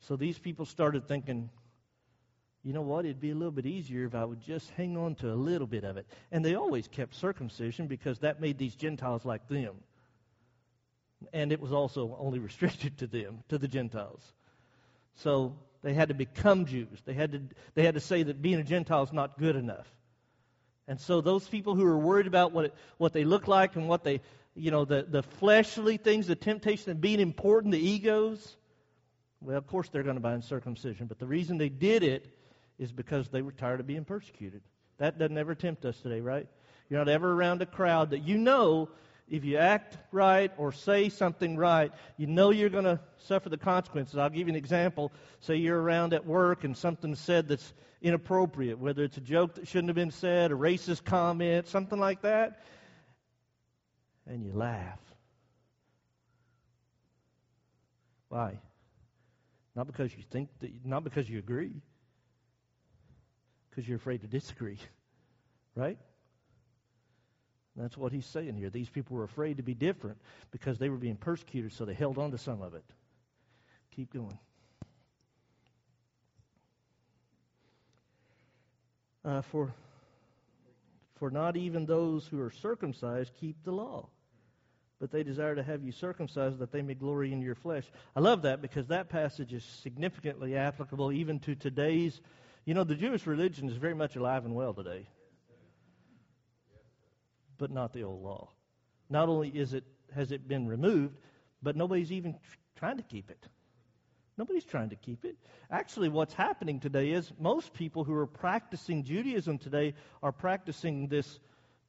So 0.00 0.16
these 0.16 0.38
people 0.38 0.64
started 0.64 1.06
thinking, 1.06 1.50
you 2.62 2.72
know 2.72 2.82
what? 2.82 3.04
It'd 3.04 3.20
be 3.20 3.30
a 3.30 3.34
little 3.34 3.50
bit 3.50 3.66
easier 3.66 4.06
if 4.06 4.14
I 4.14 4.24
would 4.24 4.40
just 4.40 4.70
hang 4.70 4.96
on 4.96 5.14
to 5.16 5.32
a 5.32 5.34
little 5.34 5.66
bit 5.66 5.84
of 5.84 5.96
it. 5.96 6.06
And 6.32 6.44
they 6.44 6.54
always 6.54 6.88
kept 6.88 7.14
circumcision 7.14 7.86
because 7.86 8.18
that 8.20 8.40
made 8.40 8.58
these 8.58 8.74
Gentiles 8.74 9.24
like 9.24 9.46
them. 9.48 9.76
And 11.32 11.52
it 11.52 11.60
was 11.60 11.72
also 11.72 12.16
only 12.18 12.38
restricted 12.38 12.98
to 12.98 13.06
them, 13.06 13.44
to 13.48 13.58
the 13.58 13.68
Gentiles. 13.68 14.22
So 15.16 15.56
they 15.82 15.92
had 15.92 16.08
to 16.08 16.14
become 16.14 16.64
Jews. 16.66 17.00
They 17.04 17.14
had 17.14 17.32
to, 17.32 17.42
they 17.74 17.84
had 17.84 17.94
to 17.94 18.00
say 18.00 18.22
that 18.22 18.40
being 18.40 18.58
a 18.58 18.64
Gentile 18.64 19.02
is 19.02 19.12
not 19.12 19.38
good 19.38 19.56
enough. 19.56 19.86
And 20.90 21.00
so 21.00 21.20
those 21.20 21.46
people 21.46 21.76
who 21.76 21.86
are 21.86 21.96
worried 21.96 22.26
about 22.26 22.50
what, 22.50 22.64
it, 22.64 22.74
what 22.98 23.12
they 23.12 23.22
look 23.22 23.46
like 23.46 23.76
and 23.76 23.88
what 23.88 24.02
they, 24.02 24.20
you 24.56 24.72
know, 24.72 24.84
the, 24.84 25.06
the 25.08 25.22
fleshly 25.22 25.98
things, 25.98 26.26
the 26.26 26.34
temptation 26.34 26.90
of 26.90 27.00
being 27.00 27.20
important, 27.20 27.70
the 27.70 27.78
egos, 27.78 28.56
well, 29.40 29.56
of 29.56 29.68
course 29.68 29.88
they're 29.88 30.02
going 30.02 30.16
to 30.16 30.20
buy 30.20 30.34
in 30.34 30.42
circumcision. 30.42 31.06
But 31.06 31.20
the 31.20 31.28
reason 31.28 31.58
they 31.58 31.68
did 31.68 32.02
it 32.02 32.36
is 32.76 32.90
because 32.90 33.28
they 33.28 33.40
were 33.40 33.52
tired 33.52 33.78
of 33.78 33.86
being 33.86 34.04
persecuted. 34.04 34.62
That 34.98 35.16
doesn't 35.16 35.38
ever 35.38 35.54
tempt 35.54 35.84
us 35.84 35.96
today, 36.00 36.20
right? 36.20 36.48
You're 36.88 36.98
not 36.98 37.08
ever 37.08 37.32
around 37.34 37.62
a 37.62 37.66
crowd 37.66 38.10
that 38.10 38.26
you 38.26 38.36
know 38.36 38.88
if 39.30 39.44
you 39.44 39.56
act 39.56 39.96
right 40.12 40.52
or 40.58 40.72
say 40.72 41.08
something 41.08 41.56
right, 41.56 41.92
you 42.16 42.26
know 42.26 42.50
you're 42.50 42.68
going 42.68 42.84
to 42.84 43.00
suffer 43.16 43.48
the 43.48 43.56
consequences. 43.56 44.18
I'll 44.18 44.28
give 44.28 44.48
you 44.48 44.52
an 44.52 44.56
example. 44.56 45.12
Say 45.40 45.56
you're 45.56 45.80
around 45.80 46.12
at 46.12 46.26
work 46.26 46.64
and 46.64 46.76
something's 46.76 47.20
said 47.20 47.48
that's 47.48 47.72
inappropriate, 48.02 48.78
whether 48.78 49.04
it's 49.04 49.16
a 49.16 49.22
joke 49.22 49.54
that 49.54 49.68
shouldn't 49.68 49.88
have 49.88 49.96
been 49.96 50.10
said, 50.10 50.50
a 50.50 50.54
racist 50.54 51.04
comment, 51.04 51.68
something 51.68 51.98
like 51.98 52.22
that 52.22 52.62
and 54.30 54.44
you 54.44 54.52
laugh. 54.52 55.00
Why? 58.28 58.58
Not 59.74 59.86
because 59.86 60.12
you 60.16 60.22
think 60.30 60.48
that, 60.60 60.70
not 60.84 61.04
because 61.04 61.28
you 61.28 61.38
agree, 61.38 61.82
because 63.68 63.88
you're 63.88 63.96
afraid 63.96 64.20
to 64.20 64.28
disagree, 64.28 64.78
right? 65.74 65.98
That's 67.76 67.96
what 67.96 68.12
he's 68.12 68.26
saying 68.26 68.56
here. 68.56 68.70
These 68.70 68.88
people 68.88 69.16
were 69.16 69.24
afraid 69.24 69.58
to 69.58 69.62
be 69.62 69.74
different 69.74 70.18
because 70.50 70.78
they 70.78 70.88
were 70.88 70.96
being 70.96 71.16
persecuted, 71.16 71.72
so 71.72 71.84
they 71.84 71.94
held 71.94 72.18
on 72.18 72.30
to 72.32 72.38
some 72.38 72.62
of 72.62 72.74
it. 72.74 72.84
Keep 73.94 74.12
going. 74.12 74.38
Uh, 79.24 79.42
for 79.42 79.72
for 81.16 81.30
not 81.30 81.54
even 81.54 81.84
those 81.84 82.26
who 82.26 82.40
are 82.40 82.50
circumcised 82.50 83.30
keep 83.38 83.62
the 83.62 83.70
law, 83.70 84.08
but 84.98 85.10
they 85.10 85.22
desire 85.22 85.54
to 85.54 85.62
have 85.62 85.82
you 85.82 85.92
circumcised 85.92 86.58
that 86.58 86.72
they 86.72 86.80
may 86.80 86.94
glory 86.94 87.30
in 87.30 87.42
your 87.42 87.54
flesh. 87.54 87.84
I 88.16 88.20
love 88.20 88.42
that 88.42 88.62
because 88.62 88.86
that 88.86 89.10
passage 89.10 89.52
is 89.52 89.62
significantly 89.62 90.56
applicable 90.56 91.12
even 91.12 91.38
to 91.40 91.54
today's. 91.54 92.20
You 92.64 92.72
know, 92.72 92.84
the 92.84 92.94
Jewish 92.94 93.26
religion 93.26 93.68
is 93.68 93.76
very 93.76 93.94
much 93.94 94.16
alive 94.16 94.46
and 94.46 94.54
well 94.54 94.72
today, 94.72 95.06
but 97.60 97.70
not 97.70 97.92
the 97.92 98.02
old 98.02 98.22
law. 98.24 98.48
Not 99.10 99.28
only 99.28 99.50
is 99.50 99.74
it 99.74 99.84
has 100.14 100.32
it 100.32 100.48
been 100.48 100.66
removed, 100.66 101.16
but 101.62 101.76
nobody's 101.76 102.10
even 102.10 102.34
trying 102.74 102.96
to 102.96 103.02
keep 103.04 103.30
it. 103.30 103.46
Nobody's 104.36 104.64
trying 104.64 104.88
to 104.88 104.96
keep 104.96 105.24
it. 105.24 105.36
Actually, 105.70 106.08
what's 106.08 106.32
happening 106.32 106.80
today 106.80 107.10
is 107.10 107.30
most 107.38 107.74
people 107.74 108.02
who 108.02 108.14
are 108.14 108.26
practicing 108.26 109.04
Judaism 109.04 109.58
today 109.58 109.94
are 110.22 110.32
practicing 110.32 111.08
this 111.08 111.38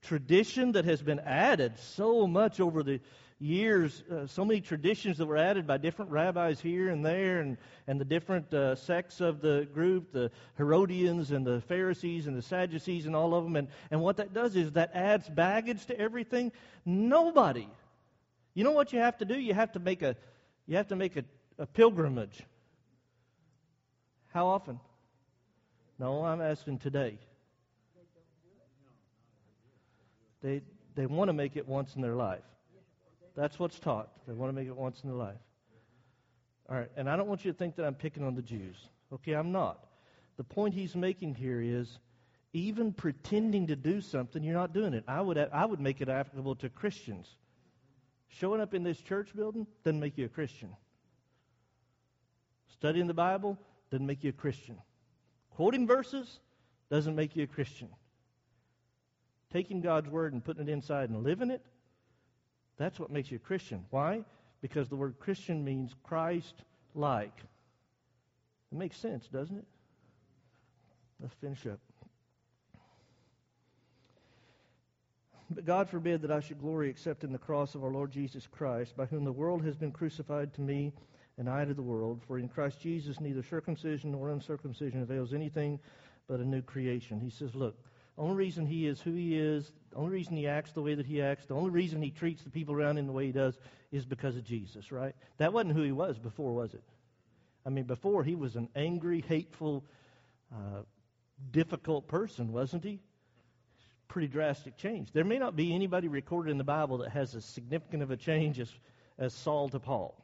tradition 0.01 0.73
that 0.73 0.85
has 0.85 1.01
been 1.01 1.19
added 1.19 1.79
so 1.79 2.27
much 2.27 2.59
over 2.59 2.83
the 2.83 2.99
years, 3.41 4.03
uh, 4.11 4.27
so 4.27 4.45
many 4.45 4.61
traditions 4.61 5.17
that 5.17 5.25
were 5.25 5.37
added 5.37 5.65
by 5.65 5.77
different 5.77 6.11
rabbis 6.11 6.61
here 6.61 6.89
and 6.89 7.03
there, 7.03 7.39
and, 7.39 7.57
and 7.87 7.99
the 7.99 8.05
different 8.05 8.53
uh, 8.53 8.75
sects 8.75 9.19
of 9.19 9.41
the 9.41 9.67
group, 9.73 10.11
the 10.11 10.29
Herodians 10.57 11.31
and 11.31 11.45
the 11.45 11.61
Pharisees 11.61 12.27
and 12.27 12.37
the 12.37 12.41
Sadducees 12.41 13.07
and 13.07 13.15
all 13.15 13.33
of 13.33 13.43
them. 13.43 13.55
And, 13.55 13.67
and 13.89 13.99
what 13.99 14.17
that 14.17 14.33
does 14.33 14.55
is 14.55 14.73
that 14.73 14.91
adds 14.93 15.27
baggage 15.27 15.87
to 15.87 15.99
everything. 15.99 16.51
Nobody. 16.85 17.67
You 18.53 18.63
know 18.63 18.71
what 18.71 18.93
you 18.93 18.99
have 18.99 19.17
to 19.17 19.25
do? 19.25 19.39
You 19.39 19.53
have 19.53 19.71
to 19.71 19.79
make 19.79 20.03
a, 20.03 20.15
you 20.67 20.77
have 20.77 20.89
to 20.89 20.95
make 20.95 21.17
a, 21.17 21.23
a 21.57 21.65
pilgrimage. 21.65 22.43
How 24.27 24.47
often? 24.47 24.79
No, 25.99 26.23
I'm 26.23 26.41
asking 26.41 26.79
today. 26.79 27.17
They, 30.41 30.61
they 30.95 31.05
want 31.05 31.29
to 31.29 31.33
make 31.33 31.55
it 31.55 31.67
once 31.67 31.95
in 31.95 32.01
their 32.01 32.15
life. 32.15 32.43
That's 33.35 33.57
what's 33.59 33.79
taught. 33.79 34.09
They 34.27 34.33
want 34.33 34.49
to 34.49 34.53
make 34.53 34.67
it 34.67 34.75
once 34.75 35.01
in 35.03 35.09
their 35.09 35.17
life. 35.17 35.39
All 36.69 36.77
right, 36.77 36.89
and 36.95 37.09
I 37.09 37.15
don't 37.15 37.27
want 37.27 37.43
you 37.43 37.51
to 37.51 37.57
think 37.57 37.75
that 37.75 37.85
I'm 37.85 37.95
picking 37.95 38.23
on 38.23 38.35
the 38.35 38.41
Jews. 38.41 38.77
Okay, 39.13 39.33
I'm 39.33 39.51
not. 39.51 39.85
The 40.37 40.43
point 40.43 40.73
he's 40.73 40.95
making 40.95 41.35
here 41.35 41.61
is 41.61 41.99
even 42.53 42.93
pretending 42.93 43.67
to 43.67 43.75
do 43.75 44.01
something, 44.01 44.43
you're 44.43 44.53
not 44.53 44.73
doing 44.73 44.93
it. 44.93 45.03
I 45.07 45.21
would, 45.21 45.37
I 45.37 45.65
would 45.65 45.79
make 45.79 46.01
it 46.01 46.09
applicable 46.09 46.55
to 46.55 46.69
Christians. 46.69 47.27
Showing 48.27 48.61
up 48.61 48.73
in 48.73 48.83
this 48.83 48.97
church 48.97 49.35
building 49.35 49.67
doesn't 49.83 49.99
make 49.99 50.17
you 50.17 50.25
a 50.25 50.29
Christian. 50.29 50.69
Studying 52.73 53.07
the 53.07 53.13
Bible 53.13 53.57
doesn't 53.89 54.05
make 54.05 54.23
you 54.23 54.29
a 54.29 54.33
Christian. 54.33 54.77
Quoting 55.51 55.85
verses 55.85 56.39
doesn't 56.89 57.15
make 57.15 57.35
you 57.35 57.43
a 57.43 57.47
Christian. 57.47 57.89
Taking 59.51 59.81
God's 59.81 60.09
word 60.09 60.33
and 60.33 60.43
putting 60.43 60.67
it 60.67 60.71
inside 60.71 61.09
and 61.09 61.23
living 61.23 61.51
it 61.51 61.61
that's 62.81 62.99
what 62.99 63.11
makes 63.11 63.31
you 63.31 63.37
a 63.37 63.39
Christian. 63.39 63.85
Why? 63.89 64.23
Because 64.61 64.89
the 64.89 64.95
word 64.95 65.15
Christian 65.19 65.63
means 65.63 65.93
Christ 66.03 66.53
like. 66.95 67.37
It 68.71 68.77
makes 68.77 68.97
sense, 68.97 69.27
doesn't 69.27 69.57
it? 69.57 69.65
Let's 71.19 71.33
finish 71.35 71.65
up. 71.67 71.79
But 75.53 75.65
God 75.65 75.89
forbid 75.89 76.21
that 76.21 76.31
I 76.31 76.39
should 76.39 76.61
glory 76.61 76.89
except 76.89 77.25
in 77.25 77.33
the 77.33 77.37
cross 77.37 77.75
of 77.75 77.83
our 77.83 77.91
Lord 77.91 78.11
Jesus 78.11 78.47
Christ, 78.47 78.95
by 78.95 79.05
whom 79.05 79.25
the 79.25 79.33
world 79.33 79.63
has 79.65 79.75
been 79.75 79.91
crucified 79.91 80.53
to 80.53 80.61
me, 80.61 80.93
and 81.37 81.49
I 81.49 81.65
to 81.65 81.73
the 81.73 81.81
world. 81.81 82.21
For 82.25 82.39
in 82.39 82.47
Christ 82.47 82.79
Jesus 82.79 83.19
neither 83.19 83.43
circumcision 83.43 84.13
nor 84.13 84.29
uncircumcision 84.29 85.01
avails 85.01 85.33
anything 85.33 85.79
but 86.27 86.39
a 86.39 86.45
new 86.45 86.61
creation. 86.61 87.19
He 87.19 87.29
says, 87.29 87.53
Look, 87.53 87.75
only 88.17 88.35
reason 88.35 88.65
he 88.65 88.87
is 88.87 89.01
who 89.01 89.13
he 89.13 89.37
is, 89.37 89.71
the 89.91 89.97
only 89.97 90.11
reason 90.11 90.35
he 90.35 90.47
acts 90.47 90.73
the 90.73 90.81
way 90.81 90.95
that 90.95 91.05
he 91.05 91.21
acts, 91.21 91.45
the 91.45 91.55
only 91.55 91.69
reason 91.69 92.01
he 92.01 92.11
treats 92.11 92.43
the 92.43 92.49
people 92.49 92.75
around 92.75 92.97
him 92.97 93.07
the 93.07 93.13
way 93.13 93.25
he 93.25 93.31
does 93.31 93.57
is 93.91 94.05
because 94.05 94.35
of 94.35 94.43
Jesus, 94.43 94.91
right? 94.91 95.15
That 95.37 95.53
wasn't 95.53 95.75
who 95.75 95.81
he 95.81 95.91
was 95.91 96.17
before, 96.17 96.53
was 96.53 96.73
it? 96.73 96.83
I 97.65 97.69
mean, 97.69 97.85
before 97.85 98.23
he 98.23 98.35
was 98.35 98.55
an 98.55 98.69
angry, 98.75 99.23
hateful, 99.27 99.83
uh, 100.53 100.81
difficult 101.51 102.07
person, 102.07 102.51
wasn't 102.51 102.83
he? 102.83 102.99
Pretty 104.07 104.27
drastic 104.27 104.77
change. 104.77 105.11
There 105.13 105.23
may 105.23 105.37
not 105.37 105.55
be 105.55 105.73
anybody 105.73 106.07
recorded 106.07 106.51
in 106.51 106.57
the 106.57 106.63
Bible 106.63 106.99
that 106.99 107.11
has 107.11 107.33
as 107.35 107.45
significant 107.45 108.03
of 108.03 108.11
a 108.11 108.17
change 108.17 108.59
as, 108.59 108.71
as 109.17 109.33
Saul 109.33 109.69
to 109.69 109.79
Paul. 109.79 110.21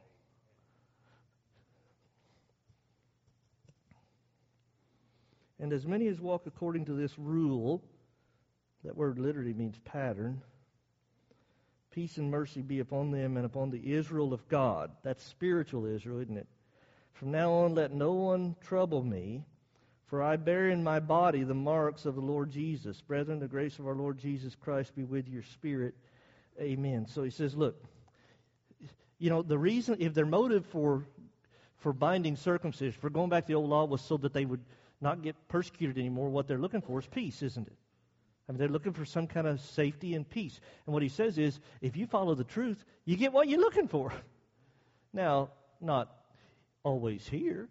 And 5.60 5.72
as 5.72 5.86
many 5.86 6.06
as 6.06 6.20
walk 6.20 6.46
according 6.46 6.84
to 6.86 6.92
this 6.92 7.18
rule, 7.18 7.82
that 8.84 8.96
word 8.96 9.18
literally 9.18 9.54
means 9.54 9.78
pattern, 9.84 10.40
peace 11.90 12.16
and 12.16 12.30
mercy 12.30 12.62
be 12.62 12.78
upon 12.78 13.10
them 13.10 13.36
and 13.36 13.44
upon 13.44 13.70
the 13.70 13.92
Israel 13.92 14.32
of 14.32 14.46
God. 14.48 14.90
That's 15.02 15.24
spiritual 15.24 15.86
Israel, 15.86 16.20
isn't 16.20 16.36
it? 16.36 16.46
From 17.12 17.32
now 17.32 17.52
on, 17.52 17.74
let 17.74 17.92
no 17.92 18.12
one 18.12 18.54
trouble 18.60 19.02
me, 19.02 19.44
for 20.06 20.22
I 20.22 20.36
bear 20.36 20.70
in 20.70 20.84
my 20.84 21.00
body 21.00 21.42
the 21.42 21.54
marks 21.54 22.06
of 22.06 22.14
the 22.14 22.20
Lord 22.20 22.50
Jesus. 22.50 23.00
Brethren, 23.00 23.40
the 23.40 23.48
grace 23.48 23.80
of 23.80 23.88
our 23.88 23.96
Lord 23.96 24.18
Jesus 24.18 24.54
Christ 24.54 24.94
be 24.94 25.02
with 25.02 25.28
your 25.28 25.42
spirit. 25.42 25.94
Amen. 26.60 27.06
So 27.08 27.24
he 27.24 27.30
says, 27.30 27.56
look, 27.56 27.82
you 29.18 29.30
know, 29.30 29.42
the 29.42 29.58
reason, 29.58 29.96
if 29.98 30.14
their 30.14 30.26
motive 30.26 30.64
for 30.66 31.04
for 31.78 31.92
binding 31.92 32.36
circumcision, 32.36 33.00
for 33.00 33.10
going 33.10 33.30
back 33.30 33.44
to 33.44 33.48
the 33.48 33.54
old 33.54 33.70
law, 33.70 33.84
was 33.84 34.00
so 34.00 34.16
that 34.16 34.32
they 34.32 34.44
would 34.44 34.60
not 35.00 35.22
get 35.22 35.36
persecuted 35.48 35.98
anymore, 35.98 36.28
what 36.28 36.48
they're 36.48 36.58
looking 36.58 36.80
for 36.80 36.98
is 36.98 37.06
peace, 37.06 37.42
isn't 37.42 37.66
it? 37.66 37.76
I 38.48 38.52
mean, 38.52 38.58
they're 38.58 38.68
looking 38.68 38.94
for 38.94 39.04
some 39.04 39.26
kind 39.26 39.46
of 39.46 39.60
safety 39.60 40.14
and 40.14 40.28
peace. 40.28 40.60
And 40.86 40.94
what 40.94 41.02
he 41.02 41.08
says 41.08 41.36
is, 41.38 41.60
if 41.80 41.96
you 41.96 42.06
follow 42.06 42.34
the 42.34 42.44
truth, 42.44 42.82
you 43.04 43.16
get 43.16 43.32
what 43.32 43.48
you're 43.48 43.60
looking 43.60 43.88
for. 43.88 44.12
Now, 45.10 45.48
not 45.80 46.14
always 46.82 47.26
here, 47.26 47.66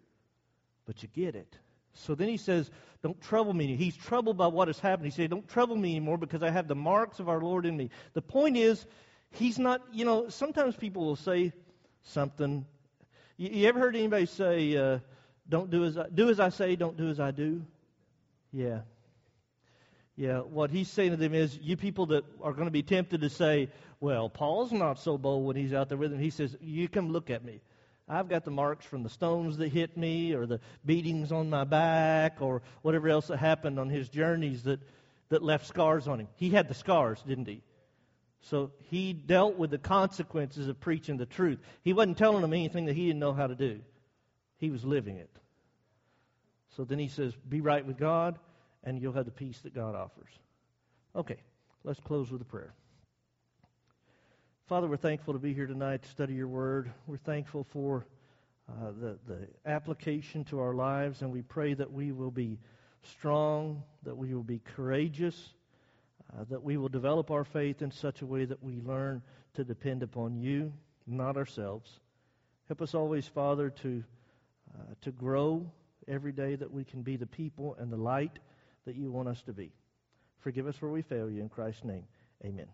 but 0.86 1.04
you 1.04 1.08
get 1.14 1.36
it. 1.36 1.56
So 1.94 2.16
then 2.16 2.28
he 2.28 2.36
says, 2.36 2.68
Don't 3.00 3.20
trouble 3.20 3.52
me. 3.52 3.76
He's 3.76 3.96
troubled 3.96 4.36
by 4.36 4.48
what 4.48 4.66
has 4.66 4.80
happened. 4.80 5.06
He 5.06 5.12
said, 5.12 5.30
Don't 5.30 5.48
trouble 5.48 5.76
me 5.76 5.90
anymore 5.90 6.18
because 6.18 6.42
I 6.42 6.50
have 6.50 6.66
the 6.66 6.74
marks 6.74 7.20
of 7.20 7.28
our 7.28 7.40
Lord 7.40 7.64
in 7.64 7.76
me. 7.76 7.90
The 8.14 8.22
point 8.22 8.56
is, 8.56 8.86
he's 9.30 9.58
not, 9.58 9.82
you 9.92 10.04
know, 10.04 10.28
sometimes 10.28 10.74
people 10.76 11.04
will 11.04 11.16
say 11.16 11.52
something. 12.02 12.66
You, 13.36 13.50
you 13.50 13.68
ever 13.68 13.78
heard 13.78 13.94
anybody 13.94 14.26
say, 14.26 14.76
uh, 14.76 14.98
don't 15.48 15.70
do 15.70 15.84
as 15.84 15.96
I, 15.96 16.06
do 16.08 16.28
as 16.28 16.40
I 16.40 16.50
say, 16.50 16.76
don't 16.76 16.96
do 16.96 17.08
as 17.08 17.20
I 17.20 17.30
do. 17.30 17.62
Yeah. 18.52 18.80
Yeah, 20.16 20.40
what 20.40 20.70
he's 20.70 20.88
saying 20.88 21.12
to 21.12 21.16
them 21.16 21.32
is, 21.32 21.56
you 21.62 21.76
people 21.76 22.06
that 22.06 22.24
are 22.42 22.52
going 22.52 22.66
to 22.66 22.72
be 22.72 22.82
tempted 22.82 23.20
to 23.20 23.30
say, 23.30 23.68
well, 24.00 24.28
Paul's 24.28 24.72
not 24.72 24.98
so 24.98 25.16
bold 25.16 25.46
when 25.46 25.54
he's 25.54 25.72
out 25.72 25.88
there 25.88 25.98
with 25.98 26.10
them. 26.10 26.18
He 26.18 26.30
says, 26.30 26.56
you 26.60 26.88
come 26.88 27.10
look 27.10 27.30
at 27.30 27.44
me. 27.44 27.60
I've 28.08 28.28
got 28.28 28.44
the 28.44 28.50
marks 28.50 28.84
from 28.84 29.02
the 29.02 29.10
stones 29.10 29.58
that 29.58 29.68
hit 29.68 29.96
me, 29.96 30.32
or 30.32 30.46
the 30.46 30.60
beatings 30.84 31.30
on 31.30 31.50
my 31.50 31.64
back, 31.64 32.38
or 32.40 32.62
whatever 32.82 33.08
else 33.08 33.28
that 33.28 33.36
happened 33.36 33.78
on 33.78 33.90
his 33.90 34.08
journeys 34.08 34.64
that, 34.64 34.80
that 35.28 35.42
left 35.42 35.66
scars 35.66 36.08
on 36.08 36.20
him. 36.20 36.28
He 36.36 36.50
had 36.50 36.68
the 36.68 36.74
scars, 36.74 37.22
didn't 37.22 37.46
he? 37.46 37.62
So 38.40 38.72
he 38.90 39.12
dealt 39.12 39.56
with 39.56 39.70
the 39.70 39.78
consequences 39.78 40.68
of 40.68 40.80
preaching 40.80 41.16
the 41.16 41.26
truth. 41.26 41.58
He 41.82 41.92
wasn't 41.92 42.18
telling 42.18 42.40
them 42.42 42.54
anything 42.54 42.86
that 42.86 42.96
he 42.96 43.06
didn't 43.06 43.20
know 43.20 43.34
how 43.34 43.46
to 43.46 43.54
do. 43.54 43.80
He 44.58 44.70
was 44.70 44.84
living 44.84 45.16
it. 45.16 45.30
So 46.76 46.84
then 46.84 46.98
he 46.98 47.08
says, 47.08 47.34
Be 47.48 47.60
right 47.60 47.84
with 47.84 47.96
God, 47.96 48.38
and 48.84 49.00
you'll 49.00 49.14
have 49.14 49.24
the 49.24 49.30
peace 49.30 49.58
that 49.60 49.74
God 49.74 49.94
offers. 49.94 50.30
Okay, 51.16 51.38
let's 51.84 52.00
close 52.00 52.30
with 52.30 52.42
a 52.42 52.44
prayer. 52.44 52.74
Father, 54.66 54.86
we're 54.86 54.96
thankful 54.96 55.32
to 55.32 55.40
be 55.40 55.54
here 55.54 55.66
tonight 55.66 56.02
to 56.02 56.08
study 56.10 56.34
your 56.34 56.48
word. 56.48 56.92
We're 57.06 57.16
thankful 57.16 57.64
for 57.72 58.06
uh, 58.68 58.90
the, 59.00 59.18
the 59.26 59.48
application 59.64 60.44
to 60.44 60.60
our 60.60 60.74
lives, 60.74 61.22
and 61.22 61.32
we 61.32 61.40
pray 61.42 61.72
that 61.74 61.90
we 61.90 62.12
will 62.12 62.30
be 62.30 62.58
strong, 63.02 63.82
that 64.02 64.16
we 64.16 64.34
will 64.34 64.42
be 64.42 64.60
courageous, 64.76 65.54
uh, 66.32 66.44
that 66.50 66.62
we 66.62 66.76
will 66.76 66.90
develop 66.90 67.30
our 67.30 67.44
faith 67.44 67.80
in 67.80 67.90
such 67.90 68.20
a 68.20 68.26
way 68.26 68.44
that 68.44 68.62
we 68.62 68.80
learn 68.82 69.22
to 69.54 69.64
depend 69.64 70.02
upon 70.02 70.36
you, 70.36 70.72
not 71.06 71.36
ourselves. 71.36 71.88
Help 72.66 72.82
us 72.82 72.94
always, 72.94 73.26
Father, 73.26 73.70
to 73.70 74.04
uh, 74.74 74.94
to 75.02 75.10
grow 75.12 75.70
every 76.06 76.32
day 76.32 76.56
that 76.56 76.72
we 76.72 76.84
can 76.84 77.02
be 77.02 77.16
the 77.16 77.26
people 77.26 77.76
and 77.78 77.92
the 77.92 77.96
light 77.96 78.38
that 78.86 78.96
you 78.96 79.10
want 79.10 79.28
us 79.28 79.42
to 79.42 79.52
be. 79.52 79.70
Forgive 80.40 80.66
us 80.66 80.80
where 80.80 80.90
we 80.90 81.02
fail 81.02 81.30
you 81.30 81.40
in 81.40 81.48
Christ's 81.48 81.84
name. 81.84 82.04
Amen. 82.44 82.68